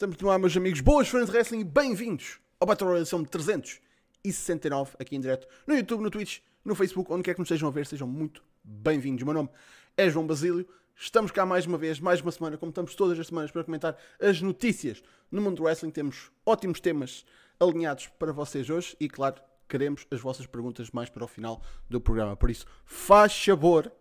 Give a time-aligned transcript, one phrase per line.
[0.00, 0.80] Estamos no ar, meus amigos.
[0.80, 6.00] Boas fãs de wrestling bem-vindos ao Battle Royale edição 369 aqui em direto no YouTube,
[6.00, 9.22] no Twitch, no Facebook, onde quer que nos estejam a ver, sejam muito bem-vindos.
[9.22, 9.50] O meu nome
[9.98, 10.66] é João Basílio.
[10.96, 13.94] Estamos cá mais uma vez, mais uma semana, como estamos todas as semanas, para comentar
[14.18, 15.90] as notícias no mundo do wrestling.
[15.90, 17.26] Temos ótimos temas
[17.60, 22.00] alinhados para vocês hoje e, claro, queremos as vossas perguntas mais para o final do
[22.00, 22.34] programa.
[22.34, 23.92] Por isso, faz favor,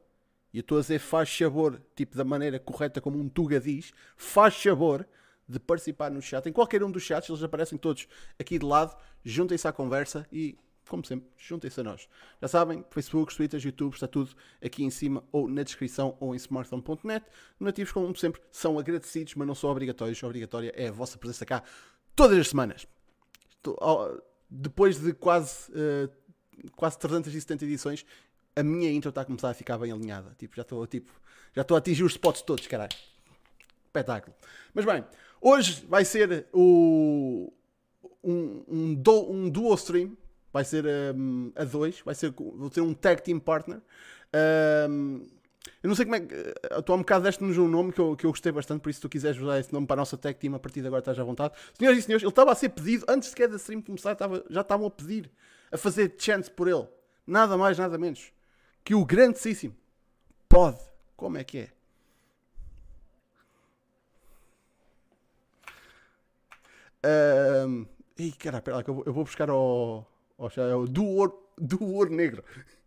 [0.53, 3.91] e eu estou a dizer faz favor, tipo da maneira correta como um Tuga diz,
[4.15, 5.05] faz favor
[5.49, 8.07] de participar no chat, em qualquer um dos chats, eles aparecem todos
[8.39, 8.95] aqui de lado,
[9.25, 10.55] juntem-se à conversa e,
[10.87, 12.07] como sempre, juntem-se a nós.
[12.39, 14.29] Já sabem, Facebook, Twitter, YouTube, está tudo
[14.63, 17.25] aqui em cima ou na descrição ou em smartphone.net.
[17.59, 20.21] Nativos, como sempre, são agradecidos, mas não são obrigatórios.
[20.21, 21.63] Obrigatória é a vossa presença cá
[22.15, 22.85] todas as semanas.
[24.49, 26.11] Depois de quase, uh,
[26.75, 28.05] quase 370 edições,
[28.55, 30.35] a minha intro está a começar a ficar bem alinhada.
[30.37, 31.11] Tipo, já estou tipo,
[31.55, 32.95] já a atingir os spots todos, caralho.
[33.85, 34.35] Espetáculo.
[34.73, 35.03] Mas bem,
[35.41, 37.51] Hoje vai ser o,
[38.23, 40.17] um, um, do, um duo stream.
[40.51, 42.01] Vai ser um, a dois.
[42.01, 43.81] Vai ser, vou ter um tag team partner.
[44.89, 45.25] Um,
[45.81, 46.35] eu não sei como é que.
[46.83, 48.97] Tu há um bocado deste-nos um nome que eu, que eu gostei bastante, por isso
[48.97, 50.99] se tu quiseres usar esse nome para a nossa tag team, a partir de agora
[50.99, 51.53] estás à vontade.
[51.77, 54.61] Senhoras e senhores, ele estava a ser pedido, antes sequer da stream começar, estava, já
[54.61, 55.31] estavam a pedir,
[55.71, 56.87] a fazer chance por ele.
[57.25, 58.31] Nada mais, nada menos.
[58.83, 59.75] Que o grandíssimo
[60.47, 60.79] pode.
[61.15, 61.69] Como é que é?
[67.03, 67.85] Um,
[68.17, 70.05] Ih, caralho, pera lá, que eu vou, eu vou buscar ao,
[70.37, 72.43] ao, ao do, ouro, do ouro negro.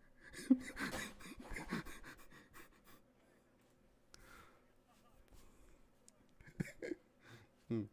[7.71, 7.89] hum.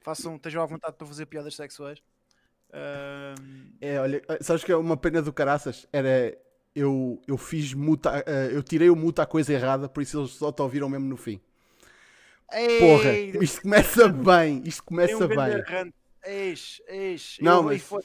[0.00, 1.98] Façam, estejam à vontade para fazer piadas sexuais.
[2.70, 3.70] Uh...
[3.80, 5.86] É, olha, sabes que é uma pena do caraças?
[5.92, 6.36] Era.
[6.74, 10.30] Eu, eu fiz muta, uh, eu tirei o muta a coisa errada, por isso eles
[10.32, 11.40] só te ouviram mesmo no fim.
[12.52, 15.92] Ei, Porra, isto começa bem, isto começa um bem.
[16.24, 17.36] Eis, eis.
[17.40, 17.82] Não, eu, mas...
[17.82, 18.02] Foi,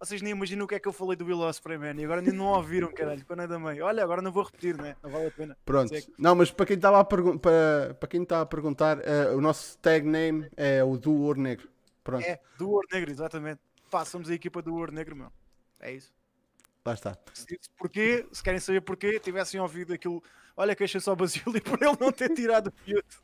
[0.00, 2.00] vocês nem imaginam o que é que eu falei do Will Ospreay, man.
[2.00, 3.24] E agora nem não ouviram, caralho.
[3.26, 3.80] Quando é da mãe.
[3.80, 4.96] Olha, agora não vou repetir, né?
[5.02, 5.56] Não vale a pena.
[5.64, 5.92] Pronto.
[6.16, 10.06] Não, mas para quem estava a, para, para quem a perguntar, uh, o nosso tag
[10.06, 11.68] name é o do Ouro Negro.
[12.04, 12.24] Pronto.
[12.24, 13.60] É, do Ouro Negro, exatamente.
[13.90, 15.32] Façamos a equipa do Ouro Negro, meu.
[15.80, 16.12] É isso.
[16.84, 17.18] Lá está.
[17.34, 20.22] Se, porquê, se querem saber porquê, tivessem ouvido aquilo.
[20.56, 23.20] Olha, queixa só Basílio e por ele não ter tirado o fiuto.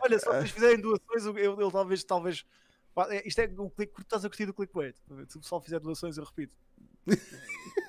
[0.00, 2.71] Olha, se vocês fizerem doações, ele, ele talvez, talvez é,
[3.24, 4.96] isto é o click, tu estás a curtir do clickbait.
[5.28, 6.54] Se o pessoal fizer doações, eu repito.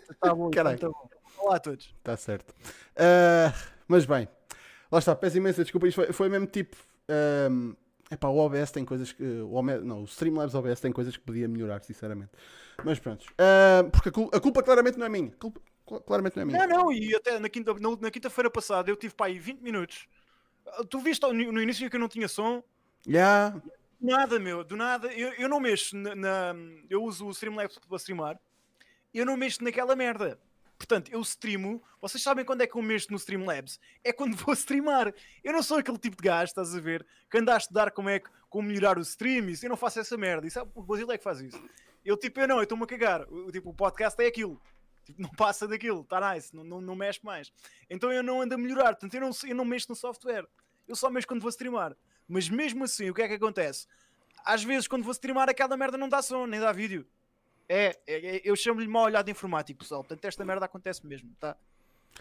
[0.09, 1.09] Está bom, está bom.
[1.37, 1.93] Olá a todos.
[1.97, 2.51] Está certo.
[2.51, 3.53] Uh,
[3.87, 4.27] mas bem,
[4.89, 5.87] lá está, peço imensa desculpa.
[5.87, 6.77] Isto foi, foi mesmo tipo.
[7.51, 7.75] Um,
[8.09, 9.23] epá, o OBS tem coisas que.
[9.23, 12.31] O, não, o Streamlabs OBS tem coisas que podia melhorar, sinceramente.
[12.83, 13.25] Mas pronto.
[13.31, 15.31] Uh, porque a culpa, a culpa, claramente não é minha.
[15.31, 15.59] Culpa,
[16.05, 16.67] claramente não é minha.
[16.67, 20.07] Não, não, e até na quinta-feira na quinta passada eu tive para aí 20 minutos.
[20.89, 22.63] Tu viste no início que eu não tinha som?
[23.05, 23.61] Yeah
[24.03, 25.11] nada, meu, do nada.
[25.13, 26.55] Eu, eu não mexo na, na,
[26.89, 28.39] Eu uso o Streamlabs para streamar.
[29.13, 30.39] Eu não mexo naquela merda.
[30.77, 31.81] Portanto, eu streamo.
[32.01, 33.79] Vocês sabem quando é que eu mexo no Streamlabs?
[34.03, 35.13] É quando vou streamar.
[35.43, 37.05] Eu não sou aquele tipo de gajo, estás a ver?
[37.31, 39.49] Que anda a estudar como é que como melhorar o stream.
[39.49, 40.45] Isso, eu não faço essa merda.
[40.45, 41.59] Isso, o Brasil é que faz isso.
[42.05, 43.23] Eu, tipo, eu não, eu estou-me a cagar.
[43.31, 44.61] O, tipo, o podcast é aquilo.
[45.03, 47.51] Tipo, não passa daquilo, está nice, não, não, não mexe mais.
[47.89, 50.45] Então eu não ando a melhorar, portanto eu não, eu não mexo no software.
[50.87, 51.95] Eu só mexo quando vou streamar.
[52.27, 53.87] Mas mesmo assim, o que é que acontece?
[54.45, 57.05] Às vezes, quando vou streamar, aquela merda não dá som, nem dá vídeo.
[57.67, 60.03] É, é, é eu chamo-lhe mal olhado informático, pessoal.
[60.03, 61.55] Portanto, esta merda acontece mesmo, tá?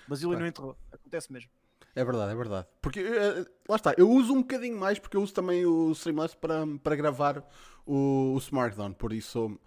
[0.08, 1.50] Mas ele não entrou, acontece mesmo.
[1.94, 2.66] É verdade, é verdade.
[2.80, 6.34] Porque uh, lá está, eu uso um bocadinho mais porque eu uso também o Streamlabs
[6.34, 7.44] para, para gravar
[7.84, 9.58] o, o Smartdown, por isso.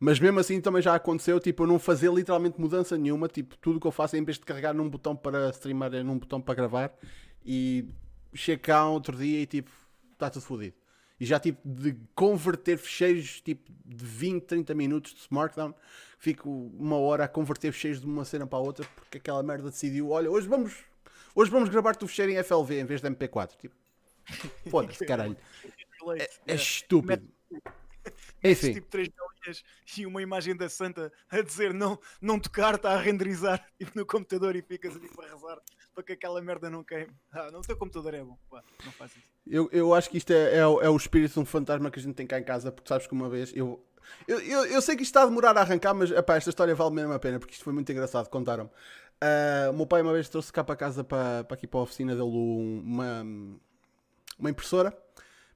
[0.00, 3.78] Mas mesmo assim também já aconteceu, tipo, eu não fazer literalmente mudança nenhuma, tipo, tudo
[3.78, 6.40] que eu faço é em vez de carregar num botão para streamar é num botão
[6.40, 6.92] para gravar
[7.44, 7.86] e
[8.32, 9.70] chego cá outro dia e tipo,
[10.14, 10.76] está tudo fodido.
[11.18, 15.74] E já tipo de converter fecheiros tipo de 20, 30 minutos de Smartdown,
[16.18, 19.70] fico uma hora a converter fecheiros de uma cena para a outra porque aquela merda
[19.70, 20.74] decidiu, olha, hoje vamos,
[21.34, 23.56] hoje vamos gravar-te o fecheiro em FLV em vez de MP4.
[23.56, 23.74] Tipo,
[24.70, 25.36] foda-se, caralho.
[26.18, 27.28] É, é estúpido.
[28.42, 28.74] Enfim.
[28.74, 29.64] Tipo três galinhas
[29.96, 34.04] e uma imagem da Santa a dizer não, não tocar, está a renderizar tipo, no
[34.04, 35.58] computador e ficas ali para rezar
[35.94, 37.12] para que aquela merda não queime.
[37.32, 38.36] Ah, não, o teu computador é bom.
[38.50, 39.24] Pá, não faz isso.
[39.46, 42.02] Eu, eu acho que isto é, é, é, o espírito de um fantasma que a
[42.02, 43.84] gente tem cá em casa, porque sabes que uma vez eu.
[44.28, 46.74] Eu, eu, eu sei que isto está a demorar a arrancar, mas epá, esta história
[46.74, 48.28] vale mesmo a pena porque isto foi muito engraçado.
[48.28, 48.70] Contaram-me.
[48.70, 51.82] Uh, o meu pai uma vez trouxe cá para casa, para, para aqui para a
[51.84, 53.22] oficina dele, uma,
[54.38, 54.94] uma impressora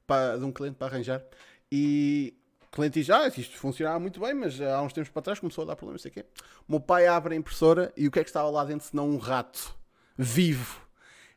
[0.07, 1.23] para, de um cliente para arranjar.
[1.71, 5.39] E o cliente diz: Ah, isto funcionava muito bem, mas há uns tempos para trás
[5.39, 6.31] começou a dar problemas, não sei o quê.
[6.67, 9.09] O meu pai abre a impressora e o que é que estava lá dentro senão
[9.09, 9.78] um rato
[10.19, 10.81] vivo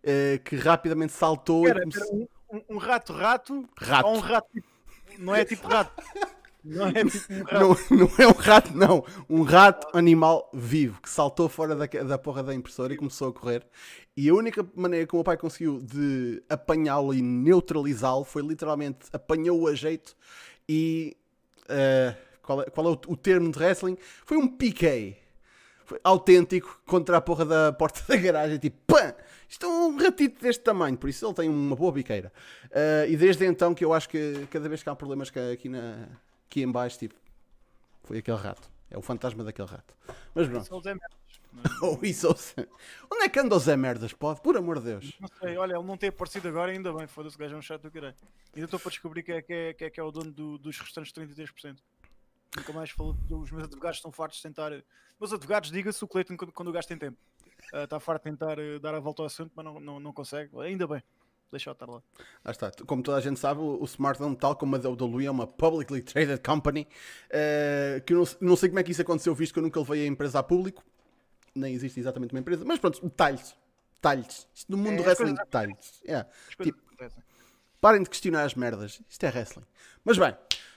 [0.04, 4.08] eh, que rapidamente saltou Era, era um, um- um rato-rato Rato.
[4.08, 4.68] ou um rato tipo-
[5.20, 6.04] Não é tipo rato.
[6.64, 7.88] Não é tipo um rato.
[7.90, 9.06] Não, não é um rato, não.
[9.30, 13.34] Um rato animal vivo que saltou fora da, da porra da impressora e começou a
[13.34, 13.66] correr.
[14.18, 19.00] E a única maneira que o meu pai conseguiu de apanhá-lo e neutralizá-lo foi literalmente
[19.14, 20.16] apanhou-o a jeito
[20.68, 21.16] e.
[21.70, 23.98] eh, qual é, qual é o, o termo de wrestling?
[24.26, 25.18] Foi um piquei.
[26.04, 28.58] Autêntico contra a porra da porta da garagem.
[28.58, 29.14] Tipo, pã!
[29.48, 32.32] Isto é um ratito deste tamanho, por isso ele tem uma boa biqueira.
[32.72, 36.08] Eh, e desde então que eu acho que cada vez que há problemas aqui, na,
[36.50, 37.16] aqui em baixo, tipo,
[38.04, 38.70] foi aquele rato.
[38.90, 39.94] É o fantasma daquele rato.
[40.34, 40.66] Mas pronto.
[40.68, 41.22] São os merdas.
[41.82, 42.66] Oh, isso, oh, Zé.
[43.12, 44.14] Onde é que anda o Zé Merdas?
[44.14, 44.40] Pode?
[44.40, 45.18] Por amor de Deus.
[45.20, 47.62] Não sei, olha, ele não tem aparecido agora, ainda bem, foda-se, o gajo é um
[47.62, 48.16] chato do caralho.
[48.56, 50.58] Ainda estou para descobrir quem é que é, quem é, que é o dono do-
[50.58, 51.76] dos restantes 33%.
[52.58, 54.72] Nunca mais falou, os meus advogados estão fartos de tentar.
[55.20, 57.18] Meus advogados, diga-se o Cleiton quando, quando o gajo tem tempo.
[57.74, 60.12] Ah, Está farto de tentar eh, dar a volta ao assunto, mas não, não, não
[60.14, 60.50] consegue.
[60.60, 61.02] Ainda bem,
[61.52, 62.02] deixa-o estar lá.
[62.44, 62.72] Lá está.
[62.86, 66.02] Como toda a gente sabe, o o Smartphone, tal como a WWE, é uma publicly
[66.02, 66.88] traded company.
[67.30, 69.80] eh, que eu não, não sei como é que isso aconteceu, visto que eu nunca
[69.80, 70.84] levei a empresa a público.
[71.56, 72.66] Nem existe exatamente uma empresa.
[72.66, 73.56] Mas pronto, detalhes.
[73.96, 74.48] Detalhes.
[74.54, 76.02] Isto no mundo É, do wrestling, detalhes.
[76.04, 76.28] Yeah.
[76.58, 76.92] Coisas Tipo.
[77.80, 79.02] Parem de questionar as merdas.
[79.10, 79.66] Isto é wrestling.
[80.04, 80.36] Mas bem,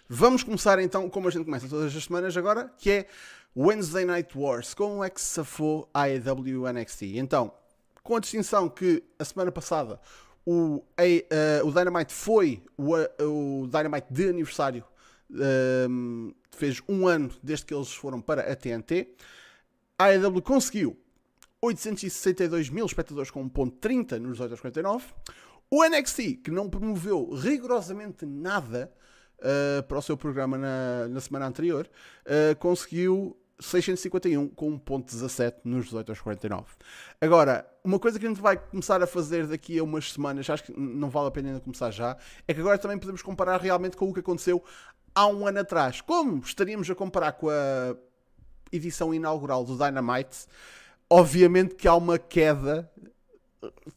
[0.09, 3.07] vamos começar então, como a gente começa todas as semanas agora, que é
[3.57, 4.75] Wednesday Night Wars.
[4.75, 7.17] Como é que se safou a AEW NXT?
[7.17, 7.53] Então,
[8.03, 10.01] com a distinção que a semana passada
[10.47, 14.85] o, A- eh, o Dynamite foi o, a- o Dynamite de aniversário.
[15.33, 19.09] ehm, fez um ano desde que eles foram para a TNT.
[19.99, 20.97] A AEW conseguiu
[21.63, 25.07] 862 mil espectadores com 1.30 nos 18 aos 49.
[25.71, 28.93] O NXT, que não promoveu rigorosamente nada
[29.45, 31.89] uh, para o seu programa na, na semana anterior,
[32.27, 36.65] uh, conseguiu 651 com 1.17 nos 18 aos 49.
[37.21, 40.65] Agora, uma coisa que a gente vai começar a fazer daqui a umas semanas, acho
[40.65, 42.17] que não vale a pena ainda começar já,
[42.49, 44.63] é que agora também podemos comparar realmente com o que aconteceu
[45.15, 46.01] há um ano atrás.
[46.01, 47.97] Como estaríamos a comparar com a
[48.73, 50.47] edição inaugural do Dynamite,
[51.09, 52.91] obviamente que há uma queda.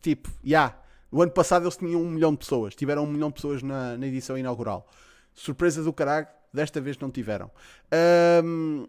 [0.02, 0.46] Tipo, já.
[0.46, 0.78] Yeah,
[1.12, 3.98] no ano passado eles tinham um milhão de pessoas, tiveram um milhão de pessoas na,
[3.98, 4.88] na edição inaugural.
[5.38, 7.52] Surpresa do caralho, desta vez não tiveram.
[7.92, 8.88] Ahm,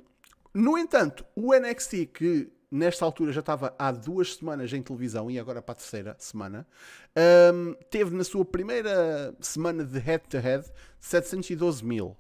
[0.55, 5.39] no entanto, o NXT, que nesta altura já estava há duas semanas em televisão e
[5.39, 6.67] agora para a terceira semana,
[7.15, 10.67] ahm, teve na sua primeira semana de head-to-head
[10.99, 12.17] 712 mil.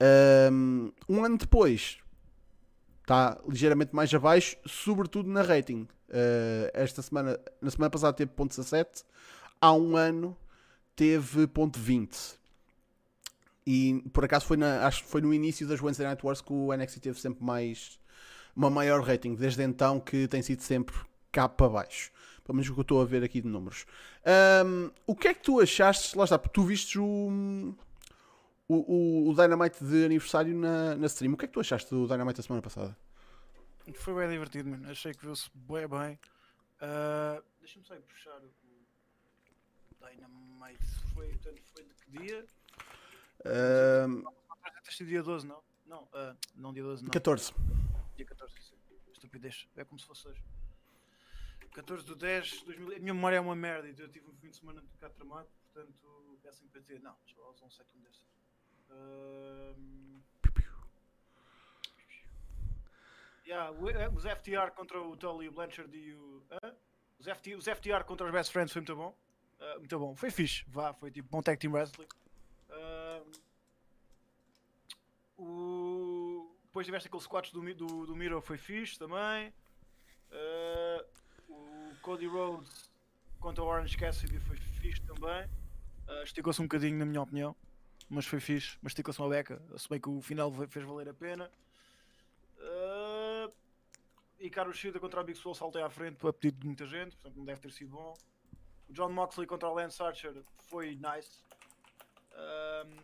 [0.00, 1.98] Ahm, Um ano depois,
[3.02, 5.88] está ligeiramente mais abaixo, sobretudo na rating.
[6.08, 9.02] Uh, esta semana, na semana passada teve ponto 17,
[9.60, 10.36] há um ano
[10.94, 12.38] teve ponto 20.
[13.70, 16.50] E por acaso foi, na, acho que foi no início das Wednesday Night Wars que
[16.50, 18.00] o NXT teve sempre mais
[18.56, 19.34] uma maior rating.
[19.34, 20.96] Desde então que tem sido sempre
[21.30, 22.10] cá para baixo.
[22.44, 23.84] Pelo menos o que eu estou a ver aqui de números.
[24.64, 26.16] Um, o que é que tu achaste?
[26.16, 27.74] Lá está, tu viste o,
[28.66, 31.34] o, o Dynamite de aniversário na, na stream.
[31.34, 32.96] O que é que tu achaste do Dynamite da semana passada?
[33.96, 34.90] Foi bem divertido, mano.
[34.90, 36.18] Achei que viu-se bem bem.
[36.80, 40.86] Ah, Deixa-me só ir puxar o Dynamite.
[41.12, 42.46] Foi, portanto, foi de que dia?
[43.44, 45.62] Deve ter sido dia 12, não?
[45.86, 47.10] Não, ah, não dia 12, não.
[47.10, 47.52] 14.
[48.16, 48.76] Dia 14, sim.
[49.12, 49.68] Estupidez.
[49.76, 50.42] É como se fosse hoje.
[51.72, 52.96] 14 de 10 de 2000.
[52.96, 53.88] A minha memória é uma merda.
[53.88, 56.98] então Eu tive um fim de semana de cá tramado, portanto, peço empatia.
[56.98, 58.22] Não, deixa lá usar um século desse.
[58.90, 59.98] Ahm,
[63.48, 66.42] Yeah, eh, os FTR contra o Tully Blanchard e o.
[66.50, 66.74] hã?
[67.18, 69.16] Os, FT, os FTR contra os Best Friends foi muito bom.
[69.58, 70.14] Ah, muito bom.
[70.14, 70.64] Foi fixe.
[70.68, 72.06] Vá, foi tipo bom tag team wrestling.
[72.70, 73.22] Ah,
[75.38, 76.54] o...
[76.64, 79.52] Depois tiveste aqueles squats do, do, do Miro, foi fixe também.
[80.30, 81.04] Ah,
[81.48, 82.90] o Cody Rhodes
[83.40, 85.48] contra o Orange Cassidy foi fixe também.
[86.06, 87.56] Ah, Esticou-se um bocadinho, na minha opinião.
[88.08, 88.78] Mas foi fixe.
[88.82, 89.62] Mas esticou-se uma beca.
[89.76, 91.50] Se bem que o final fez valer a pena.
[92.58, 93.52] Uh,
[94.40, 97.16] e Carlos Shida contra o Big Soul saltei à frente a pedido de muita gente,
[97.16, 98.14] portanto não deve ter sido bom.
[98.88, 101.44] O John Moxley contra o Lance Archer foi nice.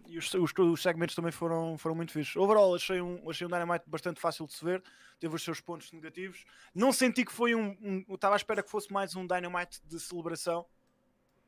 [0.06, 2.36] E os, os, os segmentos também foram, foram muito fixos.
[2.36, 4.82] Overall, achei um, achei um Dynamite bastante fácil de se ver,
[5.18, 6.44] teve os seus pontos negativos.
[6.74, 7.76] Não senti que foi um.
[7.82, 10.64] um estava à espera que fosse mais um Dynamite de celebração,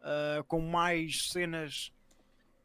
[0.01, 1.93] uh, com mais cenas,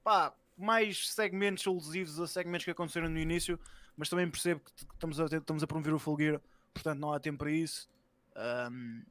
[0.03, 3.59] pá, mais segmentos alusivos a segmentos que aconteceram no início
[4.01, 6.41] mas também percebo que estamos a, estamos a promover o Full Gear,
[6.73, 7.89] portanto não há tempo para isso.
[8.35, 9.03] Um,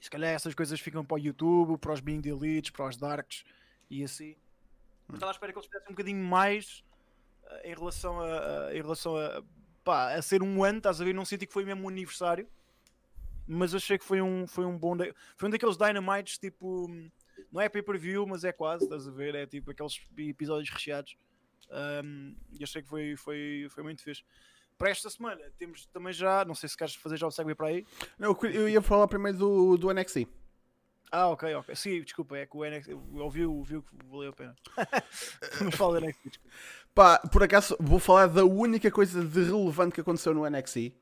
[0.00, 3.44] se calhar essas coisas ficam para o YouTube, para os Being Elites, para os Darks
[3.90, 4.36] e assim.
[5.08, 6.84] Eu estava à espera que eles fizessem um bocadinho mais
[7.46, 9.42] eh, em relação a, em relação a,
[9.82, 11.14] pá, a ser um ano, estás a ver?
[11.14, 12.48] Não senti que foi mesmo um aniversário,
[13.46, 14.96] mas achei que foi um, foi um bom.
[15.36, 16.88] Foi um daqueles Dynamites tipo.
[17.50, 19.34] Não é pay-per-view, mas é quase, estás a ver?
[19.34, 21.16] É tipo aqueles episódios recheados.
[22.04, 24.22] Um, e achei que foi, foi, foi muito fixe.
[24.76, 27.68] Para esta semana temos também já, não sei se queres fazer já o segue para
[27.68, 27.86] aí.
[28.18, 30.28] Eu ia falar primeiro do, do NXT.
[31.10, 31.74] Ah, ok, ok.
[31.74, 34.54] Sim, desculpa, é que o NXT, eu ouvi, que valeu a pena.
[35.64, 36.40] mas fala do NXT.
[36.94, 40.92] Pá, por acaso vou falar da única coisa de relevante que aconteceu no NXT,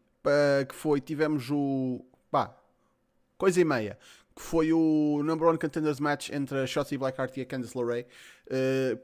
[0.69, 2.55] que foi, tivemos o, pá,
[3.39, 3.99] coisa e meia,
[4.35, 8.05] que foi o Number One Contenders Match entre a Shotzi Blackheart e a Candice LeRae,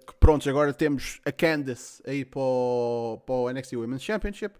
[0.06, 4.54] que pronto, agora temos a Candice aí para o, para o NXT Women's Championship,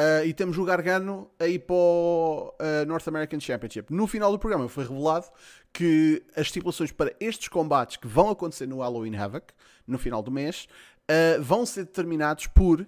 [0.00, 3.92] eh, e temos o Gargano aí para o eh, North American Championship.
[3.92, 5.26] No final do programa foi revelado
[5.72, 9.52] que as estipulações para estes combates que vão acontecer no Halloween Havoc,
[9.88, 10.68] no final do mês,
[11.10, 12.86] uh, vão ser determinados por uh,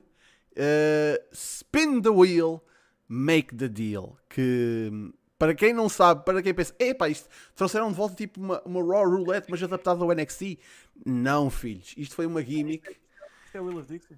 [1.32, 2.62] Spin the Wheel,
[3.08, 4.16] Make the Deal.
[4.28, 8.62] Que para quem não sabe, para quem pensa, epá, isto trouxeram de volta tipo uma,
[8.64, 10.60] uma Raw Roulette, mas adaptada ao NXT.
[11.04, 12.88] Não, filhos, isto foi uma gimmick.
[13.46, 14.16] Isto é Will of Dixie.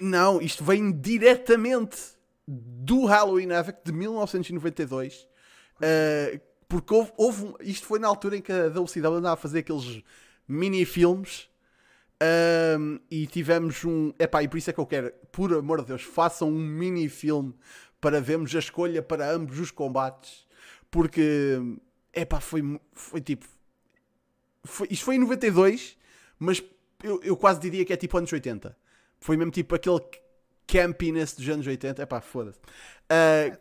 [0.00, 1.98] Não, isto vem diretamente
[2.46, 5.26] do Halloween Havoc de 1992.
[5.76, 9.60] Uh, porque houve, houve isto foi na altura em que a WCW andava a fazer
[9.60, 10.02] aqueles
[10.48, 11.48] mini-filmes.
[12.78, 14.12] um, e tivemos um.
[14.18, 17.54] Epá, e por isso é que eu quero, por amor de Deus, façam um mini-filme
[18.00, 20.46] para vermos a escolha para ambos os combates.
[20.90, 21.58] Porque,
[22.12, 23.46] epá, foi, foi tipo.
[24.64, 25.96] Foi, isto foi em 92,
[26.38, 26.62] mas
[27.02, 28.76] eu, eu quase diria que é tipo anos 80.
[29.22, 30.00] Foi mesmo tipo aquele
[30.66, 32.02] campiness dos anos 80.
[32.02, 32.58] Epá, foda-se.
[33.10, 33.56] Uh,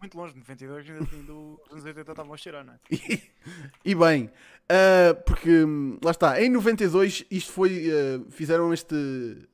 [0.00, 2.78] Muito longe, de 92, ainda assim, do- dos anos 80 estavam a cheirar, não é?
[2.90, 3.22] e,
[3.84, 4.30] e bem,
[4.66, 8.94] ah, porque hum, lá está, em 92 isto foi, ah, fizeram este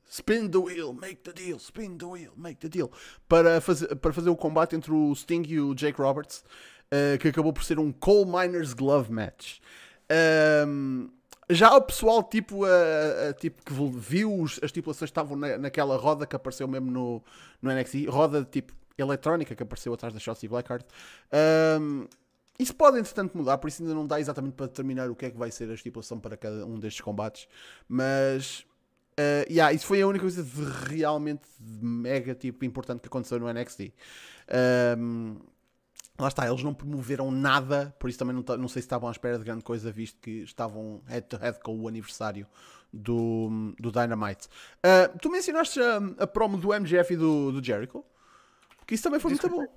[0.08, 2.92] spin the wheel, make the deal, spin the wheel, make the deal,
[3.28, 6.44] para fazer, para fazer o combate entre o Sting e o Jake Roberts,
[6.92, 9.58] ah, que acabou por ser um Coal Miners Glove Match.
[10.08, 11.08] Ahm,
[11.48, 15.96] já o pessoal tipo, a- a- tipo que viu os- as estipulações estavam na, naquela
[15.96, 17.22] roda que apareceu mesmo no,
[17.62, 20.84] no NXT, roda tipo eletrónica que apareceu atrás da Shotzi Blackheart.
[21.30, 22.06] Ahm,
[22.58, 25.30] isso pode, entretanto, mudar, por isso ainda não dá exatamente para determinar o que é
[25.30, 27.46] que vai ser a estipulação para cada um destes combates.
[27.86, 28.64] Mas,
[29.20, 30.62] uh, yeah, isso foi a única coisa de
[30.94, 33.92] realmente mega tipo, importante que aconteceu no NXT.
[34.98, 35.36] Um,
[36.18, 39.08] lá está, eles não promoveram nada, por isso também não, ta- não sei se estavam
[39.08, 42.46] à espera de grande coisa, visto que estavam head to head com o aniversário
[42.92, 44.48] do, do Dynamite.
[44.78, 48.04] Uh, tu mencionaste a, a promo do MGF e do, do Jericho,
[48.86, 49.76] que isso também foi Disse muito bom.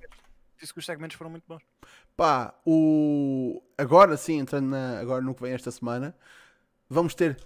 [0.59, 1.61] Disse que os segmentos foram muito bons.
[2.15, 3.61] Pá, o...
[3.77, 6.15] agora sim, entrando na- agora no que vem esta semana,
[6.89, 7.37] vamos ter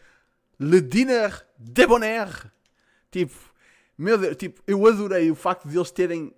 [0.60, 2.52] Le Diner Debonair.
[3.12, 3.34] Tipo,
[3.98, 6.34] meu Deus, tipo, eu adorei o facto de eles terem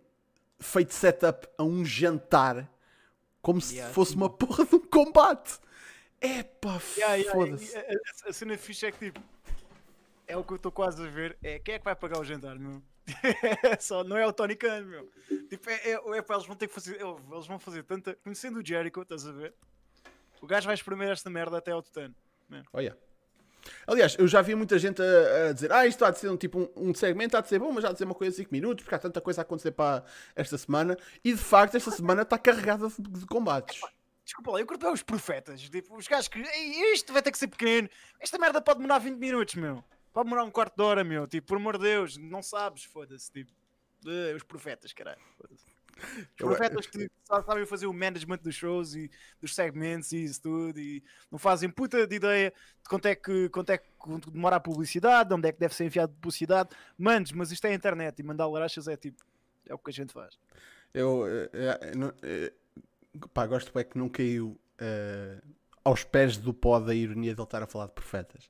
[0.60, 2.70] feito setup a um jantar
[3.42, 5.60] como se Yeah, fosse uma porra de um combate.
[6.22, 7.74] Epá, Yeah, yeah, foda-se.
[7.74, 9.22] e a, a- a cena fixe é que tipo
[10.28, 11.38] é o que eu estou quase a ver.
[11.44, 12.82] É quem é que vai pagar o jantar, meu?
[13.64, 15.08] É Só, não é o Tony Khan, meu.
[15.50, 17.00] Tipo, é, é, é pá, eles vão ter que fazer.
[17.00, 18.16] Eles vão fazer tanta.
[18.24, 19.54] Conhecendo o Jericho, estás a ver?
[20.42, 22.16] O gajo vai espremer esta merda até ao tutano.
[22.74, 22.98] Olha.
[23.88, 26.38] Aliás, eu já vi muita gente a, a dizer Ah, isto há de ser um,
[26.38, 28.38] tipo, um, um segmento, há de ser bom, mas há de ser uma coisa de
[28.38, 30.04] 5 minutos, porque há tanta coisa a acontecer para
[30.36, 30.98] esta semana.
[31.24, 33.80] E de facto, esta semana está carregada de, de combates.
[34.24, 35.62] Desculpa lá, eu curto os profetas.
[35.62, 36.40] Tipo, os gajos que.
[36.94, 37.88] Isto vai ter que ser pequeno.
[38.20, 39.84] Esta merda pode demorar 20 minutos, meu.
[40.12, 41.28] Pode demorar um quarto de hora, meu.
[41.28, 43.32] Tipo, por amor de Deus, não sabes, foda-se.
[43.32, 43.52] Tipo,
[44.08, 45.20] Eh, os profetas, caralho.
[45.98, 49.10] Os Eu- profetas que sabem fazer o management dos shows e
[49.42, 52.52] dos segmentos e isso tudo e não fazem puta de ideia
[52.84, 53.90] de quanto é que, quanto é que
[54.32, 56.70] demora a publicidade, de onde é que deve ser enviado publicidade.
[56.98, 59.24] Manos, mas isto é a internet e mandar larachas é tipo,
[59.66, 60.38] é o que a gente faz.
[60.94, 62.54] Eu, eh, eh, não- eh,
[63.34, 64.60] pá, gosto é que não caiu
[65.84, 68.50] aos pés do pó da ironia de ele estar a falar de profetas.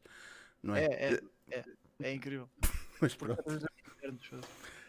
[0.64, 0.86] Não é?
[0.86, 1.20] É, é,
[1.52, 1.64] é,
[2.02, 2.50] é incrível.
[3.02, 3.44] Mas pronto.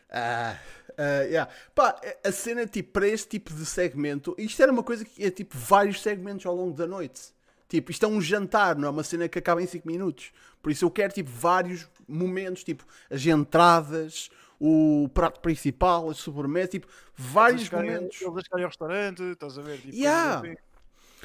[0.09, 0.57] Ah,
[0.99, 1.51] ah, yeah.
[1.75, 5.31] Pá, a cena, tipo, para este tipo de segmento, isto era uma coisa que é
[5.31, 7.35] tipo vários segmentos ao longo da noite.
[7.69, 10.33] Tipo, isto é um jantar, não é uma cena que acaba em 5 minutos.
[10.63, 16.71] Por isso eu quero, tipo, vários momentos, tipo, as entradas, o prato principal, as sobremesas,
[16.71, 16.87] tipo,
[17.17, 18.21] vários momentos.
[18.23, 19.81] Eles a chegarem ao restaurante, estás a ver?
[19.81, 20.39] Tipo, Yeah.
[20.39, 20.57] assim.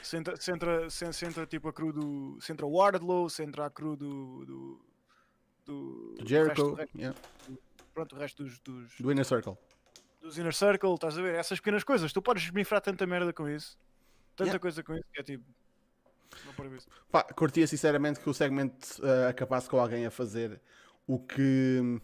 [0.03, 2.37] Se entra, se, entra, tipo a crew do.
[2.41, 4.43] Se entra o Wardlow, se entra a crew do.
[4.45, 4.81] do,
[5.65, 7.15] do, Do Jericho, resto- yeah,
[7.93, 9.57] pronto, o resto dos, dos, do Inner Circle.
[10.21, 11.35] dos Inner Circle, estás a ver?
[11.35, 13.77] Essas pequenas coisas, tu podes esmifrar tanta merda com isso,
[14.35, 14.59] tanta Yeah.
[14.59, 15.43] coisa com isso, que é tipo.
[16.45, 16.87] Não para isso.
[17.11, 20.61] Pá, curtia sinceramente que o segmento uh, acabasse com alguém a fazer
[21.05, 21.99] o que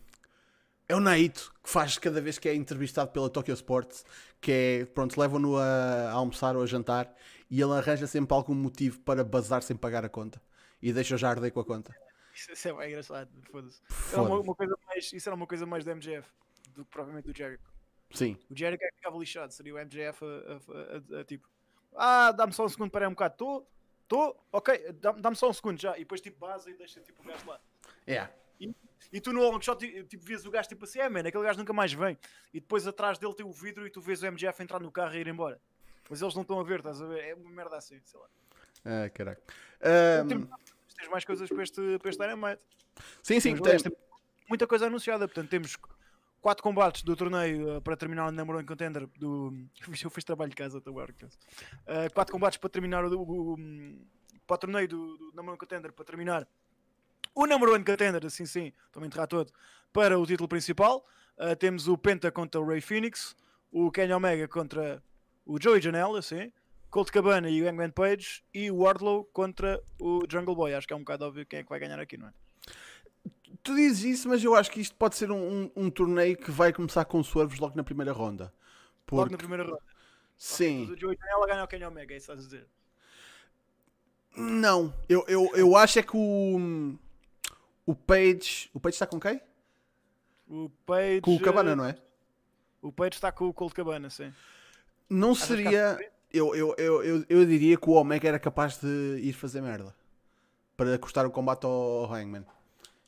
[0.89, 4.03] é o Naito que faz cada vez que é entrevistado pela Tokyo Sports,
[4.41, 7.13] que é, pronto, levam-no a, a almoçar ou a jantar
[7.50, 10.41] e ele arranja sempre algum motivo para bazar sem pagar a conta
[10.82, 11.96] e deixa já arder com a conta.
[12.38, 13.82] Isso, é bem engraçado, foda-se.
[14.12, 14.41] Era uma, Foda.
[14.44, 16.29] uma coisa mais, isso era uma coisa mais do MJF
[16.70, 17.63] do que provavelmente do Jericho.
[18.13, 21.48] Sim, O Jericho é que ficava lixado, seria o MJF a, a- a- a- tipo,
[21.96, 23.70] ah, dá-me só um segundo para um bocado, estou,
[24.03, 27.22] estou, ok, dá- dá-me só um segundo já, e depois tipo base e deixa tipo
[27.24, 27.60] o gajo lá.
[28.06, 28.29] é.
[29.13, 31.60] E tu no long shot tipo, vês o gajo tipo assim, é, mano, aquele gajo
[31.60, 32.17] nunca mais vem.
[32.53, 35.13] E depois atrás dele tem o vidro e tu vês o MJF entrar no carro
[35.15, 35.62] e ir embora.
[36.10, 37.24] Mas eles não estão a ver, estás a ver?
[37.24, 38.27] É uma merda assim, sei lá.
[38.84, 39.41] Ah, caraca.
[39.82, 40.50] Ahm,
[40.98, 42.62] Tens mais coisas para este, para este Dynamite.
[43.24, 43.77] sim, sim, tem,
[44.50, 45.27] muita coisa anunciada.
[45.27, 45.77] Portanto, temos
[46.42, 49.54] quatro combates do torneio uh, para terminar o number one contender do.
[50.04, 51.13] Eu fiz trabalho de casa, agora.
[51.13, 53.58] Uh, quatro combates para terminar o, o- o-
[54.48, 56.48] para o torneio do, do number one contender para terminar
[57.36, 59.51] o number one contender, assim sim, estou a enterrar todo,
[59.94, 61.06] para o título principal.
[61.38, 63.36] Uh, temos o Penta contra o Ray Phoenix,
[63.72, 65.04] o Kenny Omega contra
[65.46, 66.51] o Joey Janela, assim.
[66.89, 70.74] Colt Cabana e o Hangman Page e o Wardlow contra o Jungle Boy.
[70.74, 72.34] Acho que é um bocado óbvio quem é que vai ganhar aqui, não é?
[73.67, 76.50] tu dizes isso, mas eu acho que isto pode ser um, um, um torneio que
[76.50, 78.53] vai começar com swerves logo na primeira ronda.
[79.12, 79.82] Logo Porque, na primeira ronda.
[80.38, 82.65] sim, Mas o Joey Janela ganha o Kenny Omega, é isso a dizer.
[84.36, 86.98] não, eu, eu, eu acho é que o,
[87.86, 89.41] o Page, o Page está com quem?
[90.48, 91.22] O Page.
[91.22, 91.98] Com o Cabana, não é?
[92.82, 94.34] O Page está com o Colt Cabana, sim.
[95.10, 95.98] Não seria.
[96.31, 99.96] Eu, eu, eu, eu, eu diria que o Omega era capaz de ir fazer merda
[100.75, 102.46] para custar o combate ao Hangman.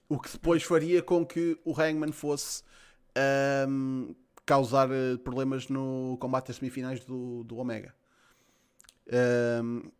[0.07, 2.63] O que depois faria com que o Hangman fosse
[3.15, 7.94] ahm, causar eh, problemas no combate das semifinais do, do Omega.
[9.11, 9.91] Ahm,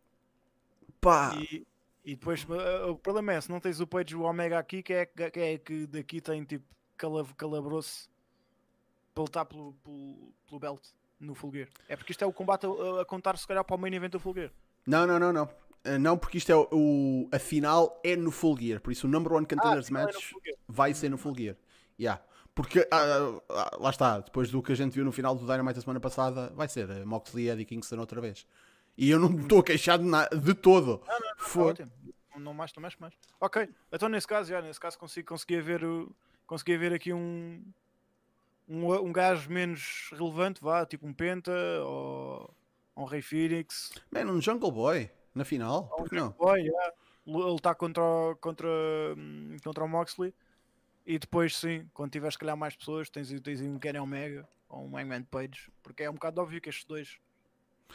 [1.00, 1.66] pá, E,
[2.04, 4.82] e depois uh, o problema é: se não tens o Page e o Omega aqui,
[4.82, 6.64] que é que, é que daqui tem tipo
[6.96, 8.08] calab calabroso
[9.14, 10.82] para lutar pelo, pelo, pelo belt
[11.20, 11.68] no Full Gear.
[11.88, 14.12] É porque isto é o combate a, a contar, se calhar, para o main event
[14.12, 14.50] do Full Gear.
[14.86, 15.48] não, não, não, não.
[15.84, 19.06] Ah, Não, porque isto é o, o- a final é no Full Gear, por isso
[19.06, 20.56] o number one contenders afinal é match Gear.
[20.68, 21.56] vai ser no Full Gear.
[21.98, 22.22] Yeah.
[22.54, 25.78] Porque ah, ah, lá está, depois do que a gente viu no final do Dynamite
[25.78, 28.46] a semana passada, vai ser eh, Moxley e Eddie Kingston outra vez.
[28.98, 30.98] E eu não estou a queixar de, nada, de todo.
[30.98, 31.70] Tá Foi.
[31.70, 31.90] ótimo.
[32.34, 33.14] Não, não mais, não mexe mais.
[33.40, 35.80] Ok, então nesse caso, já, nesse caso consigo, conseguia ver,
[36.46, 37.62] conseguia ver aqui um,
[38.70, 41.52] um, um gajo menos relevante, vá, tipo um Penta
[41.84, 42.54] ou
[42.96, 43.92] um Rei Phoenix.
[44.10, 46.30] Man, um Jungle Boy na final, ou um por que não?
[46.32, 46.92] Boy, yeah,
[47.26, 48.68] lutar contra, o- contra,
[49.16, 50.34] hum, contra o Moxley.
[51.06, 54.96] E depois, sim, quando tiveres, calhar, mais pessoas, tens, tens um Kenny Omega ou um
[54.96, 57.18] Hangman Page, porque é um bocado óbvio que estes dois,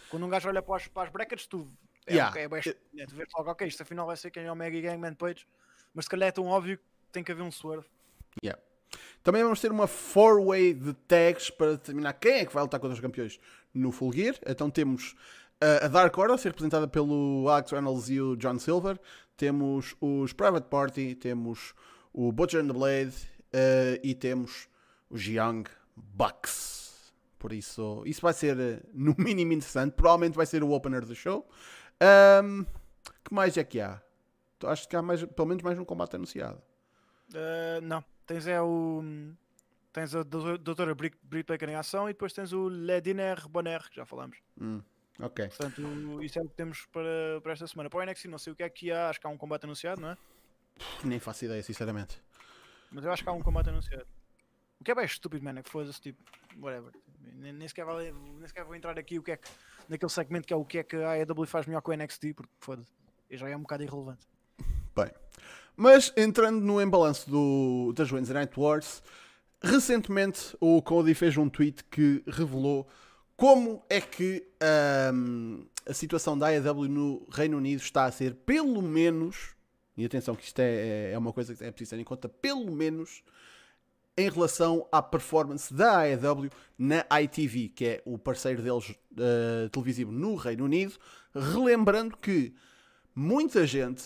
[0.09, 1.71] quando um gajo olha para as, para as brackets, tu
[2.05, 2.39] é, Yeah.
[2.39, 2.59] é, bem-
[2.97, 5.47] é, tu vês logo, ok, isto afinal vai ser Kenny Omega e Hangman Page,
[5.93, 7.87] mas se calhar é tão óbvio que tem que haver um swerve.
[8.43, 8.61] Yeah.
[9.25, 12.93] Também vamos ter uma four-way de tags para determinar quem é que vai lutar contra
[12.93, 13.39] os campeões
[13.73, 14.35] no Full Gear.
[14.45, 15.15] Então temos
[15.63, 18.99] uh, a Dark Order, a ser representada pelo Alex Reynolds e o John Silver.
[19.35, 21.73] Temos os Private Party, temos
[22.13, 23.15] o Butcher and the Blade
[23.47, 24.69] uh, e temos
[25.09, 25.63] os Young
[25.95, 27.11] Bucks.
[27.39, 29.93] Por isso, isso vai ser uh, no mínimo interessante.
[29.93, 31.49] Provavelmente vai ser o opener do show.
[32.43, 32.63] Um,
[33.23, 33.99] que mais é que há?
[34.65, 36.61] Acho que há mais, pelo menos mais um combate anunciado.
[37.31, 39.03] Uh, não, tens é o.
[39.93, 43.95] Tens a doutor- doutora Britt Baker em ação e depois tens o Lediner Bonner, que
[43.95, 44.37] já falamos.
[44.59, 44.81] Hum,
[45.19, 45.47] ok.
[45.47, 47.89] Portanto, isso é o que temos para, para esta semana.
[47.89, 49.63] Para o NXT, não sei o que é que há, acho que há um combate
[49.63, 50.17] anunciado, não é?
[51.03, 52.21] Nem faço ideia, sinceramente.
[52.91, 54.05] Mas eu acho que há um combate anunciado.
[54.81, 56.21] O que é bem estúpido, mano, é que foda-se, tipo,
[56.59, 56.91] whatever.
[57.21, 59.47] Nem, nem, sequer vale- nem sequer vou entrar aqui o que é que,
[59.87, 62.33] naquele segmento que é o que é que a AEW faz melhor que o NXT,
[62.33, 62.91] porque foda-se,
[63.31, 64.27] já é um bocado irrelevante.
[64.93, 65.09] Bem.
[65.75, 69.03] Mas entrando no embalanço do, das Wednesday Night Wars,
[69.61, 72.87] recentemente o Cody fez um tweet que revelou
[73.35, 78.81] como é que ahm, a situação da AEW no Reino Unido está a ser, pelo
[78.81, 79.55] menos,
[79.97, 82.71] e atenção que isto é, é uma coisa que é preciso ter em conta, pelo
[82.71, 83.21] menos
[84.17, 90.11] em relação à performance da AEW na ITV, que é o parceiro deles eh, televisivo
[90.11, 90.93] no Reino Unido,
[91.33, 92.53] relembrando que
[93.13, 94.03] muita gente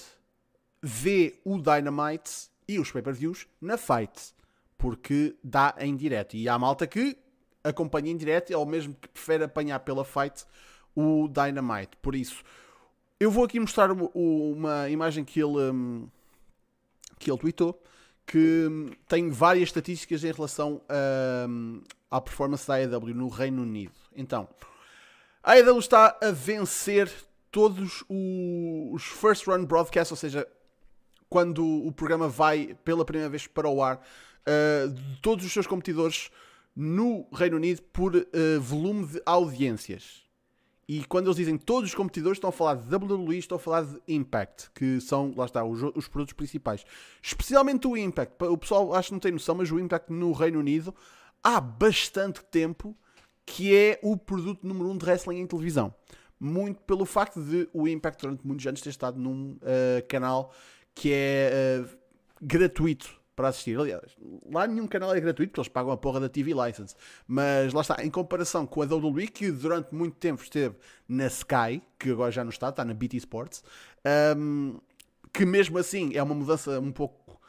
[0.81, 4.33] vê o Dynamite e os pay-per-views na Fight,
[4.77, 6.35] porque dá em direto.
[6.35, 7.17] E há malta que
[7.63, 10.45] acompanha em direto ou mesmo que prefere apanhar pela Fight
[10.95, 11.97] o Dynamite.
[12.01, 12.43] Por isso,
[13.19, 16.07] eu vou aqui mostrar uma imagem que ele, hum,
[17.17, 17.81] que ele tweetou,
[18.25, 20.81] que hum, tem várias estatísticas em relação
[21.47, 23.93] hum, à performance da AEW no Reino Unido.
[24.15, 24.47] Então,
[25.43, 27.11] a AEW está a vencer
[27.51, 30.47] todos os first run broadcasts, ou seja,
[31.29, 36.31] quando o programa vai pela primeira vez para o ar, uh, todos os seus competidores
[36.75, 38.25] no Reino Unido por uh,
[38.59, 40.27] volume de audiências.
[40.87, 43.83] E quando eles dizem todos os competidores, estão a falar de WWE, estão a falar
[43.83, 46.83] de Impact, que são, lá está, os, os produtos principais.
[47.21, 48.43] Especialmente o Impact.
[48.45, 50.95] O pessoal acho que não tem noção, mas o Impact no Reino Unido
[51.43, 52.97] há bastante tempo
[53.45, 55.93] que é o produto número um de wrestling em televisão.
[56.39, 60.53] Muito pelo facto de o Impact durante muitos anos ter estado num uh, canal
[60.93, 61.97] que é uh,
[62.41, 63.79] gratuito para assistir.
[63.79, 64.17] Aliás,
[64.51, 66.93] lá nenhum canal é gratuito porque eles pagam a porra da TV license.
[67.25, 70.75] Mas lá está, em comparação com a WWE, que durante muito tempo esteve
[71.07, 73.63] na Sky, que agora já não está, está na BT Sports,
[74.35, 74.77] um,
[75.31, 77.39] que mesmo assim é uma mudança um pouco.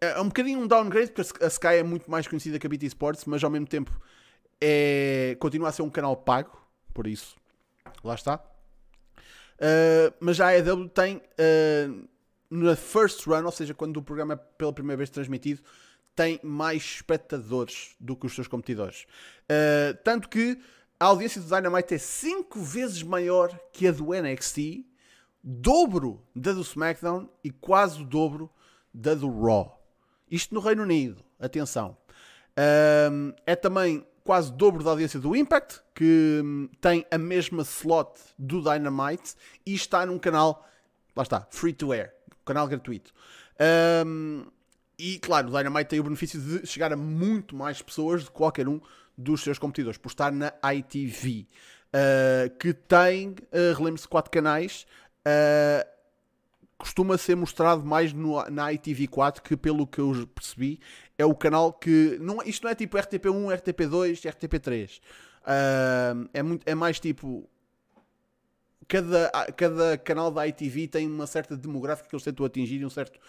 [0.00, 2.86] É um bocadinho um downgrade, porque a Sky é muito mais conhecida que a BT
[2.86, 3.90] Sports, mas ao mesmo tempo
[4.60, 6.56] é, continua a ser um canal pago,
[6.94, 7.36] por isso,
[8.04, 8.40] lá está.
[9.56, 12.08] Uh, mas já a EW tem uh,
[12.50, 15.60] na first run, ou seja, quando o programa é pela primeira vez transmitido,
[16.14, 19.06] tem mais espectadores do que os seus competidores.
[19.44, 20.58] Uh, tanto que
[20.98, 24.84] a audiência do Dynamite é 5 vezes maior que a do NXT,
[25.42, 28.50] dobro da do SmackDown e quase o dobro
[28.92, 29.80] da do Raw.
[30.28, 31.96] Isto no Reino Unido, atenção.
[32.58, 38.20] Uh, é também quase dobro da audiência do Impact, que um, tem a mesma slot
[38.36, 39.34] do Dynamite
[39.64, 40.66] e está num canal,
[41.14, 42.17] lá está, free to air
[42.48, 43.12] canal gratuito.
[44.06, 44.46] Um,
[44.98, 48.68] e claro, o Dynamite tem o benefício de chegar a muito mais pessoas de qualquer
[48.68, 48.80] um
[49.16, 51.46] dos seus competidores, por estar na ITV,
[51.92, 54.86] uh, que tem, uh, relembre-se, quatro canais.
[55.20, 55.98] Uh,
[56.76, 60.80] costuma ser mostrado mais no, na ITV4, que pelo que eu percebi,
[61.16, 62.16] é o canal que.
[62.20, 65.00] Não, isto não é tipo RTP1, RTP2, RTP3.
[65.42, 67.48] Uh, é, muito, é mais tipo
[68.88, 73.20] cada, cada canal da ITV tem uma certa demográfica que eles tentam atingir, um certo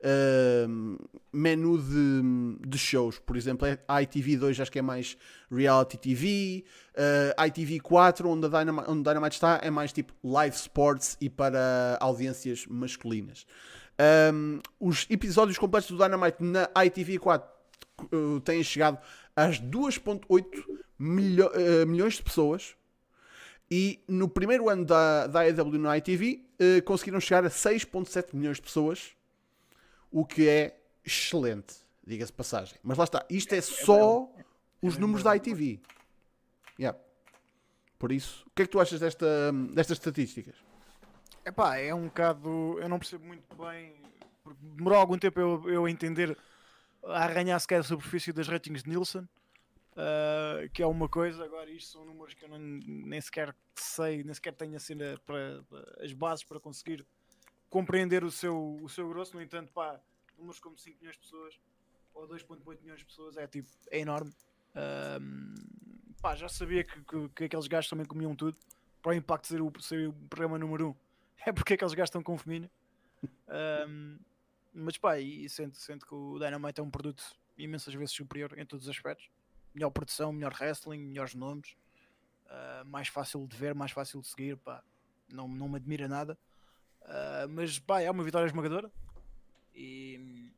[0.00, 3.18] uh, menu de, de, shows.
[3.18, 5.16] Por exemplo, a ITV 2 acho que é mais
[5.50, 10.54] reality TV, uh, ITV 4, onde a Dynamite, onde Dynamite está, é mais tipo live
[10.54, 13.44] sports e para audiências masculinas.
[14.32, 17.48] Um, os episódios completos do Dynamite na ITV 4
[18.12, 18.98] uh, têm chegado
[19.34, 20.44] às 2.8
[20.96, 22.77] milho, uh, milhões de pessoas
[23.70, 28.56] e no primeiro ano da, da AEW na ITV uh, conseguiram chegar a 6,7 milhões
[28.56, 29.14] de pessoas,
[30.10, 31.74] o que é excelente,
[32.06, 32.78] diga-se passagem.
[32.82, 34.44] Mas lá está, isto é, é só é
[34.80, 35.80] os é números da ITV.
[36.78, 36.98] Yeah.
[37.98, 40.54] Por isso, o que é que tu achas desta, destas estatísticas?
[41.44, 42.78] Epá, é um bocado.
[42.78, 43.94] Eu não percebo muito bem.
[44.60, 46.36] Demorou algum tempo eu, eu a entender
[47.04, 49.28] a arranhar sequer a superfície das ratings de Nielsen.
[49.98, 54.22] Uh, que é uma coisa, agora isto são números que eu não, nem sequer sei,
[54.22, 55.60] nem sequer tenho assim para,
[56.00, 57.04] as bases para conseguir
[57.68, 59.34] compreender o seu, o seu grosso.
[59.34, 60.00] No entanto, pá,
[60.36, 61.60] números como 5 milhões de pessoas
[62.14, 64.30] ou 2,8 milhões de pessoas é tipo, é enorme.
[64.70, 68.56] Uh, pá, já sabia que, que, que, aqueles gajos também comiam tudo
[69.02, 70.90] para o impacto ser o, ser o programa número 1.
[70.90, 70.94] Um.
[71.46, 72.70] É porque aqueles gajos estão com família.
[73.24, 74.16] Uh,
[74.72, 77.24] mas pá, e sendo, sendo que o Dynamite é um produto
[77.56, 79.28] imensas vezes superior em todos os aspectos
[79.78, 81.76] melhor produção, melhor wrestling, melhores nomes,
[82.46, 84.82] uh, mais fácil de ver, mais fácil de seguir, pá,
[85.32, 86.36] não, não me admira nada.
[87.02, 88.90] Uh, mas pá, é uma vitória esmagadora.
[89.74, 90.50] E,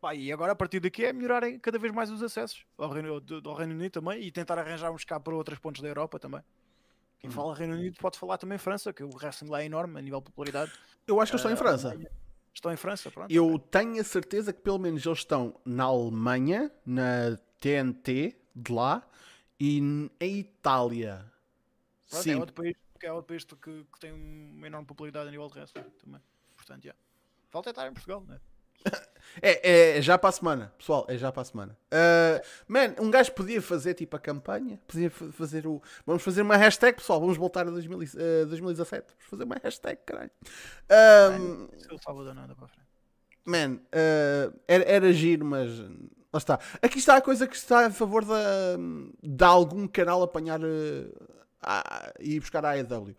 [0.00, 3.20] pá, e agora a partir daqui é melhorarem cada vez mais os acessos ao Reino,
[3.44, 6.40] ao Reino Unido também e tentar arranjarmos cá para outros pontos da Europa também.
[7.18, 7.32] Quem hum.
[7.32, 10.20] fala Reino Unido pode falar também França, que o wrestling lá é enorme a nível
[10.20, 10.72] de popularidade.
[11.06, 12.10] Eu acho que eles estão uh, em França.
[12.54, 13.32] Estão em França, pronto.
[13.32, 19.02] Eu tenho a certeza que pelo menos eles estão na Alemanha, na TNT de lá
[19.58, 21.24] e em Itália.
[22.10, 22.32] Pronto, é Sim.
[22.32, 25.58] É outro país, é outro país que, que, tem uma enorme popularidade a nível de
[25.58, 26.20] wrestling também.
[26.54, 26.94] Portanto, já.
[27.48, 28.38] Falta é estar em Portugal, né?
[29.40, 31.78] é, é já para a semana, pessoal, é já para a semana.
[31.86, 35.82] Uh, man, um gajo podia fazer tipo a campanha, podia fazer o.
[36.04, 39.06] Vamos fazer uma hashtag, pessoal, vamos voltar a 2000, uh, 2017.
[39.08, 40.30] Vamos fazer uma hashtag, caralho.
[40.90, 42.88] Um, man, nada para frente.
[43.46, 45.70] Man, uh, era, era giro, mas
[46.34, 46.58] Lá está.
[46.82, 48.76] Aqui está a coisa que está a favor da,
[49.22, 50.60] de algum canal apanhar
[51.62, 53.14] a, e buscar a AEW.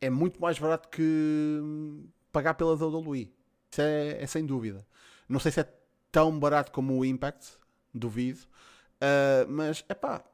[0.00, 1.60] É muito mais barato que
[2.32, 3.30] pagar pela WWE.
[3.70, 4.86] Isso é, é, sem dúvida.
[5.28, 5.68] Não sei se é
[6.10, 7.52] tão barato como o Impact,
[7.92, 8.40] duvido.
[8.94, 10.24] Uh, mas, é pá,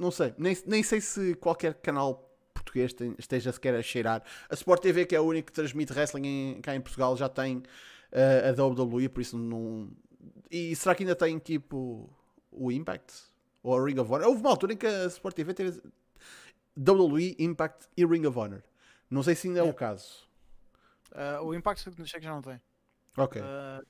[0.00, 0.32] não sei.
[0.38, 4.22] Nem, nem sei se qualquer canal português esteja sequer a cheirar.
[4.48, 7.28] A Sport TV, que é a única que transmite wrestling em, cá em Portugal, já
[7.28, 9.90] tem uh, a WWE, por isso não,
[10.50, 12.08] e será que ainda tem tipo
[12.50, 13.12] o Impact?
[13.62, 14.28] Ou a Ring of Honor?
[14.28, 15.82] Houve uma altura em que a Sport TV teve
[16.76, 18.62] WWE, Impact e Ring of Honor.
[19.10, 19.78] Não sei se ainda é o Yeah.
[19.78, 20.28] caso.
[21.14, 22.60] Ah, o Impact sei que já não tem.
[23.16, 23.40] Ok.
[23.42, 23.82] Ah,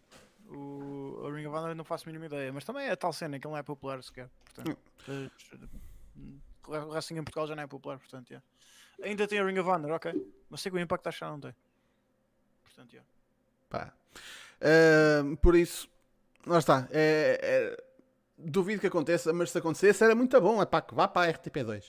[0.48, 3.38] o, o Ring of Honor não faço a mínima ideia, mas também é tal cena
[3.38, 4.28] que ele não é popular sequer.
[4.44, 5.30] Portanto, eh,
[6.68, 8.46] o wrestling em Portugal já não é popular, portanto, yeah.
[9.02, 10.12] ainda tem a Ring of Honor, ok.
[10.50, 11.54] Mas sei que o Impact acho que já não tem.
[12.62, 13.08] Portanto, yeah.
[13.68, 13.92] Pá.
[14.60, 15.88] Ahm, por isso,
[16.46, 16.88] lá está.
[16.90, 17.84] É, é-
[18.36, 20.60] duvido que aconteça, mas se acontecesse era muito bom.
[20.60, 21.84] É pá, que vá para a RTP2.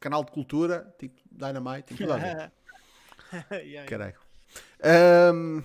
[0.00, 2.52] Canal de cultura, tipo Dynamite, tem tudo a ver.
[3.86, 4.14] Caralho.
[4.82, 5.62] Ahm,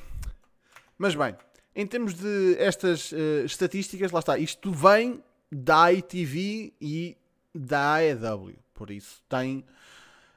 [0.97, 1.35] mas bem,
[1.75, 4.37] em termos de estas eh, estatísticas, lá está.
[4.37, 7.17] Isto vem da ITV e
[7.53, 8.55] da AEW.
[8.73, 9.65] Por isso, tem.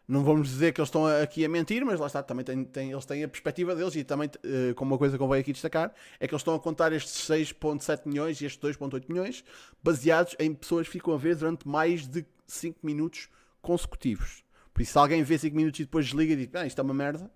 [0.08, 2.90] Não vamos dizer que eles estão aqui a mentir, mas lá está, também tem, tem-
[2.90, 5.52] eles têm a perspectiva deles e também, eh, como uma coisa que eu venho aqui
[5.52, 9.44] destacar, é que eles estão a contar estes 6.7 milhões e estes 2.8 milhões
[9.82, 13.28] baseados em pessoas que ficam a ver durante mais de 5 minutos
[13.62, 14.42] consecutivos.
[14.74, 16.82] Por isso, se alguém vê 5 minutos e depois desliga e diz, ah, isto é
[16.82, 17.30] uma merda,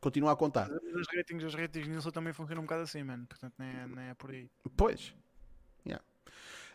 [0.00, 0.70] continua a contar.
[0.70, 3.26] As ratings, as ratings Nielsen também funcionam um bocado assim, mano.
[3.26, 4.48] Portanto, nem é, nem é por aí.
[4.76, 5.12] Pois.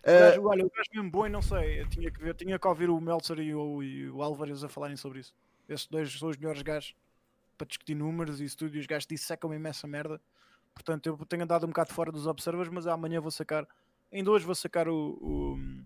[0.03, 1.81] O Eh, gajo, olha, o gajo mesmo bom, e não sei.
[1.81, 4.69] Eu tinha que ver, tinha que ouvir o Meltzer e o, e o Álvares a
[4.69, 5.33] falarem sobre isso.
[5.69, 6.95] Esses dois são os melhores gajos
[7.57, 8.75] para discutir números e isso tudo.
[8.75, 10.19] E os gajos dissecam imensa merda.
[10.73, 13.67] Portanto, eu tenho andado um bocado fora dos observers, mas amanhã vou sacar.
[14.11, 15.17] Ainda hoje vou sacar o.
[15.21, 15.83] o-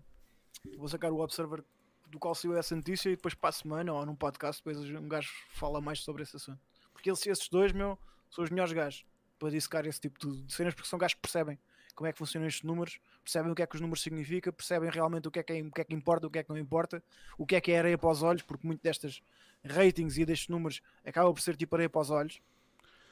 [0.78, 1.62] vou sacar o observer
[2.08, 5.08] do qual saiu essa notícia e depois para a semana ou num podcast depois um
[5.08, 6.58] gajo fala mais sobre esse assunto.
[6.92, 7.98] Porque eles, esses dois, meu,
[8.30, 9.04] são os melhores gajos
[9.38, 11.58] para dissecar esse tipo de cenas, porque são gajos que percebem
[11.96, 14.90] como é que funcionam estes números, percebem o que é que os números significam, percebem
[14.90, 16.50] realmente o que é que, é, o que, é que importa, o que é que
[16.50, 17.02] não importa,
[17.38, 19.22] o que é que é areia para os olhos, porque muito destas
[19.64, 22.40] ratings e destes números acaba por ser tipo areia para os olhos.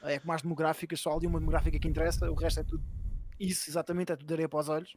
[0.03, 2.83] É como as demográficas, só há ali uma demográfica que interessa, o resto é tudo
[3.39, 4.95] isso, exatamente, é tudo areia para os olhos.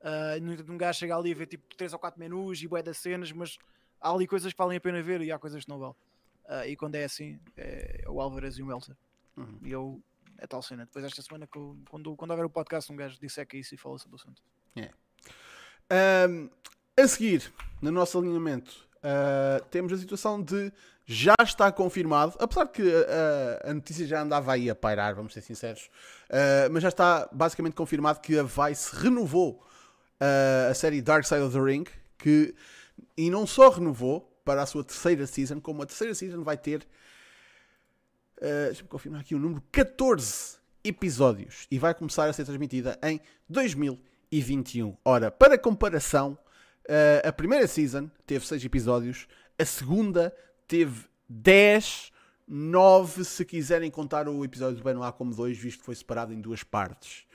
[0.00, 2.68] Uh, no entanto, um gajo chega ali a ver tipo 3 ou 4 menus e
[2.68, 3.58] bué das cenas, mas
[4.00, 5.96] há ali coisas que valem a pena ver e há coisas que não valem.
[6.44, 8.96] Uh, e quando é assim, é o Álvares e o Meltzer.
[9.36, 9.58] Uhum.
[9.62, 10.02] E eu,
[10.38, 10.84] é tal cena.
[10.84, 11.58] Depois esta semana, que
[11.90, 14.42] quando, quando houver o podcast, um gajo disseca isso e fala sobre o assunto.
[15.90, 16.50] Ahm,
[16.96, 20.72] a seguir, no nosso alinhamento, ah, temos a situação de
[21.06, 25.32] já está confirmado, apesar de que ah, a notícia já andava aí a pairar, vamos
[25.32, 25.88] ser sinceros,
[26.28, 29.64] ah, mas já está basicamente confirmado que a Vice renovou
[30.70, 31.84] a série Dark Side of the Ring,
[32.18, 32.52] que,
[33.16, 36.84] e não só renovou para a sua terceira season, como a terceira season vai ter,
[38.40, 43.20] ah, deixa-me confirmar aqui o número, 14 episódios e vai começar a ser transmitida em
[43.48, 44.96] 2021.
[45.04, 46.38] Ora, para comparação,
[46.88, 49.26] eh, a primeira season teve 6 episódios,
[49.58, 50.34] a segunda
[50.66, 52.12] teve 10,
[52.46, 56.40] 9 se quiserem contar o episódio do Benoit como 2, visto que foi separado em
[56.40, 57.26] duas partes.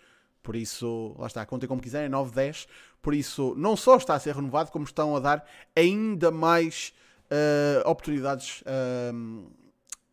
[0.42, 2.68] Por isso, lá está, contem como quiserem, 9, 10.
[3.02, 6.94] Por isso, não só está a ser renovado, como estão a dar ainda mais
[7.30, 9.46] eh, oportunidades ehm,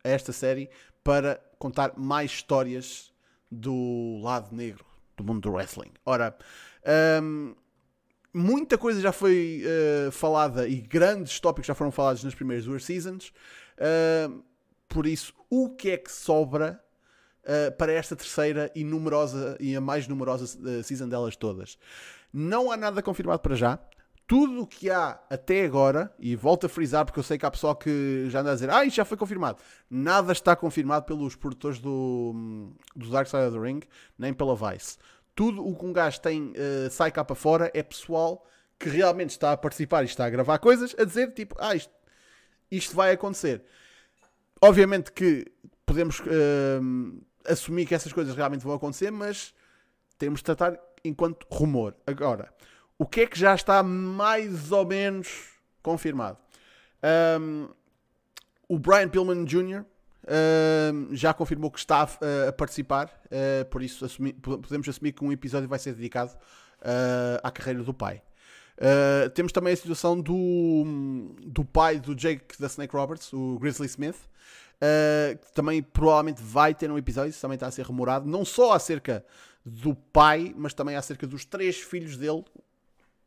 [0.03, 0.69] a esta série
[1.03, 3.11] para contar mais histórias
[3.49, 4.85] do lado negro
[5.17, 5.91] do mundo do wrestling.
[6.05, 6.35] Ora,
[7.21, 7.55] hum,
[8.33, 12.83] muita coisa já foi eh, falada e grandes tópicos já foram falados nas primeiras duas
[12.83, 13.33] seasons.
[14.29, 14.43] Hum,
[14.87, 16.83] por isso, o que é que sobra
[17.43, 21.77] eh, para esta terceira e numerosa e a mais numerosa eh, season delas todas?
[22.33, 23.79] Não há nada confirmado para já.
[24.31, 27.51] Tudo o que há até agora, e volto a frisar porque eu sei que há
[27.51, 29.61] pessoal que já anda a dizer ah, isto já foi confirmado.
[29.89, 33.81] Nada está confirmado pelos produtores do, do Dark Side of the Ring,
[34.17, 34.97] nem pela Vice.
[35.35, 38.47] Tudo o que um gajo tem eh, sai cá para fora é pessoal
[38.79, 41.91] que realmente está a participar e está a gravar coisas, a dizer tipo, ah, isto,
[42.71, 43.61] isto vai acontecer.
[44.61, 45.45] Obviamente que
[45.85, 49.53] podemos ehm, assumir que essas coisas realmente vão acontecer, mas
[50.17, 51.97] temos de tratar enquanto rumor.
[52.07, 52.49] Agora,
[53.01, 55.27] o que é que já está mais ou menos
[55.81, 56.37] confirmado?
[57.01, 57.67] Ahm,
[58.69, 59.83] o Brian Pillman Jr.
[61.11, 65.23] já confirmou que está ah, a participar, ah, por isso assumi- po- podemos assumir que
[65.23, 66.31] um episódio vai ser dedicado
[66.81, 68.21] ah, à carreira do pai.
[69.35, 74.17] Temos também a situação do, do pai do Jake da Snake Roberts, o Grizzly Smith,
[75.43, 78.73] que também provavelmente vai ter um episódio, isso também está a ser remorado, não só
[78.73, 79.23] acerca
[79.63, 82.43] do pai, mas também acerca dos três filhos dele,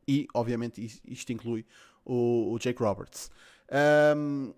[0.06, 1.64] e obviamente is- isto inclui
[2.04, 3.30] o, o Jake Roberts.
[3.70, 4.52] Ahm,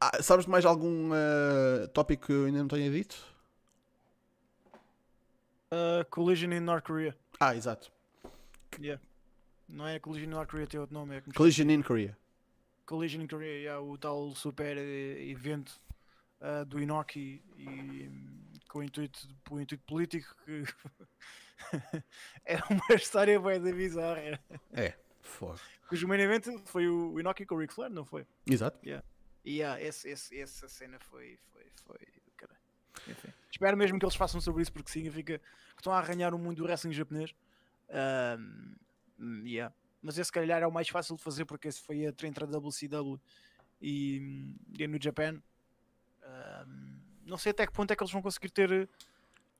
[0.00, 3.16] ah, sabes de mais algum ah, tópico que eu ainda não tenha dito?
[5.72, 7.16] Uh, Collision in North Korea.
[7.40, 7.90] Ah, exato.
[8.80, 9.02] Yeah.
[9.68, 11.16] Não é Collision in North Korea, tem outro nome.
[11.16, 12.16] É Collision in Korea.
[12.86, 15.80] Collision in Korea, yeah, o tal super eh, evento
[16.40, 18.10] ah, do Inoki e,
[18.68, 20.62] com o intuito, o intuito político que
[22.44, 24.40] era uma história bem da bizarra.
[24.72, 25.60] É, foda.
[25.88, 28.26] Cujo main event foi o Inoki com o Ric Flair, não foi?
[28.46, 28.78] Exato.
[28.84, 29.06] Yeah.
[29.44, 31.38] E yeah, esse, esse, essa cena foi.
[31.52, 31.98] foi, foi.
[33.08, 33.28] Enfim.
[33.50, 36.56] Espero mesmo que eles façam sobre isso porque significa que estão a arranhar o mundo
[36.56, 37.34] do wrestling japonês.
[37.90, 39.74] Um, yeah.
[40.02, 42.44] Mas esse, se calhar, é o mais fácil de fazer porque esse foi a entre
[42.44, 43.20] a WCW
[43.80, 45.40] e, e no Japan.
[46.22, 48.88] Um, não sei até que ponto é que eles vão conseguir ter.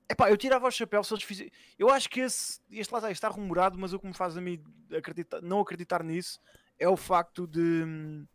[0.09, 1.51] Epá, eu tirava o chapéu se eles fizessem.
[1.79, 4.63] Eu acho que esse, este lá está, rumorado, mas o que me faz a mim
[4.95, 6.39] acreditar, não acreditar nisso
[6.77, 8.25] é o facto de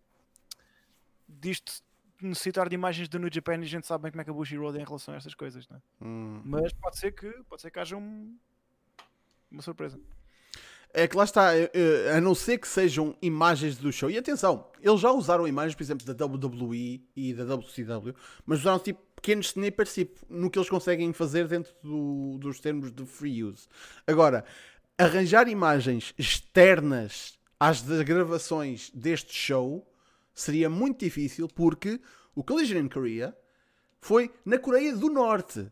[1.29, 1.83] disto
[2.21, 4.33] necessitar de imagens do New Japan e a gente sabe bem como é que a
[4.33, 5.81] Bushi Road é em relação a estas coisas, né?
[6.03, 6.43] Hum.
[6.45, 8.37] mas pode ser que pode ser que haja um,
[9.51, 9.99] uma surpresa.
[10.93, 11.51] É que lá está,
[12.17, 14.11] a não ser que sejam imagens do show.
[14.11, 18.13] E atenção, eles já usaram imagens, por exemplo, da WWE e da WCW,
[18.45, 22.91] mas usaram tipo pequenos snippers tipo, no que eles conseguem fazer dentro do, dos termos
[22.91, 23.69] de free use.
[24.07, 24.45] Agora,
[24.99, 29.87] arranjar imagens externas às gravações deste show
[30.35, 32.01] seria muito difícil porque
[32.35, 33.37] o Collision in Korea
[34.01, 35.71] foi na Coreia do Norte.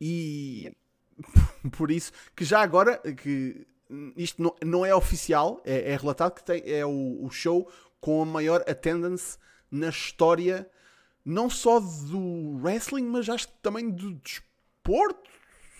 [0.00, 0.72] E
[1.76, 3.66] por isso que já agora que
[4.16, 7.70] isto não, não é oficial, é, é relatado que tem, é o, o, show
[8.00, 9.38] com a maior attendance
[9.70, 10.68] na história,
[11.28, 15.28] não só do wrestling, mas acho que também do desporto.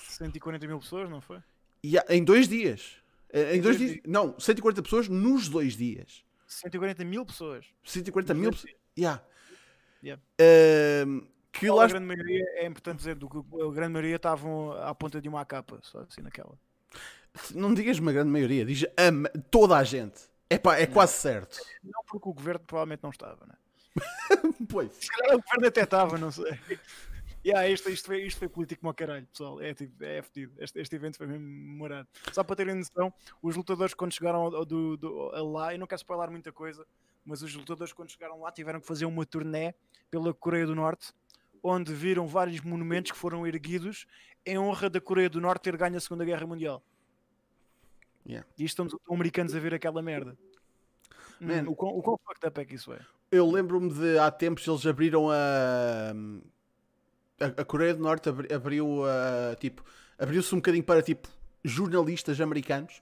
[0.08, 1.42] 140 mil pessoas, não foi?
[1.82, 2.96] E, em dois dias.
[3.30, 4.04] Eh, em dois, dois dias, dias.
[4.06, 6.22] Não, 140 pessoas nos dois dias.
[6.46, 7.66] 140 mil pessoas.
[7.82, 8.74] 140 mil pessoas.
[8.96, 9.22] Yeah.
[10.02, 10.22] Yeah.
[10.40, 11.84] Uh, que lá...
[11.84, 15.28] A grande maioria, é importante dizer, do que a grande maioria estavam à ponta de
[15.28, 16.58] uma capa, só assim naquela.
[17.54, 20.20] Não digas uma grande maioria, diz a, toda a gente.
[20.50, 20.92] Epá, é não.
[20.92, 21.58] quase certo.
[21.82, 23.54] Não, porque o governo provavelmente não estava, né?
[24.68, 24.92] pois.
[24.92, 26.58] Se calhar o governo até estava, não sei.
[27.44, 29.60] Yeah, isto, isto, foi, isto foi político como caralho, pessoal.
[29.60, 30.52] É, tipo, é fedido.
[30.58, 32.08] Este, este evento foi mesmo memorado.
[32.32, 36.00] Só para terem noção, os lutadores, quando chegaram ao, do, do, lá, eu não quero
[36.00, 36.86] spoiler muita coisa,
[37.24, 39.74] mas os lutadores, quando chegaram lá, tiveram que fazer uma turnê
[40.10, 41.12] pela Coreia do Norte,
[41.62, 44.06] onde viram vários monumentos que foram erguidos
[44.44, 46.82] em honra da Coreia do Norte ter ganho a Segunda Guerra Mundial.
[48.26, 48.46] Yeah.
[48.58, 50.36] E estamos os americanos a ver aquela merda.
[51.40, 53.00] Man, hum, o, quão, o quão fucked up é que isso é?
[53.30, 56.14] Eu lembro-me de há tempos eles abriram a
[57.40, 59.84] a, Coreia do Norte abriu uh, tipo
[60.18, 61.28] abriu-se um bocadinho para tipo
[61.64, 63.00] jornalistas americanos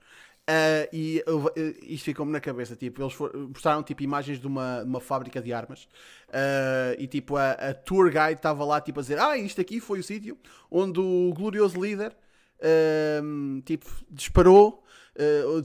[0.49, 1.51] uh, e uh,
[1.83, 3.17] isto ficou-me na cabeça tipo eles
[3.49, 5.85] mostraram tipo imagens de uma, uma fábrica de armas
[6.29, 9.81] uh, e tipo a, a tour guide estava lá tipo a dizer ah isto aqui
[9.81, 10.37] foi o sítio
[10.71, 12.15] onde o glorioso líder
[13.67, 14.83] tipo disparou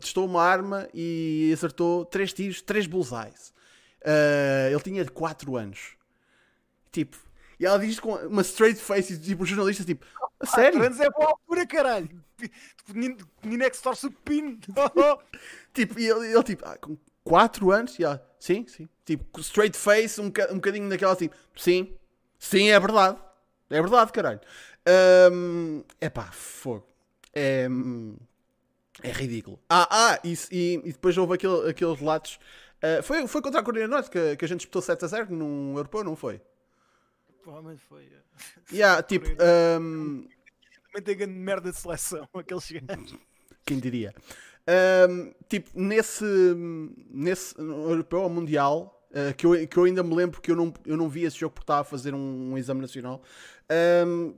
[0.01, 3.53] testou uma arma e acertou três tiros três bullseyes
[4.69, 5.95] ele tinha 4 anos
[6.91, 7.17] tipo
[7.61, 10.03] e ela diz com uma straight face, tipo, o jornalista, tipo,
[10.39, 10.81] a sério?
[10.81, 12.09] Ah, é boa altura, caralho.
[12.35, 12.47] Tipo,
[13.43, 14.57] menino é que se torce o pino.
[15.71, 18.89] tipo, e ele, ele tipo, ah, com 4 anos, e ela, sim, sim.
[19.05, 21.93] Tipo, straight face, um, um bocadinho daquela assim, sim,
[22.39, 23.19] sim, é verdade.
[23.69, 24.41] É verdade, caralho.
[25.31, 26.87] Um, pá, fogo.
[27.31, 27.67] É,
[29.03, 29.59] é ridículo.
[29.69, 32.39] Ah, ah, e, e, e depois houve aquele, aqueles relatos.
[32.81, 35.07] Uh, foi, foi contra a Coreia do Norte que, que a gente disputou 7 a
[35.07, 36.41] 0 num europeu, não foi?
[37.41, 38.07] Provavelmente foi.
[38.71, 39.27] Yeah, tipo.
[39.29, 40.27] Um...
[40.87, 43.15] Também tem grande merda de seleção, aqueles gajos.
[43.65, 44.13] Quem diria?
[45.09, 46.25] Um, tipo, nesse,
[47.09, 50.97] nesse europeu mundial, uh, que, eu, que eu ainda me lembro que eu não, eu
[50.97, 53.21] não vi esse jogo porque estava a fazer um, um exame nacional.
[54.05, 54.35] Um,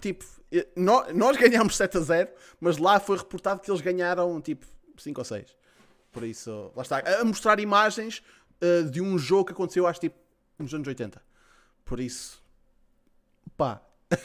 [0.00, 0.24] tipo,
[0.74, 5.20] nós, nós ganhámos 7 a 0, mas lá foi reportado que eles ganharam tipo 5
[5.20, 5.56] ou 6.
[6.16, 7.00] Por isso, lá está.
[7.20, 8.22] A mostrar imagens
[8.62, 10.16] uh, de um jogo que aconteceu, acho tipo,
[10.58, 11.20] nos anos 80.
[11.84, 12.42] Por isso,
[13.54, 13.82] pá.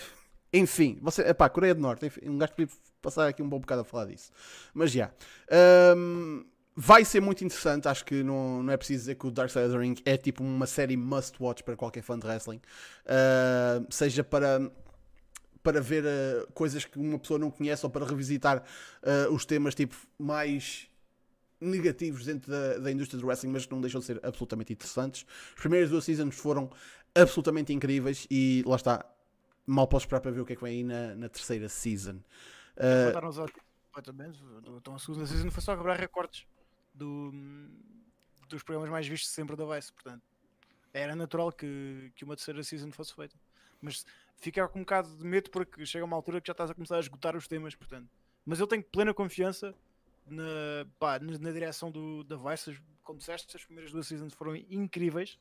[0.53, 3.81] enfim, você, pá, Coreia do Norte, enfim, um gajo podia passar aqui um bom bocado
[3.81, 4.31] a falar disso.
[4.73, 5.11] Mas já.
[5.51, 5.97] Yeah.
[5.97, 7.89] Um, vai ser muito interessante.
[7.89, 10.15] Acho que não, não é preciso dizer que o Dark Side of the Ring é
[10.15, 12.61] tipo uma série must watch para qualquer fã de wrestling.
[13.05, 14.71] Uh, seja para
[15.61, 18.63] para ver uh, coisas que uma pessoa não conhece ou para revisitar
[19.03, 20.89] uh, os temas tipo mais
[21.61, 25.25] negativos dentro da, da indústria do wrestling, mas que não deixam de ser absolutamente interessantes.
[25.53, 26.69] As primeiras duas seasons foram
[27.15, 29.05] absolutamente incríveis e lá está.
[29.65, 32.15] Mal posso esperar para ver o que é que vem aí na, na terceira season.
[32.75, 33.11] Uh...
[33.91, 34.41] completamente.
[34.77, 36.45] Então a segunda season foi só quebrar recordes
[36.93, 37.31] do,
[38.49, 39.91] dos programas mais vistos sempre da Vice.
[39.93, 40.23] Portanto,
[40.93, 43.35] era natural que, que uma terceira season fosse feita.
[43.81, 44.05] Mas
[44.37, 46.97] fica com um bocado de medo porque chega uma altura que já estás a começar
[46.97, 47.75] a esgotar os temas.
[47.75, 48.09] Portanto.
[48.45, 49.75] Mas eu tenho plena confiança
[50.31, 52.79] na, pá, na, na direção do, da Vice.
[53.03, 55.37] Como disseste, as primeiras duas seasons foram incríveis.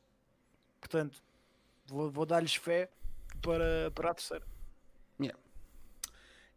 [0.79, 1.23] Portanto,
[1.87, 2.89] Vou, vou dar-lhes fé
[3.41, 4.45] para, para a terceira.
[5.19, 5.37] Yeah.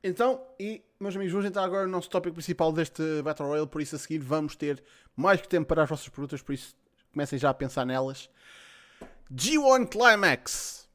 [0.03, 3.67] Então, e meus amigos, vamos entrar agora no nosso tópico principal deste Battle Royale.
[3.67, 4.85] Por isso, a seguir, vamos ter
[5.17, 6.41] mais que tempo para as vossas perguntas.
[6.43, 6.77] Por isso,
[7.13, 8.31] comecem já a pensar nelas.
[9.35, 10.89] G1 Climax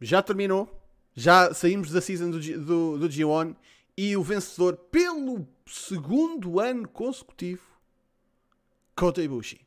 [0.00, 0.82] já terminou.
[1.14, 3.54] Já saímos da season do, G- do, do G1
[3.96, 7.62] e o vencedor pelo segundo ano consecutivo,
[8.94, 9.60] Kota Ibushi.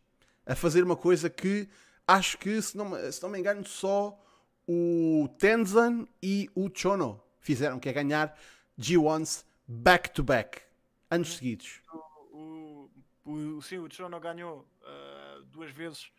[0.46, 1.70] A fazer uma coisa que
[2.08, 4.18] acho que, se não, me- se não me engano, só
[4.68, 8.38] o Tenzan e o Chono fizeram, que é ganhar
[8.80, 10.62] G1s back-to-back.
[11.12, 11.82] Anos seguidos.
[12.32, 12.90] O,
[13.26, 16.12] o, o, sim, o Chono ganhou ah, duas vezes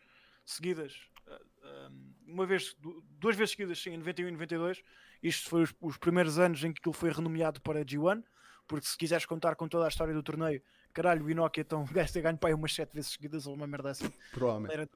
[0.45, 0.95] seguidas.
[1.27, 1.89] ah,
[2.25, 4.81] uma vez, du- duas vezes seguidas, sim, em 91 e 92.
[5.21, 8.23] Isto foi os, os primeiros anos em que ele foi renomeado para G1.
[8.67, 10.61] Porque se quiseres contar com toda a história do torneio,
[10.93, 13.67] caralho, o Inoki então gajo ter ganho para aí umas 7 vezes seguidas ou uma
[13.67, 14.11] merda assim.
[14.31, 14.89] Provavelmente.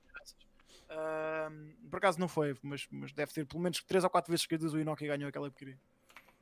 [0.90, 4.44] Ahm, por acaso não foi, mas, mas deve ter pelo menos 3 ou 4 vezes
[4.44, 5.80] seguidas o Inoki ganhou aquela porcaria.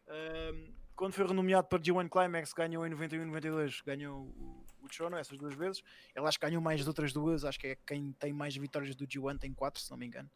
[0.08, 4.88] Ahm, quando foi renomeado para G1 Climax, ganhou em 91 e 92, ganhou o, o
[4.92, 5.84] Chono essas duas vezes.
[6.16, 8.96] Ele acho que ganhou mais de outras duas, acho que é quem tem mais vitórias
[8.96, 10.30] do G1, tem 4 se não me engano.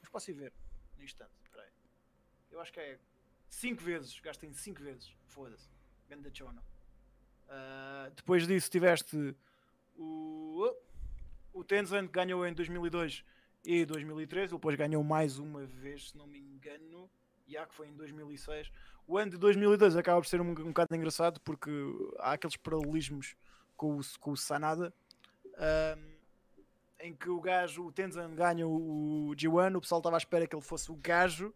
[0.00, 0.52] Mas posso ir ver
[0.96, 1.68] no instante, peraí.
[2.50, 2.98] Eu acho que é
[3.48, 5.68] 5 vezes, gastem 5 vezes, foda-se.
[6.08, 6.62] Ganda.
[7.48, 9.34] Ah, depois disso tiveste
[9.96, 10.70] o,
[11.52, 13.24] o que ganhou em 2002
[13.64, 17.08] e 2013, ele depois ganhou mais uma vez, se não me engano,
[17.46, 18.70] já que foi em 2006.
[19.06, 21.70] O ano de 2002 acaba por ser um, um bocado engraçado porque
[22.18, 23.36] há aqueles paralelismos
[23.76, 24.92] com o, com o Sanada,
[25.56, 26.14] ahm,
[27.00, 30.46] em que o gajo, o Tenzan ganha o, o G1, o pessoal estava à espera
[30.46, 31.54] que ele fosse o gajo,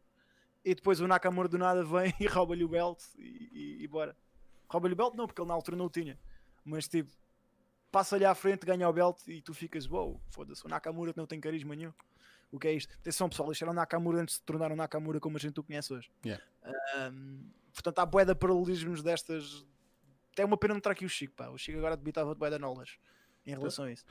[0.65, 4.17] e depois o Nakamura do nada vem e rouba-lhe o belt e, e, e bora.
[4.69, 6.19] Rouba-lhe o belt não, porque ele na altura não o tinha,
[6.65, 7.11] mas tipo,
[7.91, 11.41] passa-lhe à frente, ganha o belt e tu ficas, wow, foda-se, o Nakamura não tem
[11.41, 11.93] carisma nenhum.
[12.51, 12.95] O que é isto?
[12.95, 15.59] Atenção pessoal, isto era o Nakamura antes de se tornar o Nakamura como a gente
[15.61, 16.11] o conhece hoje.
[16.25, 16.43] Yeah.
[16.95, 19.67] Ahm, portanto, há bué de paralelismos destas.
[20.33, 21.49] Até uma pena não estar aqui o Chico, pá.
[21.49, 22.99] O Chico agora debitava de bué de knowledge
[23.45, 24.05] em relação a isso.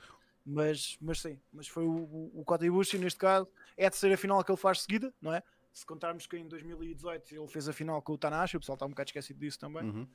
[0.44, 3.48] Mas, mas sim, mas foi o, o, o Kota Ibushi neste caso.
[3.76, 5.42] É a terceira final que ele faz seguida, não é?
[5.72, 8.86] Se contarmos que em 2018 ele fez a final com o Tanahashi, o pessoal está
[8.86, 9.84] um bocado esquecido disso também.
[9.84, 10.08] Uhum.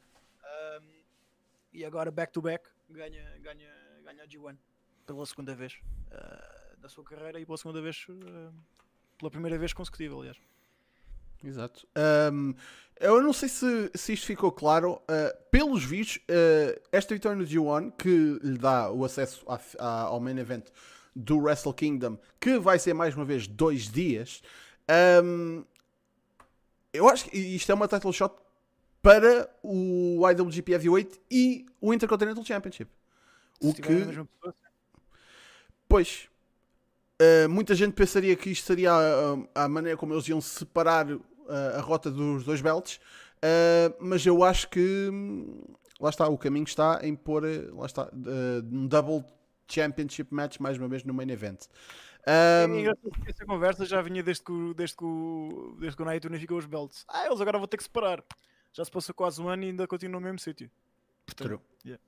[0.44, 1.04] Um,
[1.72, 3.70] e agora back to back ganha, ganha,
[4.04, 4.58] ganha a G1
[5.06, 5.74] pela segunda vez
[6.12, 8.54] uh, da sua carreira e pela segunda vez uh,
[9.18, 10.38] pela primeira vez consecutiva, aliás.
[11.44, 11.88] Exato.
[11.96, 12.54] Ahm,
[13.00, 15.02] eu não sei se, se isto ficou claro.
[15.08, 19.46] ah, pelos vistos, ah, esta vitória no G1 que lhe dá o acesso
[19.78, 20.66] ao main event
[21.16, 24.41] do Wrestle Kingdom, que vai ser mais uma vez dois dias.
[24.88, 25.64] ahm,
[26.94, 28.36] eu acho que isto é uma title shot
[29.04, 32.89] para o IWGP Heavyweight e o Intercontinental Championship.
[33.62, 33.82] Se O que
[35.88, 36.30] Pois.
[37.22, 41.22] Uh, muita gente pensaria que isto seria a, a maneira como eles iam separar uh,
[41.78, 42.99] a rota dos dois belts,
[43.38, 45.62] uh, mas eu acho que hum,
[45.99, 47.43] lá está, o caminho está em pôr
[47.74, 48.10] lá está,
[48.72, 49.24] um double
[49.70, 51.66] championship match mais uma vez no main event.
[52.26, 52.89] Um,
[53.28, 56.58] essa conversa já vinha desde que, o- desde que, o- desde que o Naito unificou
[56.58, 57.06] os belts.
[57.08, 58.24] Ah, eles agora vão ter que separar.
[58.74, 60.70] Já se passou quase um ano e ainda continuam no mesmo sítio.
[61.26, 62.02] Portanto, yeah.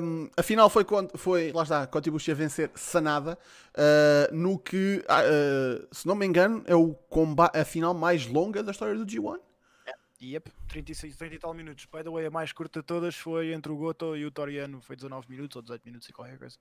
[0.00, 3.36] Um, a final foi, quando, foi lá está, Kotibushi a vencer Sanada,
[3.74, 8.62] uh, no que, uh, se não me engano, é o comba- a final mais longa
[8.62, 9.40] da história do G1.
[10.20, 11.86] Yep, 36, 30 e tal minutos.
[11.86, 14.80] By the way, a mais curta de todas foi entre o Goto e o Toriano.
[14.80, 16.58] Foi 19 minutos ou 18 minutos e qualquer coisa.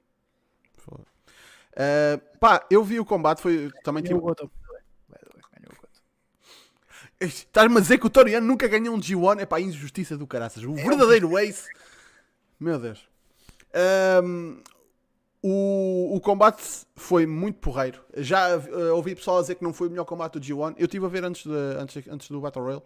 [0.88, 4.48] Uh, pá, eu vi o combate, foi também Ganhou o tipo.
[4.48, 4.52] Goto.
[5.10, 6.02] by the way, ganhou o Goto.
[7.20, 9.42] Estás-me a dizer que o Toriano nunca ganhou um G1?
[9.42, 10.64] É pá, injustiça do caraças.
[10.64, 11.68] O verdadeiro ace.
[12.60, 13.08] Meu Deus.
[14.24, 14.62] Um,
[15.42, 16.64] o, o combate
[16.96, 18.04] foi muito porreiro.
[18.18, 20.76] Já uh, ouvi pessoal a dizer que não foi o melhor combate do G1.
[20.78, 22.84] Eu estive a ver antes, de, antes, antes do Battle Royale.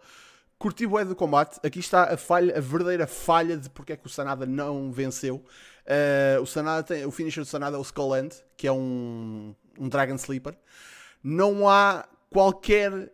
[0.58, 1.58] Curti o do combate.
[1.62, 5.44] Aqui está a falha, a verdadeira falha de porque é que o Sanada não venceu.
[5.84, 9.54] Uh, o, Sanada tem, o finisher do Sanada é o Skull End, que é um,
[9.78, 10.56] um Dragon Sleeper.
[11.22, 13.12] Não há qualquer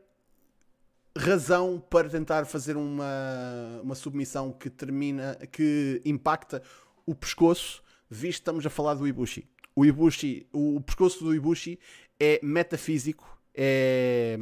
[1.19, 6.63] razão para tentar fazer uma, uma submissão que termina, que impacta
[7.05, 9.49] o pescoço, visto que estamos a falar do Ibushi.
[9.75, 11.79] O Ibushi, o, pescoço do Ibushi
[12.19, 14.39] é metafísico, é,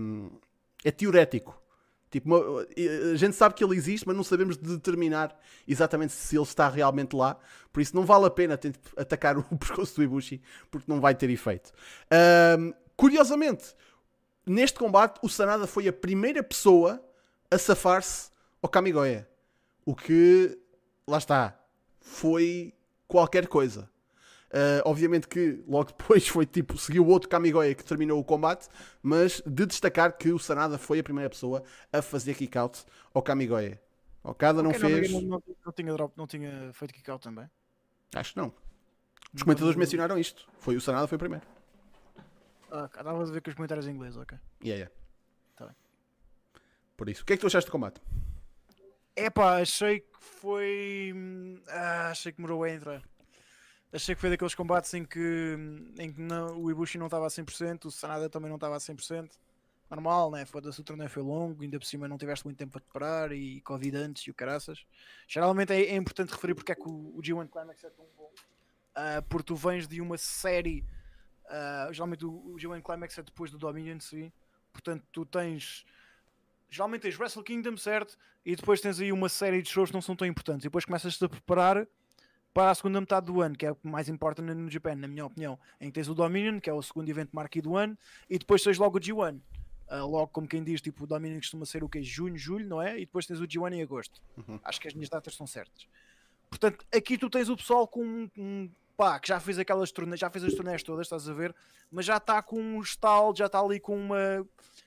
[0.84, 1.60] é teorético.
[2.10, 2.60] Tipo,
[3.12, 7.14] a gente sabe que ele existe, mas não sabemos determinar exatamente se ele está realmente
[7.14, 7.36] lá.
[7.72, 11.14] Por isso, não vale a pena tentar atacar o pescoço do Ibushi, porque não vai
[11.14, 11.72] ter efeito.
[12.10, 13.74] Ahm, curiosamente,
[14.46, 17.02] neste combate, o Sanada foi a primeira pessoa
[17.50, 18.30] a safar-se
[18.62, 19.28] ao Kamigoya.
[19.84, 20.58] O que,
[21.06, 21.58] lá está,
[22.00, 22.72] foi
[23.06, 23.90] qualquer coisa.
[24.46, 28.68] Uh, obviamente que logo depois foi tipo, seguiu o outro Kamigoya que terminou o combate,
[29.02, 33.80] mas de destacar que o Sanada foi a primeira pessoa a fazer kick-out ao Kamigoya.
[34.22, 35.12] Okada não Ok, fez.
[35.12, 37.48] Não, não, não tinha drop, não tinha feito kick-out também.
[38.14, 38.52] Acho que não.
[39.32, 40.48] Os comentadores mencionaram isto.
[40.58, 41.46] Foi o Sanada foi o primeiro.
[42.76, 44.38] Ah, estava a ver com os comentários em inglês, ok.
[44.62, 44.94] Yeah, yeah.
[45.56, 45.76] Tá bem.
[46.96, 47.22] Por isso.
[47.22, 48.00] O que é que tu achaste do combate?
[49.14, 51.14] Epá, achei que foi.
[51.68, 53.02] Ah, achei que demorou a entrar.
[53.92, 55.56] Achei que foi daqueles combates em que,
[55.98, 58.78] em que não, o Ibushi não estava a 100%, o Sanada também não estava a
[58.78, 59.30] 100%.
[59.88, 60.44] Normal, né?
[60.44, 63.32] Foda-se, o torneio foi longo, ainda por cima não tiveste muito tempo para te parar
[63.32, 64.84] e Covid antes e o caraças.
[65.28, 68.30] Geralmente é, é importante referir porque é que o, o G1 Climax é tão bom.
[68.94, 70.84] Ah, porque tu vens de uma série.
[71.48, 74.32] Ah, geralmente o, o G1 Climax é depois do Dominion, sim.
[74.72, 75.84] Portanto, tu tens.
[76.70, 78.18] Geralmente tens Wrestle Kingdom, certo?
[78.44, 80.64] E depois tens aí uma série de shows que não são tão importantes.
[80.64, 81.86] E depois começas-te a preparar
[82.52, 85.24] para a segunda metade do ano, que é o mais importante no Japan, na minha
[85.26, 85.58] opinião.
[85.80, 87.96] Em que tens o Dominion, que é o segundo evento marquee do ano,
[88.30, 89.40] e depois tens logo o G1.
[89.88, 92.02] Ah, logo, como quem diz, tipo, o Dominion costuma ser o que?
[92.02, 92.96] Junho, julho, não é?
[92.96, 94.20] E depois tens o G1 em agosto.
[94.36, 94.58] Uhum.
[94.64, 95.86] Acho que as minhas datas estão certas.
[96.50, 100.20] Portanto, aqui tu tens o pessoal com um, um- pá, que já fez aquelas turnês,
[100.20, 101.54] já fez as turnés todas, estás a ver?
[101.90, 104.46] Mas já está com um stall, já está ali com uma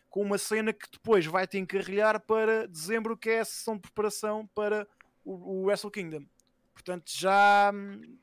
[0.09, 3.81] com uma cena que depois vai te encarrilhar para dezembro, que é a sessão de
[3.81, 4.87] preparação para
[5.23, 6.25] o, o Wrestle Kingdom.
[6.73, 8.17] Portanto, já hum,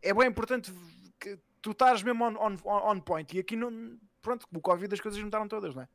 [0.00, 0.72] é bem importante
[1.20, 3.36] que tu estás mesmo on, on, on point.
[3.36, 5.88] E aqui não, pronto, com o Covid as coisas juntaram todas, não é?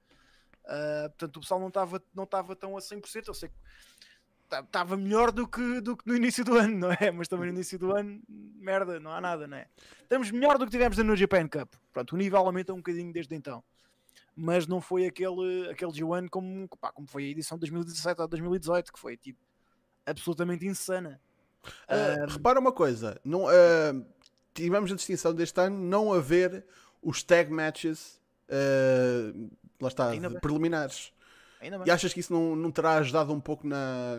[0.65, 3.27] Ah, portanto, o pessoal não estava não tão a 100%.
[3.27, 3.55] Eu sei que
[4.59, 7.11] estava melhor do que, do que no início do ano, não é?
[7.11, 9.67] Mas também no início do ano, merda, não há nada, não é?
[10.01, 11.73] Estamos melhor do que tivemos no Japan Cup.
[11.93, 13.63] Pronto, o nível aumenta um bocadinho desde então.
[14.35, 18.25] Mas não foi aquele, aquele G1 como, pá, como foi a edição de 2017 a
[18.25, 19.39] 2018, que foi tipo
[20.05, 21.19] absolutamente insana.
[21.87, 23.93] Ah, repara uma coisa, não, ah,
[24.53, 26.65] tivemos a distinção deste ano não haver
[27.01, 28.19] os tag matches,
[29.79, 31.11] lá está, preliminares.
[31.61, 31.87] Ainda bem.
[31.87, 34.17] E achas que isso não, não terá ajudado um pouco na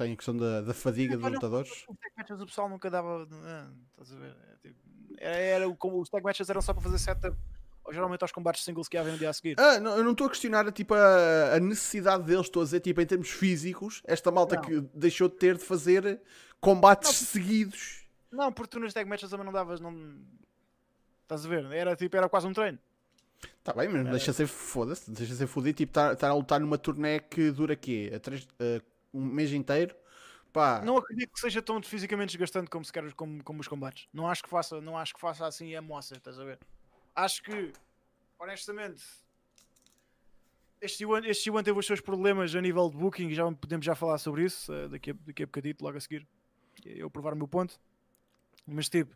[0.00, 1.70] em questão da, da fadiga dos lutadores?
[1.70, 3.28] Os tag matches o pessoal nunca dava.
[3.30, 4.36] ah, estás a ver?
[4.52, 4.78] É, tipo,
[5.18, 7.36] Era, era como os tag matches eram só para fazer setup,
[7.90, 9.56] geralmente aos combates singles que havia no dia a seguir.
[9.58, 12.80] Ah, não, eu não estou a questionar tipo, a, a necessidade deles, estou a dizer
[12.80, 14.62] tipo, em termos físicos, esta malta Não.
[14.62, 16.20] que deixou de ter de fazer
[16.60, 18.06] combates seguidos.
[18.30, 19.80] Não, porque tu nos tag matches também não davas.
[19.80, 19.94] Não...
[21.22, 21.64] Estás a ver?
[21.72, 22.78] Era tipo, era quase um treino.
[23.62, 26.78] Tá bem, mas deixa ser foda-se, deixa ser fodido, tipo, estar estar a lutar numa
[26.78, 28.10] turnê que dura quê?
[28.14, 28.80] A três- a
[29.12, 29.94] um mês inteiro?
[30.52, 34.08] Pá, Não acredito que seja tão fisicamente desgastante como, se quer, como, como os combates.
[34.12, 36.58] Não acho que faça, não acho que faça assim a moça, estás a ver?
[37.14, 37.72] Acho que,
[38.38, 39.02] honestamente,
[40.80, 43.94] este Iwan, este Iwan teve os seus problemas a nível de booking, já podemos já
[43.94, 46.26] falar sobre isso eh, daqui, a, daqui a bocadito, logo a seguir.
[46.84, 47.78] Eu provar o meu ponto.
[48.66, 49.14] Mas tipo,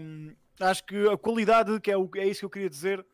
[0.00, 3.04] hum, acho que a qualidade, que é, o, é isso que eu queria dizer,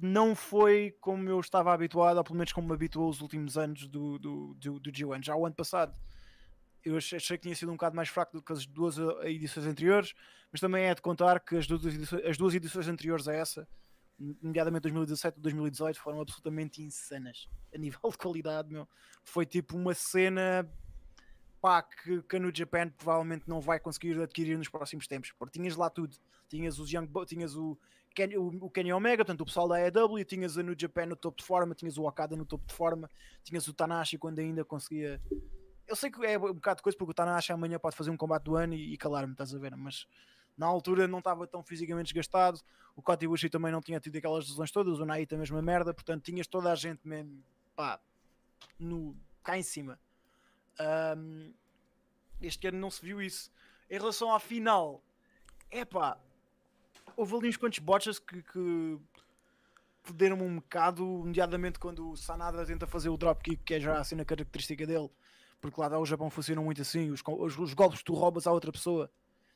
[0.00, 3.86] não foi como eu estava habituado, ou pelo menos como me habituou os últimos anos
[3.86, 5.24] do, do, do, do G1.
[5.24, 5.98] Já o ano passado
[6.84, 9.66] eu achei, que tinha sido um bocado mais fraco do que as duas uh, edições
[9.66, 10.14] anteriores,
[10.50, 13.68] mas também é de contar que as duas edições, as duas edições anteriores a essa,
[14.18, 18.70] nomeadamente 2017 e 2018, foram absolutamente insanas a nível de qualidade.
[18.70, 18.88] Meu.
[19.24, 20.68] Foi tipo uma cena
[21.60, 25.76] pá, que, que New Japan provavelmente não vai conseguir adquirir nos próximos tempos, porque tinhas
[25.76, 26.16] lá tudo.
[26.48, 27.78] Tinhas os Young tinhas o
[28.36, 31.44] o, Kenny Omega, portanto o pessoal da AEW, tinhas a New Japan no topo de
[31.44, 33.10] forma, tinhas o Okada no topo de forma,
[33.42, 35.20] tinhas o Tanahashi quando ainda conseguia
[35.88, 38.16] eu sei que é um bocado de coisa porque o Tanahashi amanhã pode fazer um
[38.16, 39.74] combate do ano e, e calar-me, estás a ver?
[39.74, 40.06] Mas
[40.56, 42.60] na altura não estava tão fisicamente desgastado.
[42.94, 45.00] O Kota Ibushi também não tinha tido aquelas lesões todas.
[45.00, 45.94] O Naita a mesma merda.
[45.94, 47.42] Portanto, tinhas toda a gente mesmo
[47.74, 47.98] pá,
[48.78, 49.98] no, cá em cima.
[50.78, 51.52] Ahm,
[52.42, 53.50] este ano não se viu isso.
[53.88, 55.02] Em relação à final,
[55.70, 56.18] é pá,
[57.18, 58.98] houve ali uns quantos botches que, que
[60.04, 64.18] foderam-me um bocado, imediatamente quando o Sanada tenta fazer o dropkick, que é já assim
[64.20, 65.10] a característica dele
[65.60, 68.70] porque lá o Japão funciona muito assim, os, os, os, golpes tu roubas à outra
[68.70, 69.10] pessoa,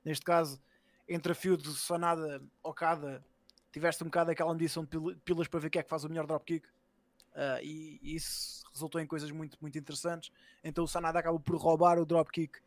[0.04, 0.60] neste caso,
[1.08, 3.24] entre a fio de Sonada Okada,
[3.70, 6.26] tiveste um bocado aquela medição de pilas para ver quem é que faz o melhor
[6.26, 10.32] dropkick, uh, e, e, isso resultou em coisas muito, muito interessantes.
[10.64, 12.58] Então o Sanada acaba por roubar o dropkick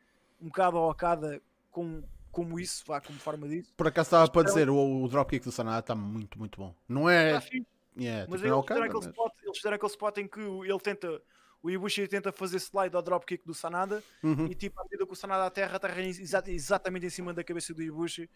[0.42, 1.42] um bocado ao Okada
[1.72, 2.04] com,
[2.36, 3.74] como isso, vá, como forma disso.
[3.78, 6.76] Por acaso estava para dizer, o, o dropkick do Sanada está muito, muito bom.
[6.86, 7.30] Não é.
[7.30, 7.66] Yeah, mas tipo,
[7.96, 9.06] eles, é fizeram Okada, aquele mas...
[9.06, 11.22] spot, eles fizeram aquele spot em que ele tenta
[11.64, 14.48] o Ibushi tenta fazer slide ao dropkick do Sanada uhum.
[14.48, 17.74] e tipo, à medida que o Sanada aterra, aterra exa exatamente em cima da cabeça
[17.74, 18.30] do Ibushi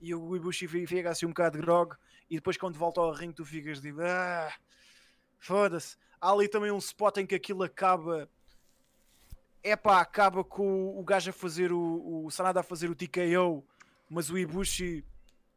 [0.00, 1.94] e o Ibushi fica assim um bocado grog
[2.28, 4.52] e depois quando volta ao ringue tu ficas tipo, ah,
[5.38, 5.96] foda-se.
[6.20, 8.28] Há ali também um spot em que aquilo acaba
[9.64, 13.64] é pá, acaba com o gajo a fazer o, o Sanada a fazer o TKO,
[14.08, 15.04] mas o Ibushi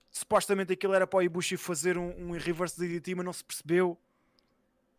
[0.09, 3.99] supostamente aquilo era para o Ibushi fazer um, um reverse DDT, mas não se percebeu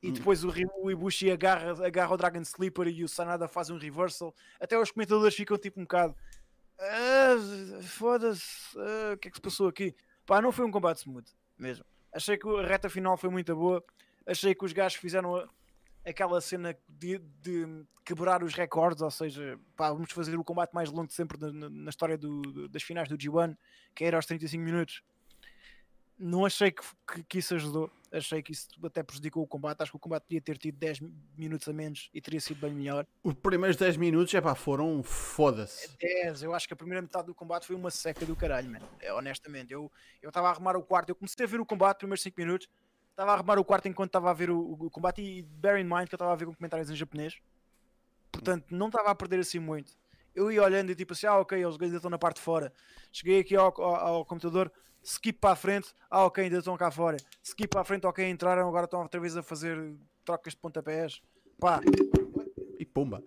[0.02, 3.76] e depois o, o Ibushi agarra, agarra o Dragon Sleeper e o Sanada faz um
[3.76, 4.32] reversal.
[4.60, 6.14] Até os comentadores ficam tipo um bocado
[6.78, 9.94] ah, foda-se, ah, o que é que se passou aqui?
[10.24, 11.28] Pá, não foi um combate smooth
[11.58, 11.84] mesmo.
[12.12, 13.84] Achei que a reta final foi muito boa.
[14.24, 15.48] Achei que os gajos fizeram
[16.08, 20.90] aquela cena de, de quebrar os recordes, ou seja, pá, vamos fazer o combate mais
[20.90, 23.56] longo de sempre na, na- história do- das finais do G1,
[23.94, 25.02] que era aos 35 minutos.
[26.20, 26.82] Não achei que,
[27.12, 27.88] que, que isso ajudou.
[28.10, 29.82] Achei que isso até prejudicou o combate.
[29.82, 31.00] Acho que o combate podia ter tido 10
[31.36, 33.06] minutos a menos e teria sido bem melhor.
[33.22, 35.96] Os primeiros 10 minutos, é pá, foram foda-se.
[35.98, 38.88] 10, eu acho que a primeira metade do combate foi uma seca do caralho, mano.
[38.98, 39.92] É, honestamente, eu
[40.24, 42.66] estava a arrumar o quarto, eu comecei a ver o combate, primeiros 5 minutos,
[43.18, 45.84] estava a arrumar o quarto enquanto estava a ver o, o combate e bear in
[45.84, 47.40] mind que eu estava a ver com comentários em japonês,
[48.30, 49.92] portanto não estava a perder assim muito.
[50.32, 52.72] Eu ia olhando e tipo assim, ah ok, eles ainda estão na parte de fora.
[53.10, 56.92] Cheguei aqui ao, ao, ao computador, skip para a frente, ah ok, ainda estão cá
[56.92, 57.16] fora.
[57.42, 61.20] Skip para a frente, ok, entraram, agora estão outra vez a fazer trocas de pontapés.
[61.58, 61.80] Pá,
[62.78, 63.20] E pumba.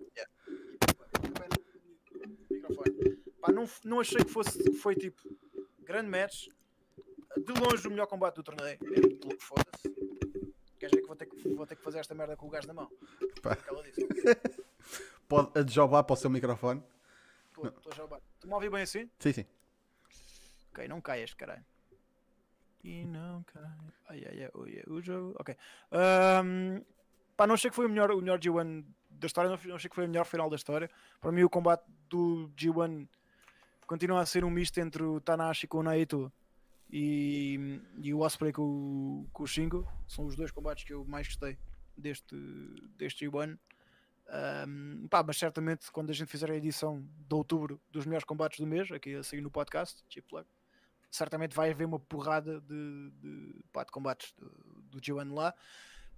[2.50, 3.18] microfone.
[3.42, 5.20] Pá, não, não achei que fosse foi tipo
[5.80, 6.46] grande match.
[7.36, 8.78] De longe o melhor combate do torneio.
[8.82, 9.88] É muito louco, foda-se.
[10.78, 12.66] Quer dizer que vou ter que vou ter que fazer esta merda com o gajo
[12.66, 12.90] na mão.
[13.42, 13.56] Pá.
[15.28, 16.82] Pode adjobar para o seu microfone.
[17.48, 18.26] Estou a bater.
[18.40, 19.08] Tu me ouvi bem assim?
[19.18, 19.46] Sim, sim.
[20.70, 21.64] Ok, não caias, caralho.
[22.82, 23.62] E não cai.
[24.08, 25.36] Ai, ai, ai, oi, o jogo.
[25.38, 25.56] Ok.
[25.92, 26.82] Ahm,
[27.36, 29.88] pá, não achei que foi o melhor, o melhor G1 da história, não, não achei
[29.88, 30.90] que foi o melhor final da história.
[31.20, 33.06] Para mim, o combate do G1
[33.86, 36.32] continua a ser um misto entre o Tanahashi com o Naito
[36.92, 39.88] e, e o Osprey com, com o Shingo.
[40.06, 41.58] São os dois combates que eu mais gostei
[41.96, 42.36] deste,
[42.96, 43.58] deste G1.
[44.28, 48.60] Ahm, pá, mas certamente quando a gente fizer a edição de outubro dos melhores combates
[48.60, 50.46] do mês, aqui a seguir no podcast, Chip Plug,
[51.10, 54.48] certamente vai haver uma porrada de, de, pá, de combates do,
[54.90, 55.54] do G1 lá.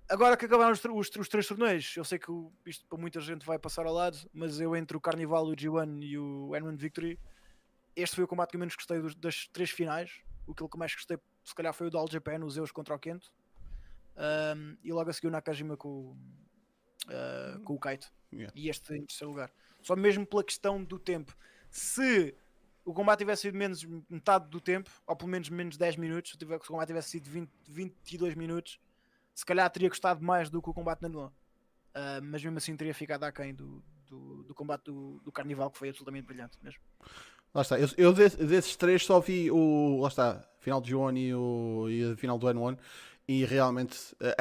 [0.08, 3.20] Agora que acabaram os, os, os três torneios, eu sei que o- isto para muita
[3.20, 6.76] gente vai passar ao lado, mas eu entre o Carnival, o G1 e o N1
[6.76, 7.18] Victory,
[7.96, 10.20] este foi o combate que eu menos gostei dos- das três finais.
[10.46, 12.94] O que eu mais gostei, se calhar, foi o do All Japan, os Zeus contra
[12.94, 13.32] o Kento.
[14.16, 16.16] Ahm, e logo a seguir o Nakajima com, o-
[17.08, 18.12] ah, com o Kaito.
[18.32, 18.52] Yeah.
[18.56, 19.50] E este em terceiro lugar.
[19.82, 21.36] Só mesmo pela questão do tempo.
[21.70, 22.34] Se
[22.84, 26.44] o combate tivesse sido menos metade do tempo, ou pelo menos menos 10 minutos, se
[26.44, 28.78] o combate tivesse sido 20, 22 minutos,
[29.34, 31.32] se calhar teria gostado mais do que o combate na Nua.
[31.94, 35.78] Ah, mas mesmo assim teria ficado aquém do, do, do combate do, do Carnival, que
[35.78, 36.80] foi absolutamente brilhante mesmo.
[37.54, 37.78] Lá está.
[37.78, 40.00] Eu, eu desse- desses três só vi o.
[40.00, 40.44] Lá está.
[40.60, 42.76] Final de G1 e, o, e a final do N1.
[43.28, 43.98] E realmente.
[44.20, 44.34] eh,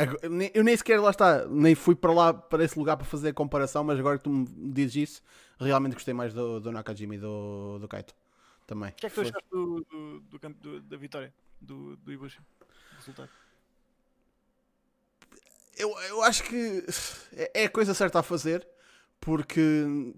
[0.54, 1.46] Eu nem sequer lá está.
[1.48, 3.84] Nem fui para lá, para esse lugar para fazer a comparação.
[3.84, 5.22] Mas agora que tu me dizes isso,
[5.60, 8.16] realmente gostei mais do, do Nakajima e do, do Kaito.
[8.66, 8.90] Também.
[8.90, 12.12] O que é que tu achaste do, do, do campo- do- da vitória do, do
[12.12, 12.40] Ibushi?
[12.98, 13.30] Resultado.
[15.78, 16.84] Eu, eu acho que
[17.34, 18.66] é é a coisa certa a fazer,
[19.20, 20.14] porque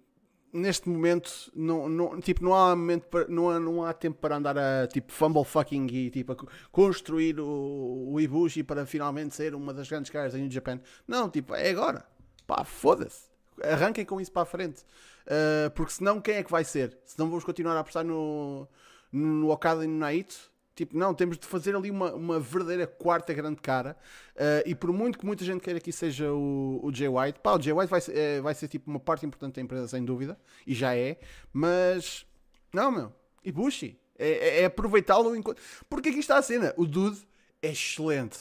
[0.55, 4.35] neste momento não, não, tipo, não, há momento para- não, há, não há tempo para
[4.37, 9.35] andar a tipo, fumble fucking e tipo, a co- construir o, o Ibushi para finalmente
[9.35, 10.79] ser uma das grandes caras em New Japan.
[11.07, 12.05] Não, tipo, é agora.
[12.47, 13.25] Pá, foda-se.
[13.63, 14.81] Arranquem com isso para a frente.
[15.25, 16.97] Uh, porque senão quem é que vai ser?
[17.05, 18.67] Senão vamos continuar a apostar no,
[19.11, 20.51] no Okada e no Naito.
[20.75, 23.95] Tipo, não, temos de fazer ali uma, uma verdadeira quarta grande cara.
[24.35, 27.55] Uh, e por muito que muita gente queira que seja o, o Jay White, pá,
[27.55, 30.03] o Jay White vai ser, eh, vai ser tipo uma parte importante da empresa, sem
[30.03, 30.37] dúvida.
[30.67, 31.17] E já é.
[31.53, 32.25] Mas,
[32.73, 33.13] não, meu.
[33.43, 33.97] Ibushi.
[34.17, 35.61] É, é, é aproveitá-lo enquanto.
[35.89, 36.73] Porque aqui está a cena.
[36.75, 37.25] O Dude
[37.61, 38.37] é excelente.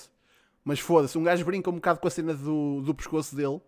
[0.65, 3.61] Mas foda-se, um gajo brinca um bocado com a cena do, do pescoço dele.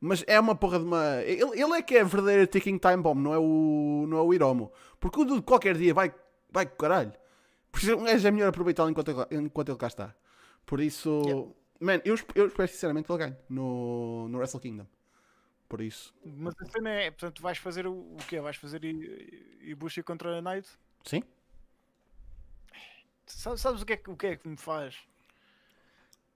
[0.00, 1.22] Mas é uma porra de uma.
[1.22, 4.22] Ele, ele é que é a verdadeira ticking time bomb, não é o, não é
[4.22, 4.72] o Hiromo.
[5.00, 6.14] Porque o Dude qualquer dia vai,
[6.50, 7.12] vai caralho.
[7.70, 10.14] Por isso um gajo é melhor aproveitá-lo enquanto, ele- enquanto ele cá está.
[10.66, 11.22] Por isso.
[11.24, 11.48] Yeah.
[11.80, 14.86] Man, eu, eu espero sinceramente que ele ganhe no, no Wrestle Kingdom.
[15.68, 16.14] Por isso.
[16.24, 18.40] Mas a cena é, portanto, vais fazer o, o quê?
[18.40, 18.82] Vais fazer
[19.62, 20.68] Ibushi contra Knight?
[21.04, 21.22] Sim?
[23.26, 24.96] Sa- Sabes o que é que, o que, é que me faz?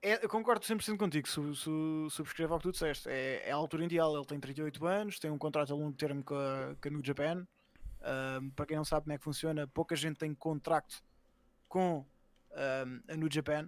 [0.01, 3.09] É, eu concordo 100% contigo, su, su, subscrevo ao que tu disseste.
[3.09, 6.23] É, é a altura ideal, ele tem 38 anos, tem um contrato a longo termo
[6.23, 7.47] com a, com a New Japan.
[8.01, 11.01] Ahm, para quem não sabe como é que funciona, pouca gente tem contrato
[11.73, 12.05] com
[12.51, 13.67] ahm, a New Japan.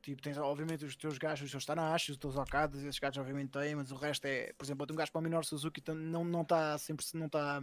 [0.00, 3.50] Tipo, tens obviamente os teus gajos, os teus Tanahashi, os teus Okadas, esses gajos obviamente
[3.50, 6.24] têm, mas o resto é, por exemplo, tem um gajo para o Minoru Suzuki, não
[6.24, 7.62] não está sempre, não está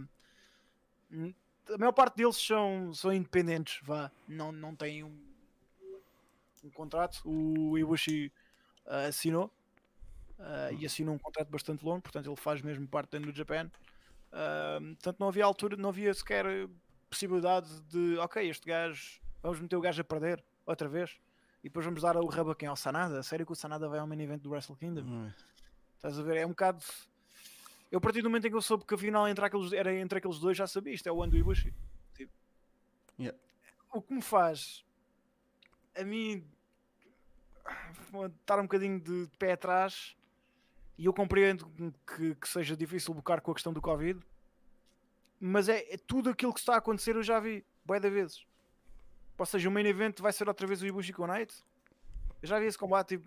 [1.72, 5.18] a maior parte deles são, são independentes, vá, não, não têm um,
[6.64, 7.22] um contrato.
[7.24, 8.32] O Ibushi
[8.86, 9.50] ah, assinou
[10.38, 13.70] ah, e assinou um contrato bastante longo, portanto ele faz mesmo parte da New Japan.
[14.32, 16.44] Ah, portanto não havia altura, não havia sequer
[17.08, 21.18] possibilidade de ok, este gajo, vamos meter o gajo a perder outra vez
[21.62, 22.68] e depois vamos dar o rabo a quem?
[22.68, 23.22] Ao Sanada?
[23.22, 25.30] Sério que o Sanada vai ao main event do Wrestle Kingdom?
[25.96, 26.38] Estás a ver?
[26.38, 26.84] É um bocado.
[27.90, 29.92] Eu, a partir do momento em que eu soube que a final entre aqueles, era
[29.94, 30.94] entre aqueles dois, já sabia.
[30.94, 31.74] Isto é o ano do Ibushi.
[32.14, 32.32] Tipo,
[33.18, 33.38] Yeah.
[33.92, 34.82] O que me faz
[35.94, 36.42] a mim
[38.38, 40.16] estar um bocadinho de, de pé atrás
[40.96, 41.70] e eu compreendo
[42.06, 44.20] que, que seja difícil bocar com a questão do Covid,
[45.38, 48.46] mas é, é tudo aquilo que está a acontecer eu já vi, bué de vezes.
[49.40, 51.64] Ou seja, o main event vai ser outra vez o Ibushi com o Knight.
[52.42, 53.26] Eu já vi esse combate tipo,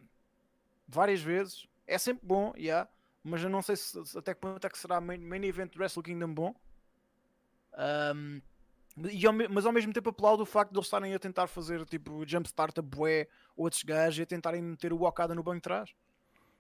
[0.88, 1.68] várias vezes.
[1.88, 2.53] É sempre bom.
[2.55, 2.88] Yeah,
[3.24, 5.80] mas eu não sei se, até que ponto é que será main, main event do
[5.80, 6.55] Wrestle Kingdom bom.
[8.16, 8.41] Um,
[9.09, 11.84] e ao, mas ao mesmo tempo aplaudo o facto de eles estarem a tentar fazer
[11.86, 15.61] tipo jumpstart a bué outros gajos e a tentarem meter o Okada no banco de
[15.64, 15.95] trás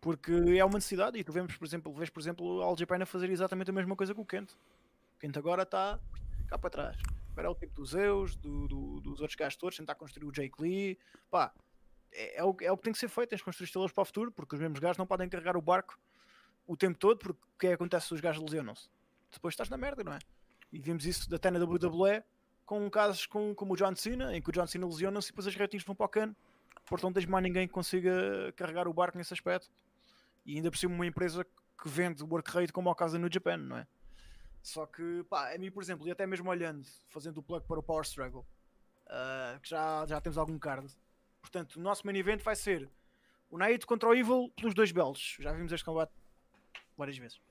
[0.01, 3.03] porque é uma necessidade e tu vemos por exemplo, vês por exemplo o All Japan
[3.03, 5.99] a fazer exatamente a mesma coisa que o Kent o Kent agora está
[6.47, 6.97] cá para trás
[7.41, 10.61] é o tipo dos Zeus, do, do, dos outros gajos todos tentar construir o Jake
[10.61, 10.97] Lee
[11.29, 11.53] pá,
[12.11, 14.01] é, é, o, é o que tem que ser feito tens de construir estrelas para
[14.01, 15.97] o futuro porque os mesmos gajos não podem carregar o barco
[16.67, 18.87] o tempo todo porque o que é que acontece se os gajos lesionam-se
[19.33, 20.19] depois estás na merda, não é?
[20.71, 22.23] E vimos isso até na WWE
[22.65, 25.47] com casos com, como o John Cena, em que o John Cena lesiona-se e depois
[25.47, 26.35] as ratinhos vão para o cano.
[26.85, 29.69] Portanto, não tens mais ninguém que consiga carregar o barco nesse aspecto.
[30.45, 33.57] E ainda por cima uma empresa que vende work rate como ao caso no Japan,
[33.57, 33.87] não é?
[34.63, 37.79] Só que, pá, a mim, por exemplo, e até mesmo olhando, fazendo o plug para
[37.79, 38.47] o Power Struggle,
[39.07, 40.87] uh, que já, já temos algum card.
[41.41, 42.89] Portanto, o nosso main event vai ser
[43.49, 45.35] o Naito contra o Evil pelos dois belos.
[45.37, 46.13] Já vimos este combate
[46.97, 47.41] várias vezes.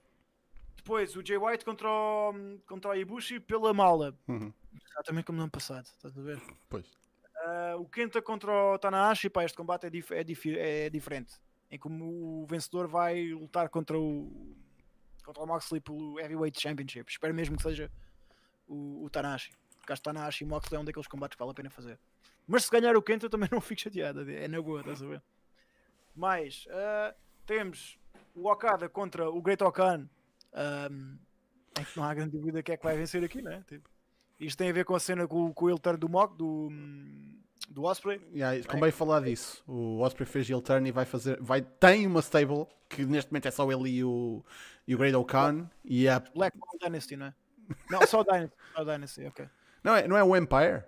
[0.75, 2.33] Depois o Jay White contra o,
[2.67, 4.19] contra o Ibushi pela mala.
[4.27, 4.53] Uhum.
[4.91, 6.41] Exatamente como no ano passado, estás a ver?
[6.69, 6.87] Pois.
[7.45, 11.35] Uh, o Kenta contra o Tanahashi, pá, este combate é, dif é, dif é, diferente.
[11.71, 14.57] Em como o vencedor vai lutar contra o
[15.23, 17.11] contra o Moxley pelo Heavyweight Championship.
[17.11, 17.91] Espero mesmo que seja
[18.67, 19.53] o, o Tanahashi.
[19.79, 21.99] Porque acho que e Moxley é um daqueles combates que vale a pena fazer.
[22.47, 24.29] Mas se ganhar o Kenta também não fico chateado.
[24.31, 25.23] É na boa, estás a ver?
[26.15, 27.15] Mais, uh,
[27.47, 27.99] temos
[28.35, 30.09] o Okada contra o Great Okan
[30.91, 31.19] um,
[31.75, 33.65] é que não há grande dúvida que é que vai vencer aqui, né?
[33.67, 33.89] Tipo,
[34.39, 36.69] isto tem a ver com a cena com, com o turn do Mock, do,
[37.69, 38.21] do Osprey.
[38.33, 38.93] Yeah, convém é.
[38.93, 39.63] falar disso.
[39.67, 41.41] O Osprey fez heel turn e vai fazer.
[41.41, 44.45] Vai, tem uma stable que neste momento é só ele e o,
[44.87, 45.71] e o Great O'Khan.
[45.85, 46.21] E a...
[46.21, 47.35] Black Dynasty, não é?
[47.91, 49.49] Não, só Dynasty, só Dynasty, ok.
[49.83, 50.85] Não é, não é o Empire?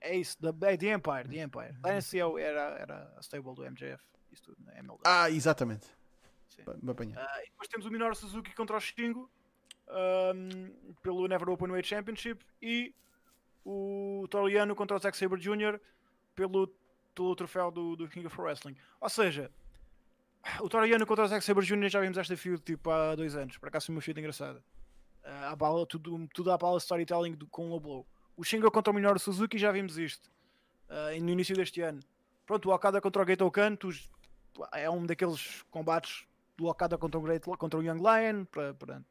[0.00, 1.72] É isso, the, é The Empire, The Empire.
[1.82, 4.02] Dynasty é era, era a stable do MJF.
[4.30, 4.74] Isso tudo, né?
[4.78, 5.00] MLW.
[5.04, 5.86] Ah, exatamente.
[6.66, 9.30] Uh, e depois temos o Minoru Suzuki contra o Shingo
[9.88, 12.94] um, pelo Never Open Weight Championship e
[13.64, 15.80] o Toriano contra o Zack Sabre Jr.
[16.34, 16.68] pelo,
[17.14, 18.76] pelo troféu do, do King of Wrestling.
[19.00, 19.50] Ou seja,
[20.60, 21.88] o Toriano contra o Zack Sabre Jr.
[21.88, 23.56] já vimos esta feud tipo há dois anos.
[23.58, 24.62] Para cá foi uma feud engraçada.
[25.24, 28.06] Uh, à bala, tudo, tudo à bala storytelling do, com o blow.
[28.36, 30.30] O Shingo contra o Minoru Suzuki já vimos isto
[30.90, 32.00] uh, no início deste ano.
[32.44, 33.88] Pronto, o Okada contra o Gato Kanto
[34.72, 39.02] é um daqueles combates do Okada contra o, Great, contra o Young Lion para, para,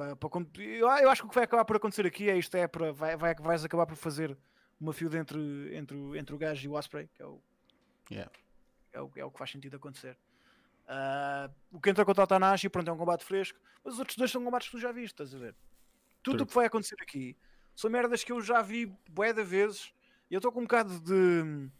[0.00, 2.56] para, para eu, eu, acho que o que vai acabar por acontecer aqui é isto
[2.56, 4.36] é para vai, vai, vais acabar por fazer
[4.80, 7.40] uma field entre, entre, entre o gajo e o Osprey que é o,
[8.10, 8.30] yeah.
[8.92, 10.16] é o, é o que faz sentido acontecer.
[10.86, 14.16] Uh, o que entra contra o Tanahashi pronto é um combate fresco mas os outros
[14.16, 15.54] dois são combates que tu já viste estás a ver?
[16.22, 17.36] Tudo o que vai acontecer aqui
[17.76, 19.92] são merdas que eu já vi bué de vezes
[20.30, 21.70] e eu estou com um bocado de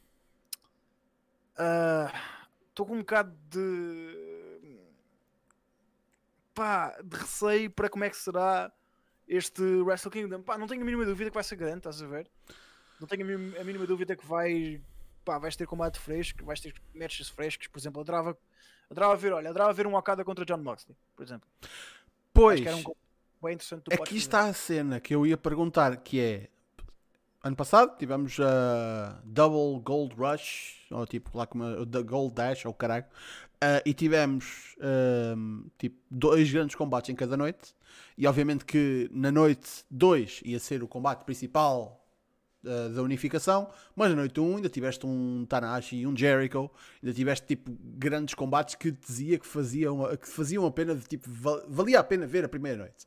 [1.59, 2.12] uh,
[2.68, 4.39] estou com um bocado de
[6.55, 8.72] pá, de receio para como é que será
[9.26, 10.42] este Wrestle Kingdom.
[10.42, 12.30] Pá, não tenho a mínima dúvida que vai ser grande, estás a ver?
[13.01, 13.24] Não tenho
[13.59, 14.80] a mínima dúvida que vai
[15.24, 18.36] pá, vais ter combate fresco, vais ter matches frescos, por exemplo, adorava,
[18.90, 21.48] adorava ver, olha, adorava ver um Okada contra John Moxley, por exemplo.
[22.32, 22.94] Pois, um
[23.42, 26.48] bem interessante aqui está a cena que eu ia perguntar, que é
[27.43, 32.66] ano passado tivemos a uh, Double Gold Rush, ou tipo lá como a, Gold Dash,
[32.66, 37.74] ou caralho, uh, e tivemos uh, tipo dois grandes combates em cada noite.
[38.16, 42.05] E obviamente que na noite 2 ia ser o combate principal
[42.62, 46.70] uh, da unificação, mas na noite 1 um, ainda tiveste um Tanahashi e um Jericho,
[47.03, 51.28] ainda tiveste tipo grandes combates que dizia que faziam, que faziam a pena, de, tipo,
[51.68, 53.07] valia a pena ver a primeira noite.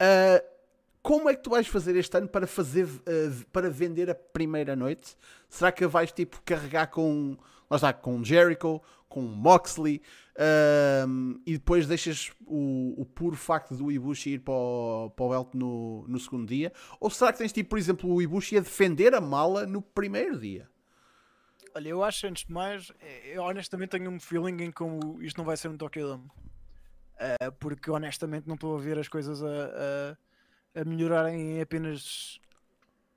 [0.00, 0.57] Uh,
[1.02, 4.74] como é que tu vais fazer este ano para fazer uh, para vender a primeira
[4.74, 5.16] noite?
[5.48, 7.36] Será que vais tipo carregar com
[7.76, 10.02] está, com Jericho, com Moxley
[10.36, 15.28] uh, e depois deixas o, o, puro facto do Ibushi ir para o, para o
[15.30, 16.72] belt no, no segundo dia?
[17.00, 20.38] Ou será que tens tipo, por exemplo, o Ibushi a defender a mala no primeiro
[20.38, 20.68] dia?
[21.74, 25.36] Olha, eu acho antes de mais, eh, eu honestamente tenho um feeling em como isto
[25.38, 26.24] não vai ser um Tokyo Dome.
[27.18, 30.16] Uh, porque honestamente não estou a ver as coisas a,
[30.74, 32.40] a melhorarem em apenas.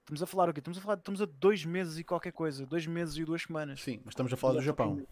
[0.02, 0.60] Estamos a falar o quê?
[0.60, 3.82] Estamos a falar, estamos a dois meses e qualquer coisa, dois meses e duas semanas.
[3.82, 5.06] Sim, mas estamos a falar do Japão.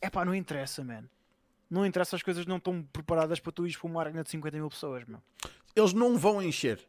[0.00, 1.04] É pá, não interessa, man.
[1.70, 4.56] Não interessa, as coisas não estão preparadas para tu ires para uma arena de 50
[4.56, 5.20] mil pessoas, meu.
[5.74, 6.80] Eles não vão encher.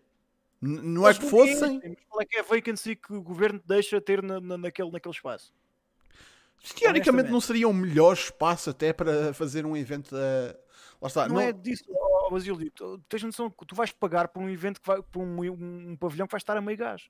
[0.62, 1.80] Não é que fossem.
[2.10, 5.14] Qual é que é a vacancy que o governo deixa ter na, na- naquele, naquele
[5.14, 5.54] espaço?
[6.80, 10.16] Teoricamente não seria o melhor espaço até para fazer um evento.
[11.08, 11.28] Está.
[11.28, 12.72] não, não- é disso, oh, Basílio.
[12.72, 15.96] Tu tens noção que tu vais pagar por um evento que vai por um, um-
[15.98, 17.10] pavilhão que vai estar a meio gás.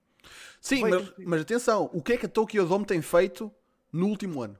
[0.61, 3.51] Sim, vai mas, mas atenção, o que é que a Tokyo Dome tem feito
[3.91, 4.57] no último ano?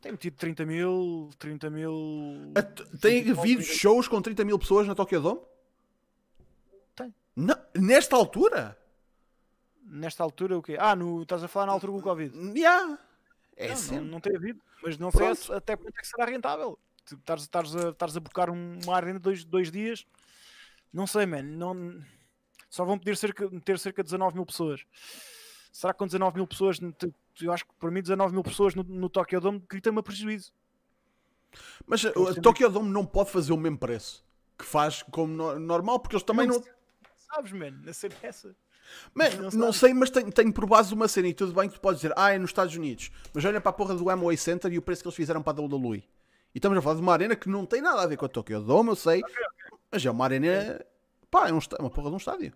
[0.00, 2.52] Tem metido 30 mil, 30 mil.
[2.54, 3.78] A Tem 29, havido 30.
[3.78, 5.40] shows com 30 mil pessoas na Tokyo Dome?
[6.94, 7.14] Tem.
[7.34, 8.78] Não, nesta altura?
[9.86, 10.76] Nesta altura, o quê?
[10.78, 12.36] Ah, no, estás a falar na altura do Covid.
[12.58, 12.98] Yeah.
[13.56, 13.96] É não, sim.
[13.96, 15.40] não, não tem havido, mas não sei Pronto.
[15.42, 16.78] se- até quanto é que será rentável.
[17.12, 20.06] Estares estares a, estares a bocar um- uma arena dois, dois dias,
[20.92, 21.42] não sei, man.
[21.42, 22.00] Não,
[22.70, 24.84] só vão poder cerca, ter cerca de 19 mil pessoas.
[25.72, 26.78] Será que com 19 mil pessoas,
[27.40, 30.52] eu acho que para mim 19 mil pessoas no, no Tokyo Dome grita-me a prejuízo.
[31.86, 34.24] Mas a sempre- Tokyo Dome não pode fazer o mesmo preço
[34.58, 36.62] que faz como no- normal, porque eles também não.
[37.16, 37.90] Sabes, man, na
[38.22, 38.54] essa.
[39.14, 41.74] Man, não não sei, mas tenho, tenho por base uma cena e tudo bem que
[41.74, 43.10] tu podes dizer, ah, é nos Estados Unidos.
[43.32, 45.58] Mas olha para a porra do Amway Center e o preço que eles fizeram para
[45.58, 46.04] a WWE.
[46.54, 48.28] E estamos a falar de uma arena que não tem nada a ver com a
[48.28, 49.22] Tokyo Dome, eu sei.
[49.90, 50.84] Mas é uma arena.
[51.30, 52.52] Pá, é um, uma porra de um estádio.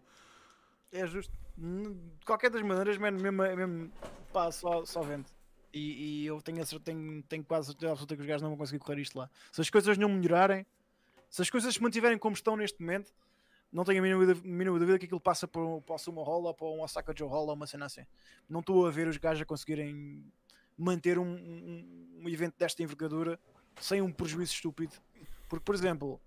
[0.92, 1.32] É justo.
[1.56, 3.92] De qualquer das maneiras, man, mesmo, mesmo
[4.32, 5.26] pá, só, só vende.
[5.74, 8.78] E, e eu tenho, tenho, tenho quase certeza absoluta que os gajos não vão conseguir
[8.78, 9.28] correr isto lá.
[9.50, 10.64] Se as coisas não melhorarem,
[11.28, 13.12] se as coisas se mantiverem como estão neste momento,
[13.72, 16.22] não tenho a mínima dúvida, mínima dúvida que aquilo passa para, um- para o Sumo
[16.22, 18.06] Hall ou para um Osaka Joe Hall ou uma cena assim.
[18.48, 20.24] Não estou a ver os gajos a conseguirem
[20.76, 23.38] manter um, um, um evento desta envergadura
[23.80, 24.94] sem um prejuízo estúpido.
[25.48, 26.20] Porque, por exemplo,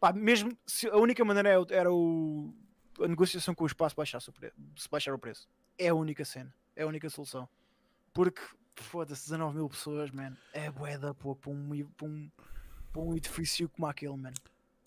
[0.00, 2.54] pá, mesmo se a única maneira era, o- era o,
[3.00, 4.30] a negociação com o espaço baixar se
[4.90, 5.48] baixar o preço.
[5.78, 7.48] É a única cena, é a única solução.
[8.12, 8.40] Porque,
[8.76, 11.34] foda-se, 19 mil pessoas, man, é boeda para um,
[11.96, 12.30] para, um,
[12.92, 14.32] para um edifício como aquele, man.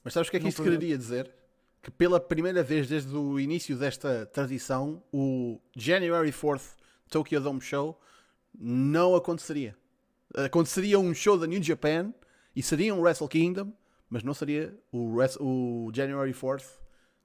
[0.04, 1.34] Mas sabes o que é que isto quereria dizer?
[1.82, 6.76] Que pela primeira vez desde o início desta tradição, o January 4th
[7.10, 8.00] Tokyo Dome Show
[8.58, 9.76] não aconteceria.
[10.36, 12.14] Aconteceria um show da New Japan
[12.56, 13.72] e seria um Wrestle Kingdom,
[14.10, 16.66] mas não seria o, o January 4th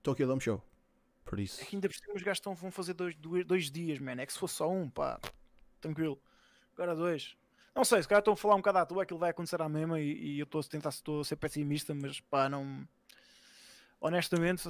[0.03, 0.63] Tokyo Dome Show.
[1.25, 1.63] Por isso.
[1.63, 4.21] É que ainda os gajos vão fazer dois, dois, dois dias, man.
[4.21, 5.19] É que se fosse só um, pá,
[5.81, 6.21] tranquilo.
[6.75, 7.37] Agora dois.
[7.75, 9.69] Não sei, se calhar estão a falar um bocado à toa, aquilo vai acontecer à
[9.69, 12.87] mesma e, e eu estou a tentar estou a ser pessimista, mas pá, não.
[14.01, 14.69] Honestamente,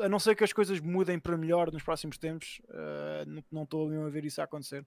[0.00, 3.86] a não ser que as coisas mudem para melhor nos próximos tempos, eh, não- estou
[4.06, 4.86] a ver isso a acontecer.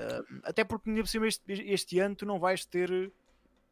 [0.00, 2.90] Eh, até porque, por cima, este, este ano tu não vais ter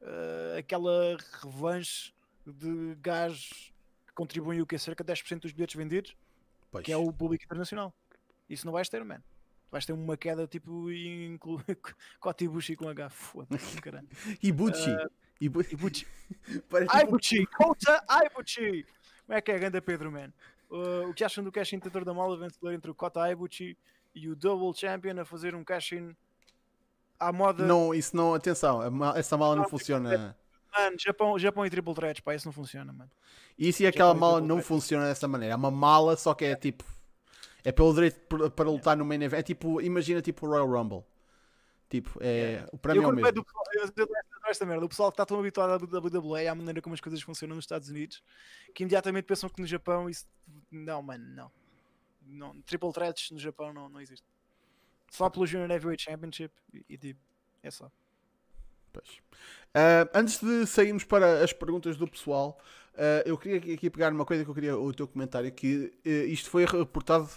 [0.02, 2.12] eh, aquela revanche
[2.46, 3.72] de gajos
[4.06, 4.78] que contribuem o que?
[4.78, 6.16] Cerca de 10% dos bilhetes vendidos
[6.70, 6.84] Pois.
[6.84, 7.94] que é o público internacional.
[8.48, 9.22] Isso não vais ter, man.
[9.70, 11.62] Vais ter uma queda tipo inclu...
[12.20, 13.10] Kotibushi com H.
[13.10, 14.08] Foda-se, caralho.
[14.42, 14.90] Ibuchi.
[14.90, 15.08] Ah,
[15.40, 16.06] Ibu- Ibuchi.
[17.46, 18.04] Kota!
[18.06, 20.32] Como é que é, ganda Pedro, man?
[20.70, 23.76] Uh, o que acham do cash-in tentor da mala vencedor entre o Kota Aibuchi
[24.18, 26.14] e o Double Champion a fazer um cash-in
[27.18, 27.64] à moda...
[27.64, 28.80] Não, isso não, atenção,
[29.14, 30.36] essa mala não Não, funciona.
[30.76, 33.10] Mano, Japão, Japão e Triple Threats, pá, isso não funciona, mano.
[33.58, 35.54] Isso e aquela pode mala não funciona dessa maneira.
[35.54, 36.84] É uma mala, só que é tipo.
[37.64, 39.40] É pelo direito para lutar no main event.
[39.40, 41.04] É tipo, imagina tipo o Royal Rumble.
[41.88, 42.66] Tipo, é.
[42.70, 43.22] O prémio é o mesmo.
[43.22, 44.10] vejo do pessoal, eu adoro
[44.48, 47.00] esta merda, o pessoal que está tão habituado à WWE e à maneira como as
[47.00, 48.22] coisas funcionam nos Estados Unidos,
[48.74, 50.26] que imediatamente pensam que no Japão isso.
[50.70, 51.50] Não, mano, não.
[52.28, 54.26] Não triple threats no Japão não, não existe.
[55.10, 57.20] Só pelo Junior Heavyweight Championship e, e tipo,
[57.62, 57.90] é só.
[59.74, 62.58] Ah, antes de sairmos para as perguntas do pessoal,
[62.94, 66.24] ah, eu queria aqui- pegar numa coisa que eu queria o teu comentário, que eh,
[66.26, 67.28] isto foi reportado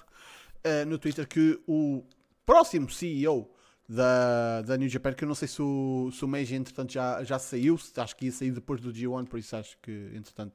[0.87, 2.03] no Twitter que o
[2.45, 3.51] próximo CEO
[3.89, 7.23] da, da New Japan, que eu não sei se o, se o Meiji entretanto já,
[7.23, 10.53] já saiu, acho que ia sair depois do G1, por isso acho que entretanto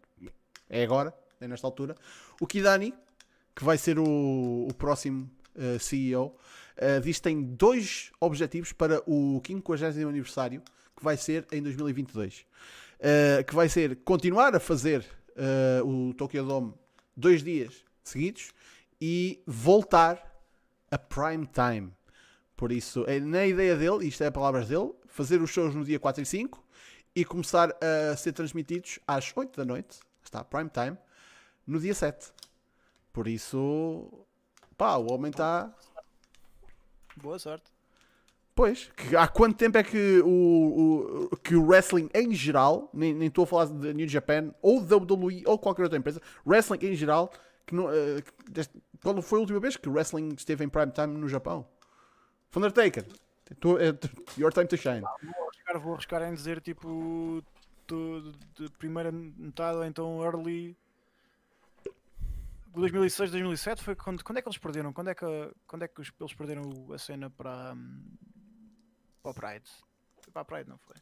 [0.70, 1.96] é agora, é nesta altura.
[2.40, 2.94] O Kidani,
[3.56, 6.36] que vai ser o, o próximo eh, CEO,
[6.76, 10.62] eh, diz que tem dois objetivos para o 50 aniversário,
[10.94, 12.44] que vai ser em 2022.
[13.00, 15.04] Eh, que vai ser continuar a fazer
[15.84, 16.72] o Tokyo Dome
[17.14, 18.52] dois dias seguidos
[18.98, 20.40] e voltar
[20.90, 21.92] a prime time.
[22.56, 26.00] Por isso, é na ideia dele, isto é palavras dele, fazer os shows no dia
[26.00, 26.64] 4 e 5
[27.14, 30.96] e começar a ser transmitidos às 8 da noite, está prime time,
[31.66, 32.32] no dia 7.
[33.16, 34.12] Por isso,
[34.76, 35.74] pá, o homem está.
[37.16, 37.64] Boa sorte.
[38.54, 43.24] Pois, que há quanto tempo é que o, o- que o wrestling em geral, nem
[43.24, 46.94] estou a falar de New Japan ou de WWE ou qualquer outra empresa, wrestling em
[46.94, 47.32] geral,
[47.66, 50.68] que não, eh, que deste- quando foi a última vez que o wrestling esteve em
[50.68, 51.66] prime time no Japão?
[52.54, 53.06] Undertaker,
[53.60, 55.00] tu, tu- your time to shine.
[55.22, 57.42] Vou arriscar, vou arriscar em dizer tipo
[57.88, 60.76] do- de primeira metade ou então early
[62.80, 64.92] 2006, 2007 foi quando, quando é que eles perderam?
[64.92, 65.24] Quando é que,
[65.66, 66.62] quando é que eles perderam
[66.92, 68.16] a cena para, hum,
[69.22, 69.70] para o Pride?
[70.20, 70.96] Foi para a Pride, não foi?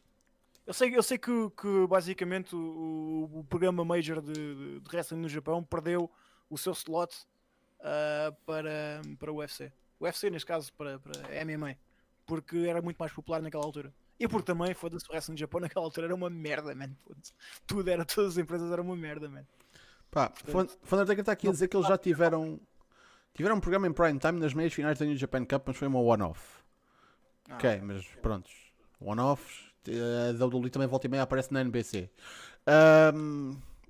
[0.67, 5.21] Eu sei, eu sei que, que basicamente o, o programa Major de, de, de Wrestling
[5.21, 6.11] no Japão perdeu
[6.49, 7.15] o seu slot
[7.81, 9.71] ah, para, para o UFC.
[10.01, 11.77] O UFC, neste caso, para, para MMA.
[12.27, 13.93] Porque era muito mais popular naquela altura.
[14.19, 16.91] E porque também, foda-se, o Wrestling no Japão naquela altura era uma merda, man.
[17.67, 19.45] Tudo era, todas as empresas eram uma merda, man.
[20.15, 20.33] Pá,
[20.85, 22.59] Fanatec está aqui a dizer que eles já tiveram
[23.35, 25.89] tiveram um programa em prime time nas meias finais da New Japan Cup, mas foi
[25.89, 26.41] uma one-off.
[27.51, 28.53] Ah, Ok, mas prontos.
[29.01, 29.73] One-offs.
[29.89, 32.09] eh, A WWE também volta e meia aparece na NBC.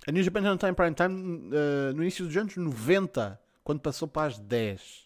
[0.06, 3.40] A New Japan já não está em prime time eh, no início dos anos 90,
[3.62, 5.04] quando passou para as 10.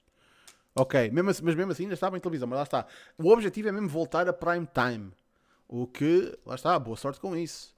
[0.75, 2.87] Ok, mesmo assim- mas mesmo assim ainda estava em televisão, mas lá está.
[3.19, 5.12] O objetivo é mesmo voltar a prime time.
[5.69, 7.75] O que, lá está, boa sorte com isso.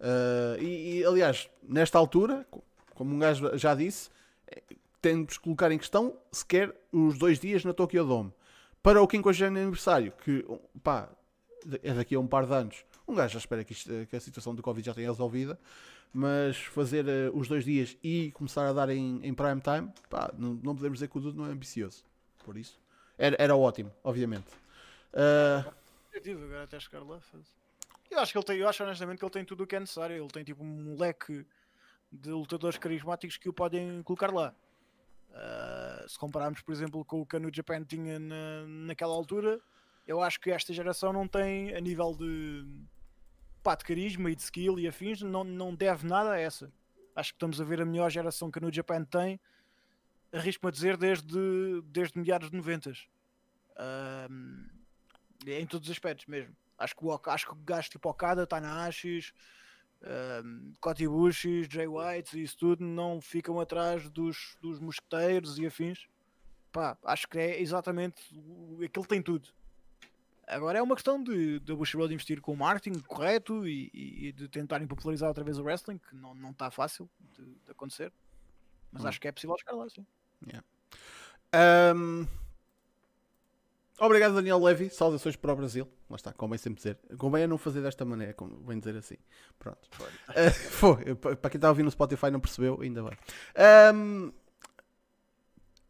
[0.00, 2.46] Ah, e, e, aliás, nesta altura,
[2.98, 4.10] como um gajo já disse,
[4.48, 4.62] eh,
[5.00, 8.32] temos que colocar em questão sequer os dois dias na Tokyo Dome.
[8.82, 10.44] Para o 50 aniversário, que
[10.82, 11.08] pá,
[11.82, 14.20] é daqui a um par de anos, um gajo já espera que, isto- que a
[14.20, 15.58] situação do Covid já tenha resolvida,
[16.12, 20.32] mas fazer eh, os dois dias e começar a dar em, em prime time, pá,
[20.36, 22.04] não, não podemos dizer que o Dudu não é ambicioso.
[22.44, 22.78] Por isso,
[23.16, 24.46] era, era ótimo, obviamente.
[26.22, 27.20] Tive agora até chegar lá.
[28.10, 29.80] Eu acho que ele tem, eu acho honestamente que ele tem tudo o que é
[29.80, 30.16] necessário.
[30.16, 31.44] Ele tem tipo um leque
[32.10, 34.54] de lutadores carismáticos que o podem colocar lá.
[35.32, 39.60] Ah, se compararmos, por exemplo, com o que a New Japan tinha na, naquela altura,
[40.06, 42.66] eu acho que esta geração não tem, a nível de,
[43.62, 46.72] pá, de carisma e de skill e afins, não, não deve nada a essa.
[47.14, 49.38] Acho que estamos a ver a melhor geração que a New Japan tem,
[50.32, 52.92] arrisco-me a dizer, desde, desde meados de 90.
[53.76, 54.66] Ahm,
[55.46, 56.56] em todos os aspectos mesmo.
[56.78, 59.32] Acho que o, acho que o gajo tipo Okada, Tanahashis,
[60.44, 65.66] um, Cody Bushis, Jay White e isso tudo não ficam atrás dos, dos mosqueteiros e
[65.66, 66.06] afins.
[66.72, 68.22] Pá, acho que é exatamente
[68.84, 69.48] aquilo tem tudo.
[70.46, 74.48] Agora é uma questão de, de Bushiroad investir com o marketing correto e, e- de
[74.48, 78.12] tentarem popularizar outra vez o wrestling, que não está não tá fácil de, de acontecer.
[78.90, 79.08] Mas Hum.
[79.08, 80.06] acho que é possível chegar lá, sim.
[81.52, 82.26] Ahm,
[84.00, 84.90] Obrigado, Daniel Levy.
[84.90, 85.88] Saudações para o Brasil.
[86.08, 86.98] Lá está, convém sempre dizer.
[87.16, 89.16] Convém a não fazer desta maneira, convém dizer assim.
[89.58, 89.78] Pronto.
[90.70, 91.14] Foi.
[91.16, 93.18] Pa- Para quem está a ouvir no Spotify não percebeu, ainda bem.
[93.56, 94.30] Ahm,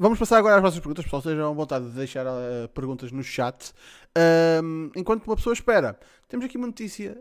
[0.00, 1.20] Vamos passar agora às vossas perguntas, pessoal.
[1.22, 3.72] Sejam à vontade de deixar ah, perguntas no chat.
[4.16, 5.98] Ahm, enquanto uma pessoa espera,
[6.28, 7.20] temos aqui uma notícia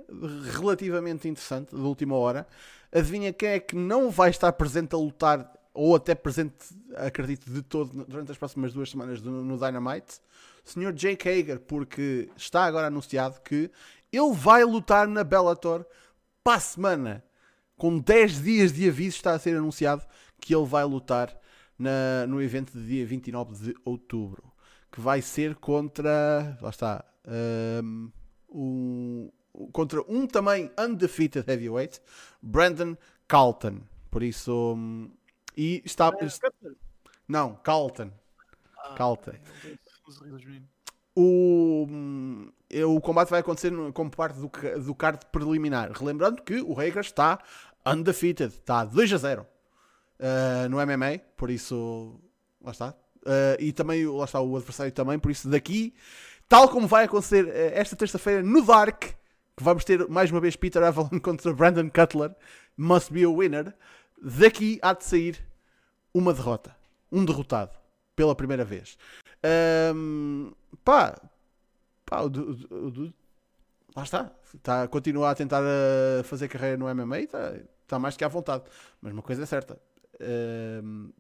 [0.54, 2.48] relativamente interessante da última hora.
[2.92, 6.54] Adivinha quem é que não vai estar presente a lutar, ou até presente,
[6.96, 10.22] acredito, de todo durante as próximas duas semanas no Dynamite?
[10.70, 10.92] Sr.
[10.94, 13.72] Jake Hager, porque está agora anunciado que
[14.12, 15.86] ele vai lutar na Bellator
[16.44, 17.24] para a semana.
[17.78, 20.04] Com 10 dias de aviso está a ser anunciado
[20.40, 21.36] que ele vai lutar
[21.78, 24.52] na- no evento de dia 29 de outubro.
[24.92, 26.58] Que vai ser contra.
[26.62, 27.04] Lá está.
[27.84, 28.10] hum,
[28.50, 29.30] um,
[29.74, 32.00] contra um também undefeated heavyweight,
[32.42, 32.96] Brandon
[33.28, 33.82] Carlton.
[34.10, 34.74] Por isso.
[34.76, 35.12] hum,
[35.56, 36.10] e está.
[37.28, 38.12] Não, Carlton.
[38.96, 39.34] Carlton.
[41.16, 42.52] O, hum,
[42.86, 44.52] o combate vai acontecer como parte do,
[44.84, 45.92] do card preliminar.
[45.92, 47.40] Relembrando que o Hager está
[47.86, 49.42] undefeated, está 2 a 0
[50.20, 52.20] uh, no MMA, por isso
[52.62, 52.90] lá está.
[53.24, 55.94] Uh, e também lá está o adversário também, por isso daqui,
[56.48, 60.56] tal como vai acontecer uh, esta terça-feira no Dark, que vamos ter mais uma vez
[60.56, 62.34] Peter Avalon contra Brandon Cutler,
[62.78, 63.74] must be a winner.
[64.22, 65.38] Daqui há de sair
[66.14, 66.76] uma derrota,
[67.12, 67.78] um derrotado
[68.16, 68.98] pela primeira vez.
[69.44, 70.52] Ahm,
[70.84, 71.16] pá,
[72.06, 73.14] pá, o Du- o Du- o Du-
[73.96, 78.16] lá está, está a continuar a tentar uh, fazer carreira no MMA, está, está mais
[78.18, 78.64] que à vontade.
[79.02, 79.80] Mas uma coisa é certa,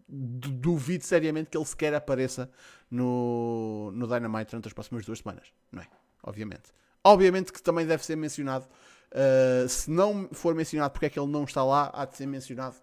[0.07, 2.49] du- duvido seriamente que ele sequer apareça
[2.89, 5.87] no, no Dynamite durante as próximas duas semanas, não é?
[6.23, 6.71] Obviamente.
[7.03, 8.65] Obviamente que também deve ser mencionado.
[9.11, 12.25] uh, se não for mencionado porque é que ele não está lá, há de ser
[12.27, 12.75] mencionado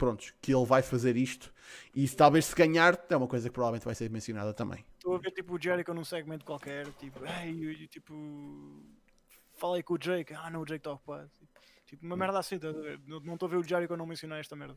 [0.00, 1.52] prontos, que ele vai fazer isto.
[1.94, 4.84] E se, talvez se ganhar, é uma coisa que provavelmente vai ser mencionada também.
[4.96, 8.82] Estou a ver tipo o Jericho num segmento qualquer, tipo, ei, eu- tipo,
[9.54, 11.30] falei com o Jake, ah não, o Jake está ocupado.
[11.86, 12.98] Tipo, uma merda assim, ver?
[13.06, 14.76] Não estou a ver o Jericho não mencionar esta merda.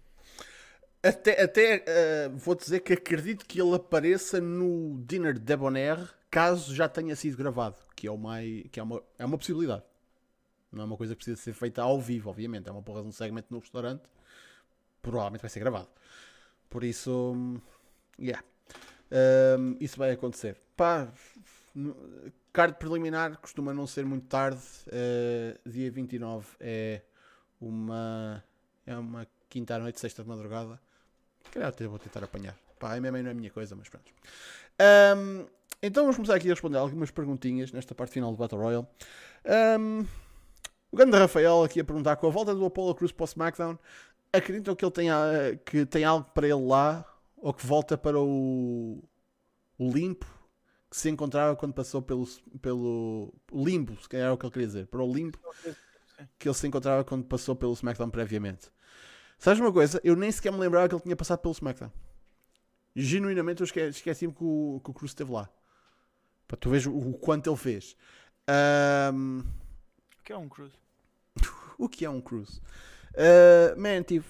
[1.02, 1.84] Até, até
[2.28, 5.98] uh, vou dizer que acredito que ele apareça no Dinner Debonair
[6.32, 9.84] caso já tenha sido gravado, que é, mais, que é, uma, é uma possibilidade.
[10.72, 12.68] Não é uma coisa que precisa ser feita ao vivo, obviamente.
[12.68, 14.02] É uma porra de um segmento no restaurante.
[15.04, 15.90] Provavelmente vai ser gravado.
[16.68, 17.36] Por isso,
[18.20, 18.44] yeah.
[19.60, 20.58] Hum, isso vai acontecer.
[20.76, 21.08] Pá,
[22.52, 24.62] card preliminar costuma não ser muito tarde.
[24.88, 27.02] Uh, dia 29 é
[27.62, 28.44] uma,
[28.88, 30.80] é uma quinta à noite, sexta de madrugada.
[31.52, 32.58] Calhar até vou tentar apanhar.
[32.80, 34.12] Pá, MMA não é a minha coisa, mas pronto.
[34.80, 35.46] Ahm,
[35.82, 38.88] então vamos começar aqui a responder algumas perguntinhas nesta parte final do Battle Royale.
[39.46, 40.08] Ahm,
[40.92, 43.78] o grande Rafael aqui a perguntar com a volta do Apollo Cruz para o SmackDown,
[44.34, 45.16] acreditam que ele tenha
[45.66, 47.06] que tem algo para ele lá
[47.38, 49.04] ou que volta para o,
[49.78, 50.26] o limpo
[50.90, 52.26] que se encontrava quando passou pelo,
[52.62, 55.40] pelo limbo, se calhar é o que ele queria dizer, para o limbo
[56.38, 58.72] que ele se encontrava quando passou pelo SmackDown previamente.
[59.40, 60.00] Sabes uma coisa?
[60.04, 61.92] Eu nem sequer me lembrava que ele tinha passado pelo SmackDown.
[62.96, 65.50] Genuinamente eu esque- esqueci-me que o, que o Cruz esteve lá.
[66.48, 67.96] Para tu veres o, o quanto ele fez.
[68.48, 69.40] Ahm,
[70.20, 70.72] O que é um Cruz?
[71.78, 72.62] o que é um Cruz?
[73.16, 74.26] Uh, man, tipo,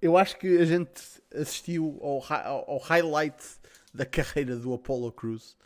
[0.00, 1.02] eu acho que a gente
[1.34, 3.36] assistiu ao, ao- ao highlight
[3.92, 5.56] da carreira do Apollo Cruz,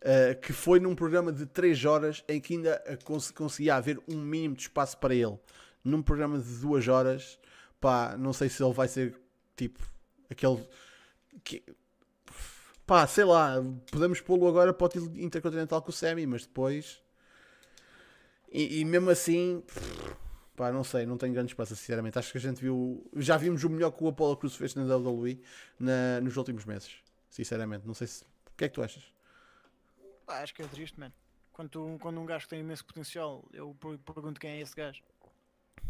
[0.00, 4.16] uh, que foi num programa de 3 horas em que ainda cons- conseguia haver um
[4.18, 5.38] mínimo de espaço para ele.
[5.84, 7.38] Num programa de 2 horas,
[7.80, 9.14] pá, não sei se ele vai ser
[9.56, 9.80] tipo
[10.30, 10.66] aquele.
[11.44, 11.62] Que,
[12.86, 13.56] pá, sei lá,
[13.90, 17.02] podemos pô-lo agora para o título intercontinental com o Sammy, mas depois.
[18.50, 19.62] E, e mesmo assim,
[20.62, 22.16] Pá, não sei, não tenho grande esperança, sinceramente.
[22.20, 23.04] Acho que a gente viu.
[23.16, 25.42] Já vimos o melhor que o Apollo Cruz fez na WWE
[25.76, 26.98] na, nos últimos meses.
[27.28, 28.22] Sinceramente, não sei se.
[28.22, 29.02] O que é que tu achas?
[30.24, 31.12] Pá, acho que é triste, mano.
[31.52, 35.02] Quando, tu- quando um gajo tem imenso potencial, eu per- pergunto quem é esse gajo.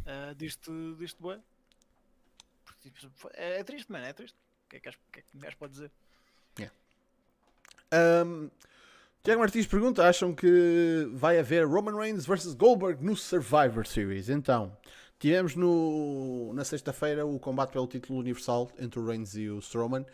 [0.07, 1.13] Ah, Diz-te diz.
[1.13, 4.39] Porque, tipo, É, é triste, mano, é triste.
[4.65, 5.91] O que é que, o que é que um gajo pode dizer?
[7.95, 8.51] Um,
[9.23, 14.29] Tiago Martins pergunta: acham que vai haver Roman Reigns versus Goldberg no Survivor Series?
[14.29, 14.77] Então,
[15.19, 20.05] tivemos no, na sexta-feira o combate pelo título universal entre o Reigns e o Strowman.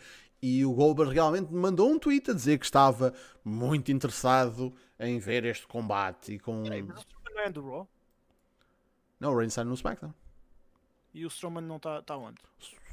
[0.42, 5.44] E o Goldberg realmente mandou um tweet a dizer que estava muito interessado em ver
[5.44, 6.34] este combate.
[6.34, 6.62] E com...
[6.62, 7.88] Peraí, mas o Strowman não é do Raw?
[9.18, 10.14] Não, o Reigns está no SmackDown.
[11.14, 12.38] E o Strowman não está tá onde?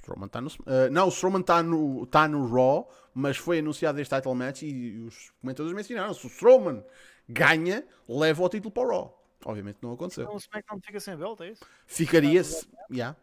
[0.05, 0.49] Strowman está no.
[0.67, 4.61] eh, não, o Strowman está no, tá no Raw, mas foi anunciado este title match
[4.63, 6.83] e os comentadores mencionaram: se o Strowman
[7.27, 9.21] ganha, leva o título para o Raw.
[9.45, 10.23] Obviamente não aconteceu.
[10.23, 11.63] Então o SmackDown fica sem belt, é isso?
[11.87, 12.67] Ficaria-se.
[12.89, 13.15] Já.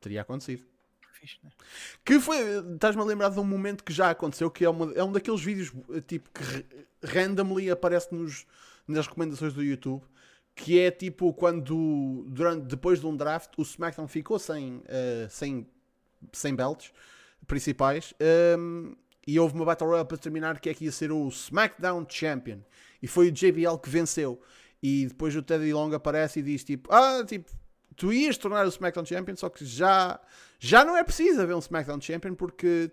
[0.00, 0.64] Teria acontecido.
[1.20, 1.50] Que né?
[2.04, 2.38] Que foi.
[2.74, 5.40] Estás-me a lembrar de um momento que já aconteceu, que é, uma- é um daqueles
[5.42, 6.62] vídeos eh, tipo que ra-
[7.04, 8.46] randomly aparece nos,
[8.88, 10.02] nas recomendações do YouTube.
[10.54, 15.66] Que é tipo quando, durante, depois de um draft, o SmackDown ficou sem, eh, sem,
[16.32, 16.92] sem belts
[17.46, 18.92] principais ehm,
[19.26, 22.60] e houve uma Battle Royale para terminar que é que ia ser o SmackDown Champion.
[23.02, 24.40] E foi o JBL que venceu.
[24.82, 27.50] E depois o Teddy Long aparece e diz tipo: Ah, tipo,
[27.96, 30.18] tu ias tornar o SmackDown Champion, só que já,
[30.58, 32.90] já não é preciso haver um SmackDown Champion porque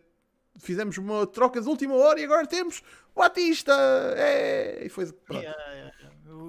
[0.60, 2.82] fizemos uma troca de última hora e agora temos
[3.16, 3.74] o Batista.
[4.18, 4.86] É...
[4.86, 5.06] E foi.
[5.12, 5.42] Pronto.
[5.42, 5.97] Yeah, yeah,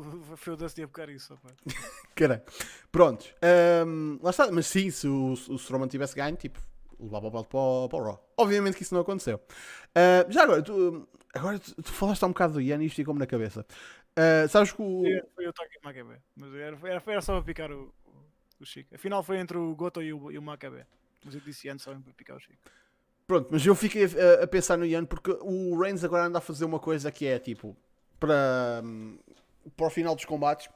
[0.36, 1.38] Foi o Dusty a buscar isso.
[2.14, 2.42] Caralho.
[2.90, 3.34] Prontos.
[3.42, 4.50] Ahm, lá está.
[4.50, 6.60] Mas sim, se o, o Strowman tivesse ganho, tipo,
[6.98, 8.32] levava o belt para o, para o Raw.
[8.36, 9.40] Obviamente que isso não aconteceu.
[9.94, 12.96] Ah, já agora, tu, agora tu, tu falaste há um bocado do Ian e isto
[12.96, 13.64] ficou-me na cabeça.
[14.16, 15.02] Ah, sabes que o.
[15.34, 16.20] Foi- o Taki Makabe.
[16.36, 17.94] Mas era, era, era só para picar o,
[18.60, 18.94] o, Chico.
[18.94, 20.42] Afinal foi entre o Goto e o, e o.
[20.42, 22.58] Mas eu disse antes só para picar o Chico.
[23.26, 26.40] Pronto, mas eu fiquei a, a pensar no Ian porque o Reigns agora anda a
[26.40, 27.76] fazer uma coisa que é tipo
[28.18, 29.18] para, hum,
[29.76, 30.68] para o final dos combates.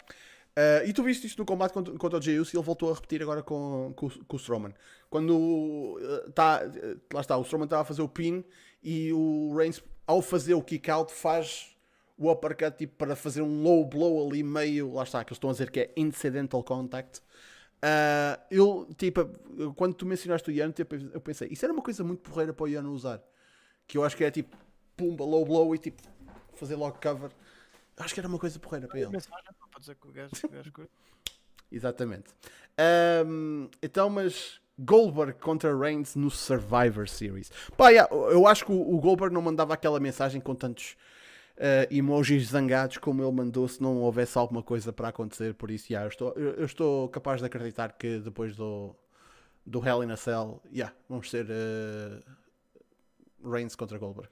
[0.56, 2.94] Ah, e tu viste isto no combate contra, contra o Jey e ele voltou a
[2.94, 4.74] repetir agora com, com, com o Strowman.
[5.08, 5.98] Quando
[6.34, 8.44] tá, ah, lá está, o Strowman estava a fazer o pin
[8.82, 11.74] e o Reigns, ao fazer o kick out, faz
[12.18, 14.94] o uppercut tipo, para fazer um low blow ali meio.
[14.94, 17.22] Lá está, que eles estão a dizer que é incidental contact.
[17.80, 19.24] Ah, eu, tipo,
[19.74, 22.64] quando tu mencionaste o Ian, tipo, eu pensei, isso era uma coisa muito porreira para
[22.64, 23.22] o Ian usar.
[23.86, 24.56] Que eu acho que é tipo,
[24.96, 26.02] pumba, low blow e tipo,
[26.54, 27.30] fazer logo cover.
[27.96, 29.10] Acho que era uma coisa porreira para ele.
[29.10, 30.92] Mensagem para dizer que o gajo, o gajo curte.
[31.70, 32.26] Exatamente.
[32.78, 37.50] Ahm, então, mas Goldberg contra Reigns no Survivor Series.
[37.76, 40.96] Pá, yeah, eu acho que o o Goldberg não mandava aquela mensagem com tantos
[41.58, 45.54] ah, emojis zangados como ele mandou se não houvesse alguma coisa para acontecer.
[45.54, 48.96] Por isso, yeah, eu, estou, eu, eu estou capaz de acreditar que depois do,
[49.64, 52.20] do Hell in a Cell, yeah, vamos ser ah,
[53.44, 54.30] Reigns contra Goldberg.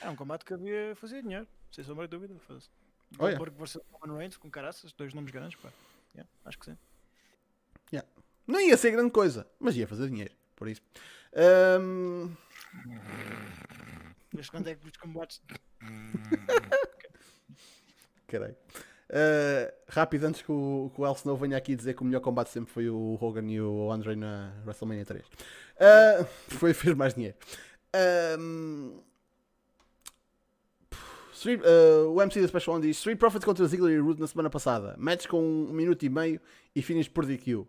[0.00, 2.38] É um combate que havia fazer dinheiro, sem sombra de dúvida.
[2.40, 2.70] Faz.
[3.18, 3.38] Oh, yeah.
[3.38, 5.70] Goldberg versus Roman Reigns com caraças, dois nomes grandes, pá.
[6.14, 6.78] Yeah, acho que sim.
[8.48, 10.32] Não ia ser grande coisa, mas ia fazer dinheiro.
[10.56, 10.80] Por isso.
[11.36, 12.34] Ahm,
[14.32, 15.42] Desde quando é que os combates.
[18.26, 18.56] Caralho.
[19.10, 22.20] Uh, rápido, antes que o, que o El Snow venha aqui dizer que o melhor
[22.20, 25.26] combate sempre foi o Hogan e o Andre na WrestleMania 3.
[25.26, 26.24] Uh,
[26.56, 27.36] foi fez mais dinheiro.
[28.38, 29.02] Um,
[31.38, 34.26] Street- uh, o MC da Special One diz Street Profits contra Ziggler e Root na
[34.26, 34.94] semana passada.
[34.98, 36.40] Match com um minuto e meio
[36.74, 37.64] e finish por DQ.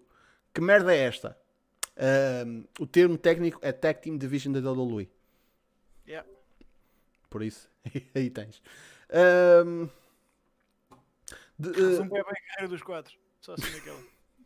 [0.54, 1.38] Que merda é esta?
[2.46, 5.10] Um, o termo técnico é Tag Team Division da WWE.
[6.08, 6.28] Yeah.
[7.30, 7.70] Por isso,
[8.16, 8.62] aí tens.
[9.66, 9.88] Um,
[11.60, 13.14] de, Resume uh, bem bem a carreira dos quatro.
[13.42, 14.00] Só assim naquela.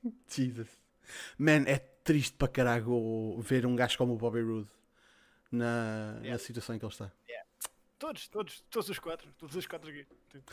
[0.28, 0.68] Jesus.
[1.38, 4.70] Man, é triste para caralho ver um gajo como o Bobby Roode
[5.52, 6.40] na, na Yeah.
[6.40, 7.12] situação em que ele está.
[8.04, 9.32] Todos, todos, todos os quatro.
[9.38, 10.06] Todos os quatro aqui.
[10.30, 10.52] Tipo,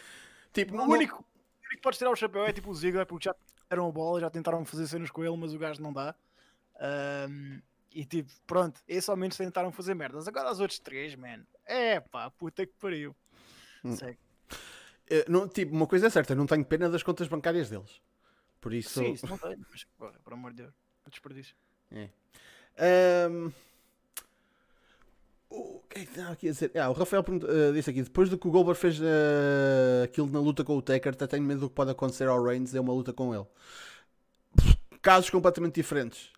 [0.53, 3.05] Tipo, O não- único, o único que podes tirar o chapéu é tipo o Ziggler,
[3.07, 3.35] porque já
[3.69, 6.15] deram a bola, já tentaram fazer cenas com ele, mas o gajo não dá.
[6.79, 7.61] Ahm,
[7.93, 10.29] e tipo, pronto, esses ao menos tentaram fazer merdas.
[10.29, 11.45] Agora os outros três, man.
[11.67, 13.17] É pá, puta que pariu.
[13.85, 13.97] Hum.
[15.09, 18.01] Eh, não, tipo, uma coisa é certa, eu não tenho pena das contas bancárias deles.
[18.61, 19.01] Por isso.
[19.01, 19.85] Sim, isso não tenho, mas
[20.23, 20.75] por amor de Deus,
[21.05, 21.57] que desperdício.
[22.79, 23.53] Ahm,
[25.51, 26.71] O que é que estava aqui a dizer?
[26.77, 30.39] Ah, o Rafael eh, disse aqui: depois do que o Goldberg fez eh, aquilo na
[30.39, 32.73] luta com o Taker, até tenho medo do que pode acontecer ao Reigns.
[32.73, 33.47] É uma luta com ele.
[35.03, 36.31] Casos completamente diferentes.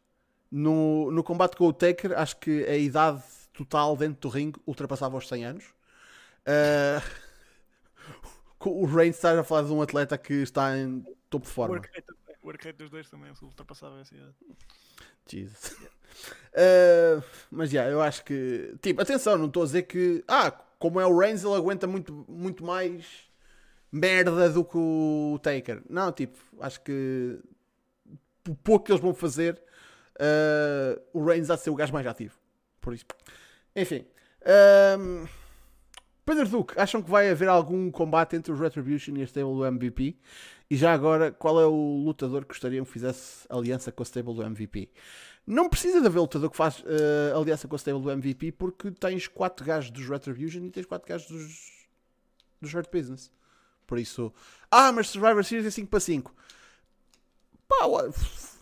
[0.50, 3.22] No, no combate com o Taker, acho que a idade
[3.52, 5.64] total dentro do ringue ultrapassava os 100 anos.
[8.58, 11.80] Com o Reigns está a falar de um atleta que está em topo de forma.
[12.42, 14.34] O rate dos dois também ultrapassava essa idade.
[15.28, 15.76] Jesus.
[16.52, 18.74] Uh, mas já, eu acho que.
[18.82, 20.24] Tipo, atenção, não estou a dizer que.
[20.26, 23.06] Ah, como é o Reigns, ele aguenta muito, muito mais
[23.90, 25.82] merda do que o Taker.
[25.88, 27.38] Não, tipo, acho que.
[28.48, 29.62] O pouco que eles vão fazer,
[30.16, 32.36] uh, o Reigns há de ser o gajo mais ativo.
[32.80, 33.04] Por isso.
[33.76, 34.04] Enfim.
[34.98, 35.26] Um,
[36.24, 39.66] Pedro Duque, acham que vai haver algum combate entre os Retribution e a stable do
[39.66, 40.16] MVP?
[40.70, 44.34] E já agora, qual é o lutador que gostariam que fizesse aliança com a stable
[44.34, 44.88] do MVP?
[45.44, 48.92] Não precisa de haver lutador que faz eh, aliança com a stable do MVP porque
[48.92, 51.86] tens 4 gajos dos Retribution e tens 4 gajos dos,
[52.60, 53.32] dos Hurt Business.
[53.84, 54.32] Por isso,
[54.70, 56.34] ah, mas Survivor Series é 5 para 5.
[57.68, 57.76] Pá,